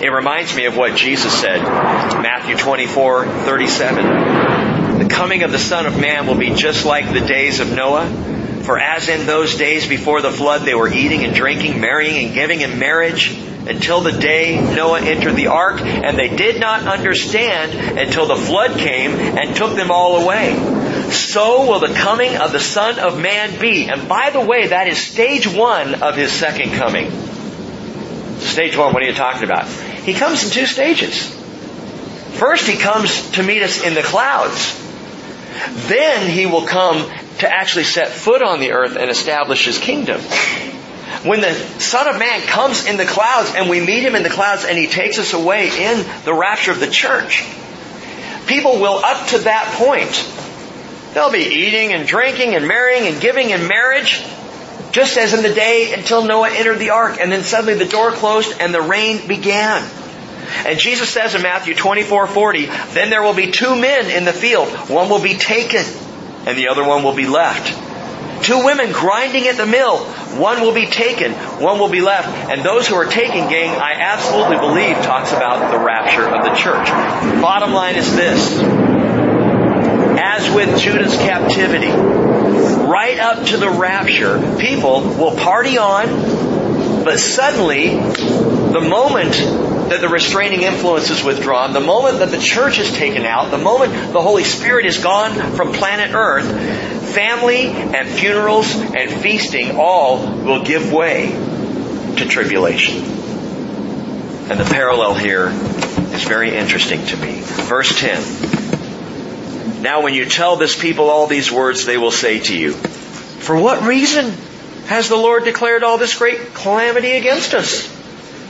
It 0.03 0.13
reminds 0.13 0.55
me 0.55 0.67
of 0.67 0.77
what 0.77 0.97
Jesus 0.97 1.33
said, 1.41 1.63
Matthew 1.63 2.57
24, 2.57 3.27
37. 3.27 4.99
The 4.99 5.07
coming 5.09 5.43
of 5.43 5.53
the 5.53 5.59
Son 5.59 5.87
of 5.87 5.99
Man 5.99 6.27
will 6.27 6.37
be 6.37 6.51
just 6.55 6.85
like 6.85 7.13
the 7.13 7.21
days 7.21 7.61
of 7.61 7.73
Noah. 7.73 8.07
For 8.63 8.79
as 8.79 9.09
in 9.09 9.27
those 9.27 9.57
days 9.57 9.87
before 9.87 10.21
the 10.21 10.31
flood 10.31 10.63
they 10.63 10.75
were 10.75 10.93
eating 10.93 11.25
and 11.25 11.35
drinking, 11.35 11.81
marrying 11.81 12.27
and 12.27 12.35
giving 12.35 12.61
in 12.61 12.79
marriage, 12.79 13.35
until 13.71 14.01
the 14.01 14.13
day 14.13 14.61
Noah 14.61 15.01
entered 15.01 15.37
the 15.37 15.47
ark, 15.47 15.81
and 15.81 16.19
they 16.19 16.29
did 16.29 16.61
not 16.61 16.87
understand 16.87 17.99
until 17.99 18.27
the 18.27 18.37
flood 18.37 18.79
came 18.79 19.13
and 19.13 19.57
took 19.57 19.77
them 19.77 19.91
all 19.91 20.25
away. 20.25 20.55
So 21.11 21.69
will 21.69 21.81
the 21.81 21.95
coming 21.95 22.37
of 22.37 22.53
the 22.53 22.61
Son 22.61 22.99
of 22.99 23.21
Man 23.21 23.59
be. 23.61 23.89
And 23.89 24.09
by 24.09 24.31
the 24.31 24.41
way, 24.41 24.69
that 24.69 24.89
is 24.89 24.99
stage 24.99 25.47
one 25.47 26.03
of 26.03 26.17
His 26.17 26.33
second 26.33 26.73
coming. 26.73 27.11
Stage 28.41 28.77
one, 28.77 28.93
what 28.93 29.03
are 29.03 29.07
you 29.07 29.15
talking 29.15 29.45
about? 29.45 29.69
He 29.69 30.15
comes 30.15 30.45
in 30.45 30.51
two 30.51 30.67
stages. 30.67 31.29
First, 32.39 32.67
He 32.67 32.77
comes 32.77 33.33
to 33.33 33.43
meet 33.43 33.63
us 33.63 33.83
in 33.83 33.95
the 33.95 34.03
clouds. 34.03 34.77
Then 35.89 36.29
He 36.31 36.47
will 36.47 36.67
come 36.67 37.09
to 37.39 37.49
actually 37.49 37.85
set 37.85 38.09
foot 38.09 38.43
on 38.43 38.61
the 38.61 38.73
earth 38.73 38.97
and 38.97 39.11
establish 39.11 39.65
His 39.67 39.79
kingdom. 39.79 40.21
When 41.23 41.43
the 41.43 41.53
Son 41.53 42.09
of 42.09 42.19
Man 42.19 42.41
comes 42.47 42.87
in 42.87 42.97
the 42.97 43.05
clouds 43.05 43.53
and 43.55 43.69
we 43.69 43.81
meet 43.81 44.03
Him 44.03 44.15
in 44.15 44.23
the 44.23 44.31
clouds 44.31 44.65
and 44.65 44.79
He 44.79 44.87
takes 44.87 45.19
us 45.19 45.35
away 45.35 45.69
in 45.69 46.05
the 46.25 46.33
rapture 46.33 46.73
of 46.73 46.81
the 46.81 46.89
church, 46.89 47.45
people 48.47 48.81
will 48.81 49.05
up 49.05 49.29
to 49.29 49.39
that 49.41 49.75
point, 49.77 50.27
they'll 51.13 51.31
be 51.31 51.39
eating 51.39 51.93
and 51.93 52.07
drinking 52.07 52.55
and 52.55 52.67
marrying 52.67 53.07
and 53.07 53.21
giving 53.21 53.51
in 53.51 53.69
marriage, 53.69 54.25
just 54.93 55.19
as 55.19 55.35
in 55.35 55.43
the 55.43 55.53
day 55.53 55.93
until 55.93 56.25
Noah 56.25 56.51
entered 56.53 56.79
the 56.79 56.91
ark 56.91 57.19
and 57.21 57.31
then 57.31 57.43
suddenly 57.43 57.75
the 57.75 57.85
door 57.85 58.13
closed 58.13 58.59
and 58.59 58.73
the 58.73 58.81
rain 58.81 59.29
began. 59.29 59.89
And 60.65 60.79
Jesus 60.79 61.11
says 61.11 61.35
in 61.35 61.43
Matthew 61.43 61.75
24, 61.75 62.29
40, 62.29 62.67
then 62.93 63.11
there 63.11 63.23
will 63.23 63.35
be 63.35 63.51
two 63.51 63.79
men 63.79 64.11
in 64.11 64.25
the 64.25 64.33
field. 64.33 64.69
One 64.89 65.09
will 65.11 65.23
be 65.23 65.35
taken 65.35 65.85
and 66.47 66.57
the 66.57 66.69
other 66.69 66.83
one 66.83 67.03
will 67.03 67.15
be 67.15 67.27
left. 67.27 68.45
Two 68.45 68.65
women 68.65 68.93
grinding 68.93 69.47
at 69.47 69.59
the 69.59 69.67
mill. 69.67 69.99
One 70.39 70.61
will 70.61 70.73
be 70.73 70.87
taken, 70.87 71.33
one 71.33 71.79
will 71.79 71.89
be 71.89 72.01
left. 72.01 72.29
And 72.51 72.63
those 72.63 72.87
who 72.87 72.95
are 72.95 73.07
taken, 73.07 73.49
gang, 73.49 73.71
I 73.71 73.95
absolutely 73.95 74.59
believe 74.59 74.97
talks 75.03 75.33
about 75.33 75.73
the 75.73 75.79
rapture 75.79 76.29
of 76.29 76.45
the 76.45 76.55
church. 76.55 76.89
Bottom 77.41 77.73
line 77.73 77.97
is 77.97 78.15
this. 78.15 78.61
As 80.23 80.55
with 80.55 80.79
Judah's 80.79 81.17
captivity, 81.17 81.91
right 81.91 83.19
up 83.19 83.47
to 83.47 83.57
the 83.57 83.71
rapture, 83.71 84.57
people 84.59 85.01
will 85.01 85.37
party 85.37 85.79
on, 85.79 87.05
but 87.05 87.19
suddenly, 87.19 87.89
the 87.89 88.81
moment 88.81 89.33
that 89.91 90.01
the 90.01 90.09
restraining 90.09 90.63
influence 90.63 91.11
is 91.11 91.25
withdrawn, 91.25 91.73
the 91.73 91.81
moment 91.81 92.21
that 92.21 92.31
the 92.31 92.39
church 92.39 92.79
is 92.79 92.93
taken 92.93 93.25
out, 93.25 93.51
the 93.51 93.59
moment 93.59 94.13
the 94.13 94.23
Holy 94.23 94.45
Spirit 94.45 94.87
is 94.87 94.99
gone 94.99 95.57
from 95.57 95.73
planet 95.73 96.15
Earth, 96.15 97.00
family 97.13 97.67
and 97.67 98.09
funerals 98.09 98.75
and 98.75 99.11
feasting 99.11 99.77
all 99.77 100.19
will 100.45 100.65
give 100.65 100.93
way 100.93 101.29
to 102.17 102.27
tribulation. 102.29 102.97
And 104.51 104.59
the 104.59 104.65
parallel 104.65 105.15
here 105.15 105.47
is 105.47 106.25
very 106.25 106.55
interesting 106.55 107.05
to 107.07 107.17
me. 107.17 107.41
Verse 107.43 107.99
10. 107.99 109.83
Now 109.83 110.03
when 110.03 110.13
you 110.15 110.27
tell 110.27 110.57
this 110.57 110.79
people 110.79 111.09
all 111.09 111.27
these 111.27 111.51
words, 111.51 111.87
they 111.87 111.97
will 111.99 112.11
say 112.11 112.41
to 112.41 112.57
you, 112.57 112.73
For 112.73 113.57
what 113.57 113.83
reason 113.83 114.33
has 114.87 115.09
the 115.09 115.17
Lord 115.17 115.45
declared 115.45 115.85
all 115.85 115.99
this 115.99 116.19
great 116.19 116.53
calamity 116.53 117.13
against 117.13 117.55
us? 117.55 117.89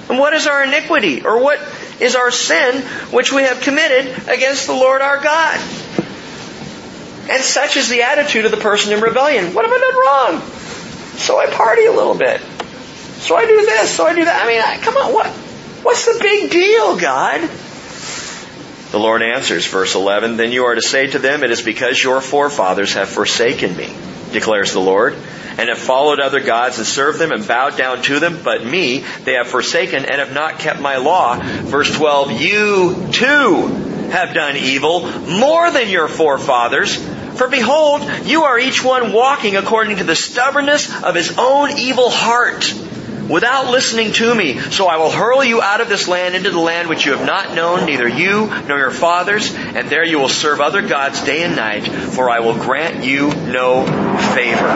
And 0.08 0.18
what 0.18 0.32
is 0.32 0.46
our 0.46 0.64
iniquity? 0.64 1.22
Or 1.22 1.38
what 1.38 1.60
is 2.00 2.16
our 2.16 2.30
sin 2.30 2.82
which 3.12 3.32
we 3.32 3.42
have 3.42 3.60
committed 3.60 4.28
against 4.28 4.66
the 4.66 4.72
Lord 4.72 5.02
our 5.02 5.22
God? 5.22 5.60
And 7.30 7.42
such 7.42 7.76
is 7.76 7.88
the 7.88 8.02
attitude 8.02 8.44
of 8.44 8.50
the 8.50 8.56
person 8.56 8.92
in 8.92 9.00
rebellion. 9.00 9.54
What 9.54 9.64
have 9.64 9.72
I 9.72 9.78
done 9.78 10.40
wrong? 10.40 10.50
So 11.16 11.38
I 11.38 11.46
party 11.46 11.86
a 11.86 11.92
little 11.92 12.16
bit. 12.16 12.40
So 13.20 13.36
I 13.36 13.46
do 13.46 13.56
this, 13.56 13.90
so 13.90 14.06
I 14.06 14.14
do 14.14 14.24
that. 14.24 14.44
I 14.44 14.48
mean, 14.48 14.80
come 14.82 14.96
on, 14.96 15.12
what, 15.12 15.26
what's 15.84 16.06
the 16.06 16.18
big 16.20 16.50
deal, 16.50 16.98
God? 16.98 17.48
The 18.90 18.98
Lord 18.98 19.22
answers, 19.22 19.66
verse 19.66 19.94
11, 19.94 20.36
Then 20.36 20.50
you 20.50 20.64
are 20.64 20.74
to 20.74 20.82
say 20.82 21.06
to 21.06 21.18
them, 21.18 21.44
It 21.44 21.52
is 21.52 21.62
because 21.62 22.02
your 22.02 22.20
forefathers 22.20 22.94
have 22.94 23.08
forsaken 23.08 23.76
me, 23.76 23.94
declares 24.32 24.72
the 24.72 24.80
Lord 24.80 25.16
and 25.60 25.68
have 25.68 25.78
followed 25.78 26.20
other 26.20 26.40
gods 26.40 26.78
and 26.78 26.86
served 26.86 27.18
them 27.18 27.32
and 27.32 27.46
bowed 27.46 27.76
down 27.76 28.00
to 28.00 28.18
them, 28.18 28.40
but 28.42 28.64
me 28.64 29.04
they 29.24 29.34
have 29.34 29.46
forsaken 29.46 30.06
and 30.06 30.14
have 30.14 30.32
not 30.32 30.58
kept 30.58 30.80
my 30.80 30.96
law. 30.96 31.38
Verse 31.38 31.94
12, 31.94 32.40
you 32.40 33.08
too 33.12 33.66
have 34.10 34.32
done 34.32 34.56
evil 34.56 35.06
more 35.28 35.70
than 35.70 35.88
your 35.88 36.08
forefathers. 36.08 36.98
For 37.36 37.48
behold, 37.48 38.02
you 38.26 38.44
are 38.44 38.58
each 38.58 38.84
one 38.84 39.12
walking 39.12 39.56
according 39.56 39.98
to 39.98 40.04
the 40.04 40.16
stubbornness 40.16 41.02
of 41.02 41.14
his 41.14 41.34
own 41.38 41.78
evil 41.78 42.10
heart 42.10 42.72
without 43.30 43.70
listening 43.70 44.12
to 44.12 44.34
me. 44.34 44.58
So 44.58 44.86
I 44.86 44.96
will 44.96 45.10
hurl 45.10 45.44
you 45.44 45.62
out 45.62 45.80
of 45.80 45.88
this 45.88 46.08
land 46.08 46.34
into 46.34 46.50
the 46.50 46.58
land 46.58 46.88
which 46.88 47.06
you 47.06 47.12
have 47.12 47.24
not 47.24 47.54
known, 47.54 47.86
neither 47.86 48.08
you 48.08 48.46
nor 48.66 48.78
your 48.78 48.90
fathers, 48.90 49.54
and 49.54 49.88
there 49.88 50.04
you 50.04 50.18
will 50.18 50.28
serve 50.28 50.60
other 50.60 50.82
gods 50.82 51.22
day 51.22 51.44
and 51.44 51.56
night, 51.56 51.86
for 51.86 52.28
I 52.28 52.40
will 52.40 52.54
grant 52.54 53.04
you 53.04 53.28
no 53.28 53.86
favor. 54.34 54.66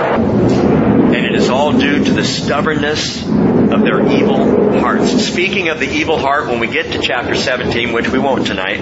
And 1.15 1.27
it 1.27 1.35
is 1.35 1.51
all 1.51 1.73
due 1.79 2.05
to 2.05 2.13
the 2.13 2.25
stubbornness 2.25 3.23
of 3.25 3.83
their 3.83 4.11
evil 4.11 4.79
hearts. 4.81 5.11
Speaking 5.27 5.69
of 5.69 5.81
the 5.81 5.91
evil 5.91 6.19
heart, 6.19 6.47
when 6.47 6.61
we 6.61 6.69
get 6.69 6.93
to 6.93 7.01
chapter 7.01 7.35
17, 7.35 7.93
which 7.93 8.09
we 8.09 8.19
won't 8.19 8.47
tonight, 8.47 8.81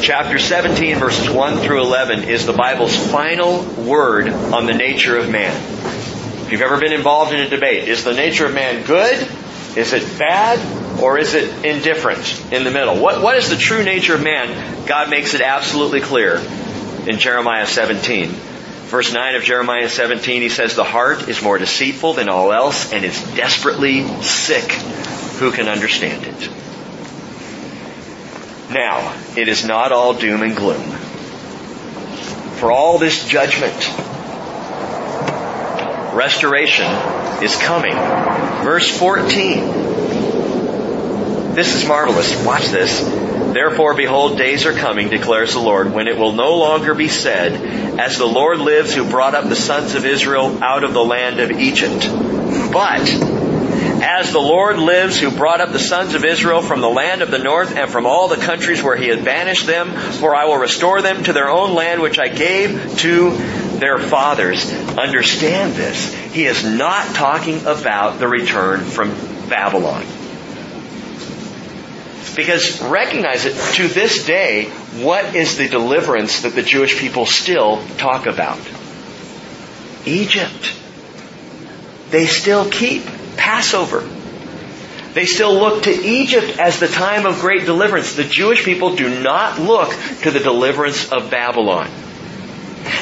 chapter 0.00 0.38
17 0.38 0.98
verses 0.98 1.28
1 1.28 1.58
through 1.58 1.82
11 1.82 2.24
is 2.24 2.46
the 2.46 2.52
Bible's 2.52 2.96
final 3.10 3.62
word 3.62 4.28
on 4.28 4.66
the 4.66 4.74
nature 4.74 5.16
of 5.16 5.30
man. 5.30 5.54
If 6.44 6.52
you've 6.52 6.62
ever 6.62 6.78
been 6.78 6.92
involved 6.92 7.32
in 7.32 7.40
a 7.40 7.48
debate, 7.48 7.88
is 7.88 8.04
the 8.04 8.14
nature 8.14 8.46
of 8.46 8.54
man 8.54 8.84
good? 8.84 9.16
Is 9.76 9.92
it 9.92 10.18
bad? 10.18 11.02
Or 11.02 11.18
is 11.18 11.34
it 11.34 11.64
indifferent 11.64 12.52
in 12.52 12.64
the 12.64 12.70
middle? 12.70 12.98
What, 12.98 13.22
what 13.22 13.36
is 13.36 13.50
the 13.50 13.56
true 13.56 13.84
nature 13.84 14.14
of 14.14 14.22
man? 14.22 14.86
God 14.86 15.10
makes 15.10 15.34
it 15.34 15.40
absolutely 15.40 16.00
clear 16.00 16.36
in 17.06 17.18
Jeremiah 17.18 17.66
17. 17.66 18.28
Verse 18.28 19.12
9 19.12 19.34
of 19.34 19.42
Jeremiah 19.42 19.88
17, 19.88 20.42
he 20.42 20.48
says, 20.48 20.76
The 20.76 20.84
heart 20.84 21.28
is 21.28 21.42
more 21.42 21.58
deceitful 21.58 22.14
than 22.14 22.28
all 22.28 22.52
else 22.52 22.92
and 22.92 23.04
is 23.04 23.20
desperately 23.34 24.06
sick. 24.22 24.70
Who 25.40 25.50
can 25.52 25.68
understand 25.68 26.24
it? 26.24 26.65
Now, 28.70 29.16
it 29.36 29.48
is 29.48 29.64
not 29.64 29.92
all 29.92 30.14
doom 30.14 30.42
and 30.42 30.56
gloom. 30.56 30.82
For 32.56 32.72
all 32.72 32.98
this 32.98 33.26
judgment, 33.28 33.76
restoration 36.14 36.86
is 37.42 37.54
coming. 37.56 37.94
Verse 38.64 38.88
14. 38.98 39.94
This 41.54 41.74
is 41.74 41.86
marvelous. 41.86 42.44
Watch 42.44 42.68
this. 42.68 43.00
Therefore, 43.02 43.94
behold, 43.94 44.36
days 44.36 44.66
are 44.66 44.74
coming, 44.74 45.08
declares 45.08 45.52
the 45.52 45.60
Lord, 45.60 45.92
when 45.92 46.08
it 46.08 46.18
will 46.18 46.32
no 46.32 46.56
longer 46.56 46.94
be 46.94 47.08
said, 47.08 47.98
as 47.98 48.18
the 48.18 48.26
Lord 48.26 48.58
lives 48.58 48.94
who 48.94 49.08
brought 49.08 49.34
up 49.34 49.48
the 49.48 49.56
sons 49.56 49.94
of 49.94 50.04
Israel 50.04 50.62
out 50.62 50.84
of 50.84 50.92
the 50.92 51.04
land 51.04 51.40
of 51.40 51.50
Egypt. 51.52 52.08
But, 52.72 53.06
as 54.06 54.30
the 54.30 54.38
Lord 54.38 54.78
lives 54.78 55.18
who 55.18 55.32
brought 55.32 55.60
up 55.60 55.72
the 55.72 55.80
sons 55.80 56.14
of 56.14 56.24
Israel 56.24 56.62
from 56.62 56.80
the 56.80 56.88
land 56.88 57.22
of 57.22 57.32
the 57.32 57.40
north 57.40 57.76
and 57.76 57.90
from 57.90 58.06
all 58.06 58.28
the 58.28 58.36
countries 58.36 58.80
where 58.80 58.94
he 58.94 59.08
had 59.08 59.24
banished 59.24 59.66
them, 59.66 59.90
for 59.90 60.32
I 60.32 60.44
will 60.44 60.58
restore 60.58 61.02
them 61.02 61.24
to 61.24 61.32
their 61.32 61.50
own 61.50 61.74
land 61.74 62.00
which 62.00 62.20
I 62.20 62.28
gave 62.28 62.98
to 62.98 63.30
their 63.78 63.98
fathers. 63.98 64.72
Understand 64.96 65.74
this. 65.74 66.14
He 66.32 66.46
is 66.46 66.64
not 66.64 67.16
talking 67.16 67.66
about 67.66 68.20
the 68.20 68.28
return 68.28 68.84
from 68.84 69.10
Babylon. 69.48 70.06
Because 72.36 72.80
recognize 72.82 73.44
it, 73.44 73.56
to 73.74 73.88
this 73.88 74.24
day, 74.24 74.66
what 75.02 75.34
is 75.34 75.56
the 75.56 75.66
deliverance 75.68 76.42
that 76.42 76.54
the 76.54 76.62
Jewish 76.62 76.96
people 76.96 77.26
still 77.26 77.82
talk 77.96 78.26
about? 78.26 78.60
Egypt. 80.04 80.74
They 82.10 82.26
still 82.26 82.70
keep 82.70 83.02
Passover. 83.36 84.08
They 85.14 85.24
still 85.24 85.54
look 85.54 85.84
to 85.84 85.90
Egypt 85.90 86.58
as 86.58 86.78
the 86.78 86.88
time 86.88 87.24
of 87.24 87.40
great 87.40 87.64
deliverance. 87.64 88.14
The 88.16 88.24
Jewish 88.24 88.64
people 88.64 88.96
do 88.96 89.22
not 89.22 89.58
look 89.58 89.90
to 90.22 90.30
the 90.30 90.40
deliverance 90.40 91.10
of 91.10 91.30
Babylon. 91.30 91.88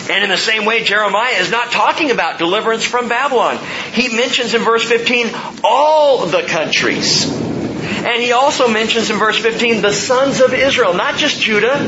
And 0.08 0.22
in 0.22 0.30
the 0.30 0.38
same 0.38 0.64
way, 0.64 0.84
Jeremiah 0.84 1.34
is 1.40 1.50
not 1.50 1.72
talking 1.72 2.10
about 2.10 2.38
deliverance 2.38 2.84
from 2.84 3.08
Babylon. 3.08 3.58
He 3.92 4.14
mentions 4.14 4.54
in 4.54 4.62
verse 4.62 4.84
15 4.84 5.30
all 5.62 6.26
the 6.26 6.42
countries. 6.42 7.28
And 7.28 8.22
he 8.22 8.32
also 8.32 8.68
mentions 8.68 9.10
in 9.10 9.18
verse 9.18 9.38
15 9.38 9.82
the 9.82 9.92
sons 9.92 10.40
of 10.40 10.54
Israel, 10.54 10.94
not 10.94 11.16
just 11.16 11.40
Judah, 11.40 11.78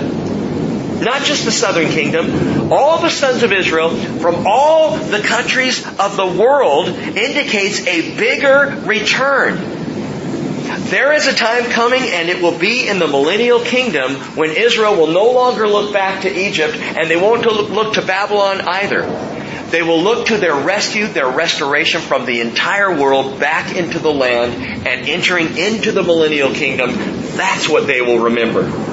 not 1.00 1.22
just 1.22 1.44
the 1.44 1.52
southern 1.52 1.88
kingdom, 1.90 2.72
all 2.72 3.00
the 3.00 3.10
sons 3.10 3.42
of 3.42 3.52
Israel 3.52 3.90
from 3.90 4.46
all 4.46 4.96
the 4.96 5.20
countries 5.20 5.86
of 5.98 6.16
the 6.16 6.26
world 6.26 6.88
indicates 6.88 7.86
a 7.86 8.16
bigger 8.16 8.82
return. 8.86 9.76
There 10.88 11.12
is 11.12 11.26
a 11.26 11.34
time 11.34 11.64
coming 11.64 12.02
and 12.02 12.28
it 12.28 12.42
will 12.42 12.58
be 12.58 12.88
in 12.88 12.98
the 12.98 13.08
millennial 13.08 13.60
kingdom 13.60 14.14
when 14.36 14.50
Israel 14.50 14.96
will 14.96 15.12
no 15.12 15.32
longer 15.32 15.66
look 15.66 15.92
back 15.92 16.22
to 16.22 16.32
Egypt 16.32 16.76
and 16.76 17.10
they 17.10 17.16
won't 17.16 17.44
look 17.44 17.94
to 17.94 18.02
Babylon 18.02 18.60
either. 18.60 19.02
They 19.70 19.82
will 19.82 20.00
look 20.00 20.28
to 20.28 20.38
their 20.38 20.54
rescue, 20.54 21.08
their 21.08 21.28
restoration 21.28 22.00
from 22.00 22.24
the 22.24 22.40
entire 22.40 22.96
world 22.96 23.40
back 23.40 23.74
into 23.74 23.98
the 23.98 24.12
land 24.12 24.54
and 24.86 25.08
entering 25.08 25.58
into 25.58 25.90
the 25.90 26.04
millennial 26.04 26.52
kingdom. 26.52 26.90
That's 27.36 27.68
what 27.68 27.88
they 27.88 28.00
will 28.00 28.20
remember. 28.20 28.85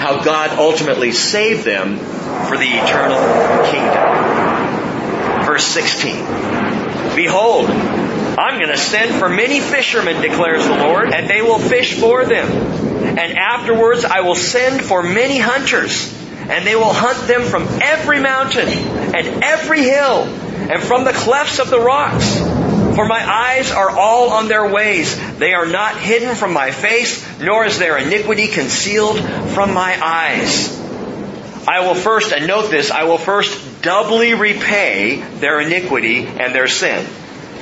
How 0.00 0.22
God 0.22 0.58
ultimately 0.58 1.12
saved 1.12 1.64
them 1.64 1.98
for 1.98 2.56
the 2.56 2.64
eternal 2.64 3.20
kingdom. 3.70 5.44
Verse 5.44 5.64
16. 5.66 6.16
Behold, 7.14 7.66
I'm 7.68 8.58
going 8.58 8.70
to 8.70 8.78
send 8.78 9.14
for 9.14 9.28
many 9.28 9.60
fishermen, 9.60 10.22
declares 10.22 10.66
the 10.66 10.76
Lord, 10.76 11.12
and 11.12 11.28
they 11.28 11.42
will 11.42 11.58
fish 11.58 12.00
for 12.00 12.24
them. 12.24 12.48
And 13.18 13.36
afterwards 13.36 14.04
I 14.04 14.20
will 14.22 14.36
send 14.36 14.82
for 14.82 15.02
many 15.02 15.38
hunters 15.38 16.10
and 16.50 16.66
they 16.66 16.74
will 16.74 16.92
hunt 16.92 17.28
them 17.28 17.42
from 17.42 17.62
every 17.80 18.20
mountain 18.20 18.68
and 18.68 19.44
every 19.44 19.82
hill 19.82 20.24
and 20.24 20.82
from 20.82 21.04
the 21.04 21.12
clefts 21.12 21.58
of 21.58 21.70
the 21.70 21.78
rocks. 21.78 22.40
For 23.00 23.06
my 23.06 23.26
eyes 23.26 23.70
are 23.72 23.88
all 23.88 24.28
on 24.28 24.48
their 24.48 24.70
ways. 24.70 25.16
They 25.38 25.54
are 25.54 25.64
not 25.64 25.98
hidden 25.98 26.34
from 26.34 26.52
my 26.52 26.70
face, 26.70 27.40
nor 27.40 27.64
is 27.64 27.78
their 27.78 27.96
iniquity 27.96 28.46
concealed 28.46 29.18
from 29.18 29.72
my 29.72 29.98
eyes. 30.04 30.78
I 31.66 31.80
will 31.80 31.94
first, 31.94 32.34
and 32.34 32.46
note 32.46 32.70
this, 32.70 32.90
I 32.90 33.04
will 33.04 33.16
first 33.16 33.80
doubly 33.80 34.34
repay 34.34 35.22
their 35.38 35.62
iniquity 35.62 36.26
and 36.26 36.54
their 36.54 36.68
sin, 36.68 37.06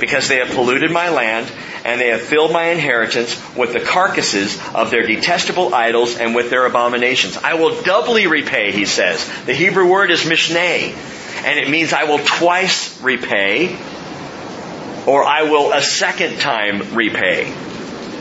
because 0.01 0.27
they 0.27 0.39
have 0.39 0.49
polluted 0.49 0.91
my 0.91 1.07
land 1.07 1.49
and 1.85 2.01
they 2.01 2.09
have 2.09 2.19
filled 2.19 2.51
my 2.51 2.71
inheritance 2.71 3.41
with 3.55 3.71
the 3.71 3.79
carcasses 3.79 4.59
of 4.75 4.91
their 4.91 5.07
detestable 5.07 5.73
idols 5.73 6.17
and 6.17 6.35
with 6.35 6.49
their 6.49 6.65
abominations. 6.65 7.37
I 7.37 7.53
will 7.53 7.81
doubly 7.83 8.27
repay, 8.27 8.73
he 8.73 8.83
says. 8.83 9.25
The 9.45 9.53
Hebrew 9.53 9.89
word 9.89 10.11
is 10.11 10.23
mishneh, 10.23 10.93
and 11.45 11.57
it 11.57 11.69
means 11.69 11.93
I 11.93 12.03
will 12.03 12.19
twice 12.19 13.01
repay, 13.01 13.79
or 15.09 15.23
I 15.23 15.41
will 15.41 15.73
a 15.73 15.81
second 15.81 16.39
time 16.39 16.93
repay. 16.93 17.51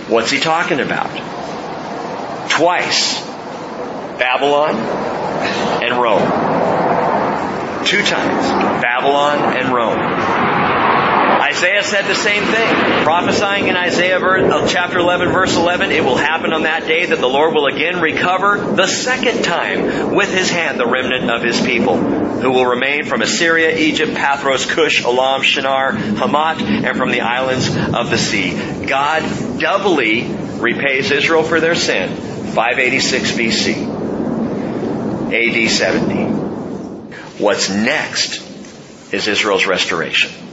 What's 0.09 0.31
he 0.31 0.41
talking 0.41 0.81
about? 0.81 1.11
Twice. 2.49 3.21
Babylon 4.19 4.75
and 5.85 6.01
Rome. 6.01 7.85
Two 7.85 8.03
times. 8.03 8.83
Babylon 8.83 9.55
and 9.55 9.75
Rome. 9.75 10.38
Isaiah 11.49 11.83
said 11.83 12.05
the 12.05 12.15
same 12.15 12.45
thing. 12.45 13.05
Prophesying 13.05 13.69
in 13.69 13.77
Isaiah 13.77 14.19
uh, 14.19 14.69
chapter 14.69 14.99
11 14.99 15.31
verse 15.31 15.57
11, 15.57 15.93
it 15.93 16.05
will 16.05 16.19
happen 16.19 16.53
on 16.53 16.65
that 16.65 16.87
day 16.87 17.07
that 17.07 17.21
the 17.21 17.27
Lord 17.27 17.55
will 17.55 17.65
again 17.65 18.03
recover 18.03 18.59
the 18.75 18.87
second 18.87 19.45
time 19.45 20.15
with 20.15 20.31
his 20.31 20.51
hand 20.51 20.79
the 20.79 20.87
remnant 20.87 21.31
of 21.31 21.43
his 21.43 21.59
people, 21.59 21.97
who 21.97 22.51
will 22.51 22.67
remain 22.67 23.07
from 23.07 23.23
Assyria, 23.23 23.79
Egypt, 23.79 24.13
Pathros, 24.13 24.69
Cush, 24.69 25.03
Elam, 25.03 25.41
Shinar, 25.41 25.93
Hamath, 25.93 26.61
and 26.61 26.99
from 26.99 27.13
the 27.13 27.23
islands 27.23 27.67
of 27.95 28.11
the 28.11 28.19
sea. 28.19 28.85
God 28.85 29.23
doubly 29.59 30.25
repays 30.29 31.11
Israel 31.11 31.45
for 31.45 31.61
their 31.61 31.75
sin. 31.75 32.15
586 32.15 33.33
BC. 33.33 33.97
AD 35.33 35.71
70. 35.71 36.25
What's 37.43 37.71
next 37.71 38.43
is 39.15 39.27
Israel's 39.27 39.67
restoration. 39.67 40.48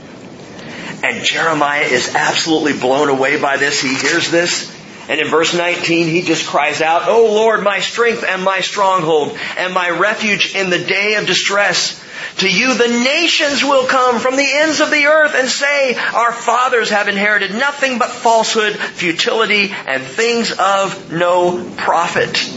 And 1.06 1.24
Jeremiah 1.24 1.84
is 1.84 2.16
absolutely 2.16 2.72
blown 2.72 3.08
away 3.08 3.40
by 3.40 3.58
this. 3.58 3.80
He 3.80 3.94
hears 3.94 4.28
this. 4.32 4.74
And 5.08 5.20
in 5.20 5.28
verse 5.28 5.54
19, 5.54 6.08
he 6.08 6.22
just 6.22 6.48
cries 6.48 6.80
out, 6.80 7.02
Oh 7.06 7.26
Lord, 7.26 7.62
my 7.62 7.78
strength 7.78 8.24
and 8.24 8.42
my 8.42 8.58
stronghold 8.58 9.38
and 9.56 9.72
my 9.72 9.90
refuge 9.90 10.56
in 10.56 10.68
the 10.68 10.80
day 10.80 11.14
of 11.14 11.26
distress. 11.28 12.02
To 12.38 12.50
you 12.50 12.74
the 12.74 12.88
nations 12.88 13.62
will 13.62 13.86
come 13.86 14.18
from 14.18 14.34
the 14.34 14.52
ends 14.52 14.80
of 14.80 14.90
the 14.90 15.06
earth 15.06 15.34
and 15.36 15.48
say, 15.48 15.94
Our 15.94 16.32
fathers 16.32 16.90
have 16.90 17.06
inherited 17.06 17.52
nothing 17.52 18.00
but 18.00 18.10
falsehood, 18.10 18.74
futility, 18.74 19.72
and 19.86 20.02
things 20.02 20.50
of 20.50 21.12
no 21.12 21.72
profit. 21.76 22.48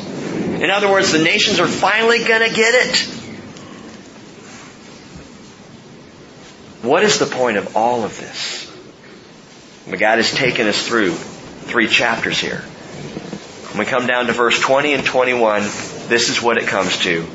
In 0.60 0.72
other 0.72 0.90
words, 0.90 1.12
the 1.12 1.24
nations 1.24 1.60
are 1.60 1.68
finally 1.68 2.24
gonna 2.24 2.50
get 2.50 2.74
it. 2.74 3.19
What 6.82 7.04
is 7.04 7.20
the 7.20 7.26
point 7.26 7.58
of 7.58 7.76
all 7.76 8.06
of 8.06 8.18
this? 8.18 8.66
God 9.90 10.18
has 10.18 10.32
taken 10.32 10.68
us 10.68 10.88
through 10.88 11.12
three 11.12 11.88
chapters 11.88 12.40
here. 12.40 12.60
When 12.60 13.80
we 13.80 13.86
come 13.86 14.08
down 14.08 14.28
to 14.28 14.34
verse 14.34 14.60
20 14.60 14.94
and 14.94 15.06
21, 15.06 15.64
this 16.08 16.30
is 16.30 16.42
what 16.42 16.58
it 16.58 16.68
comes 16.68 16.98
to. 17.00 17.26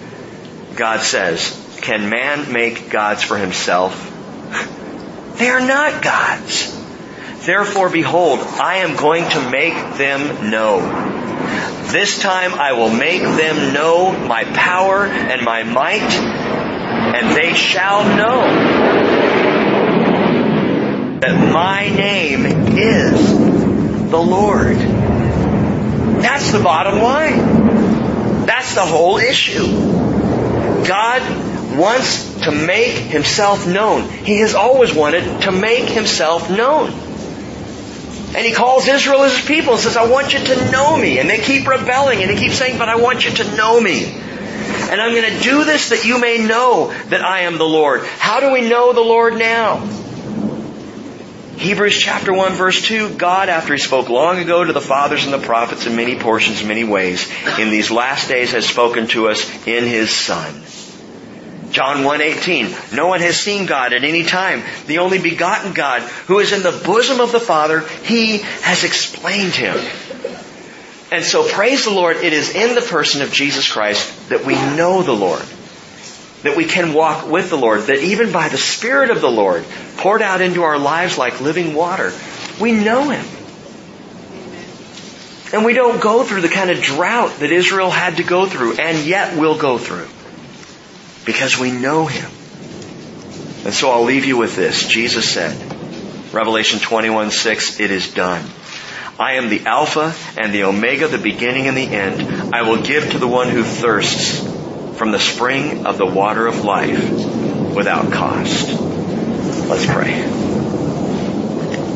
God 0.77 1.01
says, 1.01 1.61
can 1.83 2.09
man 2.09 2.53
make 2.53 2.91
gods 2.91 3.23
for 3.23 3.37
himself? 3.37 4.13
They 5.35 5.49
are 5.51 5.67
not 5.67 6.01
gods. 6.01 6.73
Therefore, 7.45 7.91
behold, 7.91 8.39
I 8.39 8.77
am 8.77 8.95
going 8.95 9.29
to 9.31 9.51
make 9.51 9.75
them 9.99 10.49
know. 10.49 10.79
This 11.91 12.21
time 12.21 12.55
I 12.55 12.75
will 12.75 12.91
make 12.91 13.23
them 13.23 13.75
know 13.75 14.13
my 14.13 14.45
power 14.45 15.05
and 15.07 15.45
my 15.45 15.65
might, 15.65 16.03
and 16.03 17.37
they 17.37 17.53
shall 17.53 18.17
know 18.17 18.84
that 21.25 21.53
my 21.55 21.89
name 21.89 22.45
is 22.77 24.11
the 24.11 24.19
Lord. 24.19 24.77
That's 24.77 26.53
the 26.53 26.63
bottom 26.63 27.01
line. 27.01 28.45
That's 28.45 28.75
the 28.75 28.85
whole 28.85 29.17
issue. 29.17 29.65
God 30.87 31.79
wants 31.79 32.43
to 32.43 32.53
make 32.53 32.97
himself 32.97 33.67
known. 33.67 34.07
He 34.07 34.41
has 34.41 34.55
always 34.55 34.95
wanted 34.95 35.43
to 35.43 35.53
make 35.53 35.89
himself 35.89 36.51
known. 36.51 36.91
And 36.91 38.45
he 38.45 38.53
calls 38.53 38.87
Israel 38.87 39.23
as 39.23 39.35
his 39.39 39.47
people 39.47 39.73
and 39.73 39.81
says, 39.81 39.97
I 39.97 40.11
want 40.11 40.35
you 40.35 40.41
to 40.41 40.71
know 40.71 40.95
me. 40.95 41.21
And 41.21 41.31
they 41.31 41.39
keep 41.39 41.67
rebelling 41.67 42.21
and 42.21 42.31
he 42.31 42.37
keeps 42.37 42.59
saying, 42.59 42.77
but 42.77 42.91
I 42.91 42.97
want 42.97 43.25
you 43.25 43.31
to 43.31 43.57
know 43.57 43.81
me. 43.81 44.05
And 44.05 45.01
I'm 45.01 45.15
going 45.15 45.33
to 45.33 45.41
do 45.41 45.65
this 45.65 45.89
that 45.89 46.05
you 46.05 46.21
may 46.21 46.45
know 46.47 46.93
that 47.09 47.23
I 47.23 47.41
am 47.43 47.57
the 47.57 47.65
Lord. 47.65 48.05
How 48.05 48.41
do 48.41 48.53
we 48.53 48.69
know 48.69 48.93
the 48.93 49.01
Lord 49.01 49.39
now? 49.39 50.04
Hebrews 51.57 51.97
chapter 51.97 52.33
1 52.33 52.53
verse 52.53 52.83
2, 52.83 53.15
God, 53.15 53.49
after 53.49 53.75
He 53.75 53.79
spoke 53.79 54.09
long 54.09 54.39
ago 54.39 54.65
to 54.65 54.73
the 54.73 54.81
fathers 54.81 55.25
and 55.25 55.33
the 55.33 55.39
prophets 55.39 55.87
in 55.87 55.97
many 55.97 56.17
portions, 56.17 56.65
many 56.65 56.85
ways, 56.85 57.31
in 57.59 57.71
these 57.71 57.91
last 57.91 58.29
days 58.29 58.53
has 58.53 58.67
spoken 58.67 59.07
to 59.09 59.29
us 59.29 59.67
in 59.67 59.85
His 59.85 60.11
Son. 60.11 60.63
John 61.71 62.05
1:18 62.05 62.93
No 62.93 63.09
one 63.09 63.21
has 63.21 63.41
seen 63.41 63.67
God 63.67 63.93
at 63.93 64.05
any 64.05 64.23
time. 64.23 64.63
The 64.87 64.99
only 64.99 65.19
begotten 65.19 65.73
God 65.73 66.03
who 66.27 66.39
is 66.39 66.53
in 66.53 66.63
the 66.63 66.83
bosom 66.85 67.21
of 67.21 67.33
the 67.33 67.41
Father 67.41 67.81
he 68.05 68.39
has 68.39 68.85
explained 68.85 69.55
him. 69.55 69.77
And 71.11 71.25
so 71.25 71.49
praise 71.49 71.85
the 71.85 71.91
Lord 71.91 72.17
it 72.19 72.33
is 72.33 72.55
in 72.55 72.77
the 72.77 72.81
person 72.81 73.23
of 73.23 73.33
Jesus 73.33 73.71
Christ 73.71 74.29
that 74.29 74.45
we 74.45 74.55
know 74.55 75.03
the 75.03 75.13
Lord 75.13 75.43
that 76.45 76.57
we 76.57 76.65
can 76.65 76.95
walk 76.95 77.29
with 77.29 77.51
the 77.51 77.57
Lord 77.57 77.83
that 77.83 77.99
even 77.99 78.33
by 78.33 78.49
the 78.49 78.57
spirit 78.57 79.11
of 79.11 79.21
the 79.21 79.31
Lord 79.31 79.65
poured 79.97 80.23
out 80.23 80.41
into 80.41 80.63
our 80.63 80.79
lives 80.79 81.19
like 81.19 81.41
living 81.41 81.75
water 81.75 82.13
we 82.61 82.73
know 82.73 83.11
him 83.11 83.27
and 85.55 85.65
we 85.65 85.73
don't 85.73 86.01
go 86.01 86.25
through 86.25 86.41
the 86.41 86.49
kind 86.49 86.71
of 86.71 86.81
drought 86.81 87.39
that 87.39 87.53
Israel 87.53 87.91
had 87.91 88.17
to 88.17 88.25
go 88.25 88.45
through 88.45 88.77
and 88.77 89.07
yet 89.07 89.39
will 89.39 89.57
go 89.57 89.79
through 89.79 90.09
because 91.25 91.59
we 91.59 91.71
know 91.71 92.07
Him. 92.07 92.31
And 93.65 93.73
so 93.73 93.91
I'll 93.91 94.03
leave 94.03 94.25
you 94.25 94.37
with 94.37 94.57
this. 94.57 94.87
Jesus 94.87 95.31
said, 95.31 95.57
Revelation 96.33 96.81
21, 96.81 97.31
6, 97.31 97.81
it 97.81 97.91
is 97.91 98.13
done. 98.13 98.45
I 99.19 99.35
am 99.35 99.49
the 99.49 99.65
Alpha 99.67 100.13
and 100.37 100.53
the 100.53 100.65
Omega, 100.65 101.07
the 101.07 101.19
beginning 101.19 101.69
and 101.69 101.77
the 101.77 101.89
end. 101.89 102.21
I 102.53 102.63
will 102.63 102.83
give 102.83 103.13
to 103.13 103.19
the 103.19 103.29
one 103.29 103.49
who 103.49 103.63
thirsts 103.63 104.45
from 104.97 105.11
the 105.11 105.19
spring 105.19 105.87
of 105.87 105.99
the 105.99 106.07
water 106.07 106.47
of 106.47 106.65
life 106.65 107.75
without 107.75 108.13
cost. 108.13 108.69
Let's 109.69 109.87
pray. 109.87 110.23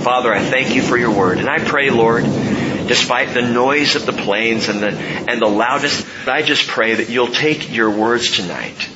Father, 0.03 0.33
I 0.33 0.41
thank 0.43 0.75
you 0.75 0.83
for 0.83 0.97
your 0.97 1.11
word. 1.11 1.39
And 1.39 1.49
I 1.49 1.59
pray, 1.59 1.91
Lord, 1.91 2.25
despite 2.25 3.35
the 3.35 3.43
noise 3.43 3.95
of 3.95 4.07
the 4.07 4.13
planes 4.13 4.69
and 4.69 4.81
the, 4.81 4.91
and 4.91 5.41
the 5.41 5.49
loudness, 5.49 6.05
I 6.27 6.43
just 6.43 6.67
pray 6.67 6.95
that 6.95 7.11
you'll 7.11 7.29
take 7.29 7.73
your 7.73 7.91
words 7.91 8.37
tonight 8.37 8.89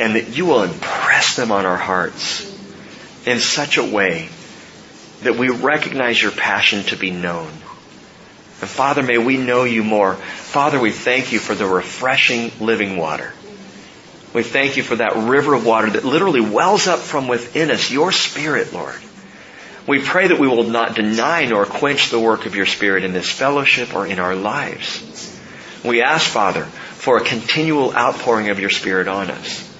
and 0.00 0.16
that 0.16 0.36
you 0.36 0.46
will 0.46 0.62
impress 0.62 1.36
them 1.36 1.52
on 1.52 1.66
our 1.66 1.76
hearts 1.76 2.50
in 3.26 3.38
such 3.40 3.76
a 3.76 3.84
way 3.84 4.28
that 5.22 5.36
we 5.36 5.48
recognize 5.48 6.20
your 6.20 6.32
passion 6.32 6.82
to 6.84 6.96
be 6.96 7.10
known. 7.10 7.48
And 8.60 8.70
Father, 8.70 9.02
may 9.02 9.18
we 9.18 9.36
know 9.36 9.64
you 9.64 9.84
more. 9.84 10.14
Father, 10.14 10.80
we 10.80 10.92
thank 10.92 11.32
you 11.32 11.38
for 11.38 11.54
the 11.54 11.66
refreshing 11.66 12.52
living 12.60 12.96
water. 12.96 13.32
We 14.34 14.42
thank 14.42 14.76
you 14.76 14.82
for 14.82 14.96
that 14.96 15.16
river 15.16 15.54
of 15.54 15.64
water 15.64 15.88
that 15.90 16.04
literally 16.04 16.40
wells 16.40 16.86
up 16.88 16.98
from 16.98 17.28
within 17.28 17.70
us, 17.70 17.90
your 17.90 18.12
Spirit, 18.12 18.72
Lord. 18.72 19.00
We 19.86 20.00
pray 20.00 20.28
that 20.28 20.40
we 20.40 20.48
will 20.48 20.64
not 20.64 20.96
deny 20.96 21.44
nor 21.46 21.64
quench 21.64 22.10
the 22.10 22.18
work 22.18 22.44
of 22.44 22.56
your 22.56 22.66
Spirit 22.66 23.04
in 23.04 23.12
this 23.12 23.30
fellowship 23.30 23.94
or 23.94 24.06
in 24.06 24.18
our 24.18 24.34
lives. 24.34 25.38
We 25.84 26.02
ask, 26.02 26.28
Father, 26.28 26.64
for 26.64 27.16
a 27.16 27.24
continual 27.24 27.94
outpouring 27.94 28.48
of 28.48 28.58
your 28.58 28.70
Spirit 28.70 29.08
on 29.08 29.30
us 29.30 29.70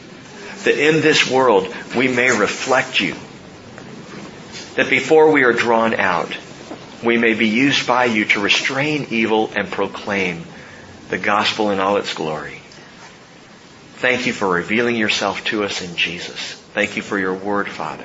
that 0.65 0.79
in 0.79 1.03
this 1.03 1.31
world 1.31 1.73
we 1.97 2.09
may 2.09 2.31
reflect 2.31 3.01
you. 3.01 3.15
That 4.77 4.91
before 4.91 5.31
we 5.31 5.45
are 5.45 5.53
drawn 5.53 5.95
out, 5.95 6.37
we 7.05 7.17
may 7.17 7.35
be 7.35 7.49
used 7.49 7.87
by 7.87 8.07
you 8.07 8.25
to 8.27 8.41
restrain 8.41 9.07
evil 9.11 9.51
and 9.55 9.71
proclaim 9.71 10.45
the 11.11 11.19
gospel 11.19 11.71
in 11.71 11.81
all 11.81 11.97
its 11.97 12.15
glory. 12.15 12.61
Thank 14.05 14.27
you 14.27 14.35
for 14.35 14.47
revealing 14.47 14.97
yourself 14.97 15.43
to 15.45 15.65
us 15.65 15.81
in 15.81 15.97
Jesus. 15.97 16.53
Thank 16.75 16.97
you 16.97 17.01
for 17.01 17.19
your 17.19 17.33
word, 17.33 17.71
Father. 17.71 18.05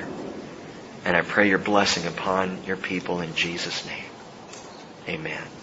And 1.04 1.14
I 1.14 1.20
pray 1.20 1.50
your 1.50 1.58
blessing 1.58 2.06
upon 2.06 2.64
your 2.64 2.78
people 2.78 3.20
in 3.20 3.34
Jesus' 3.34 3.84
name. 3.84 4.06
Amen. 5.06 5.59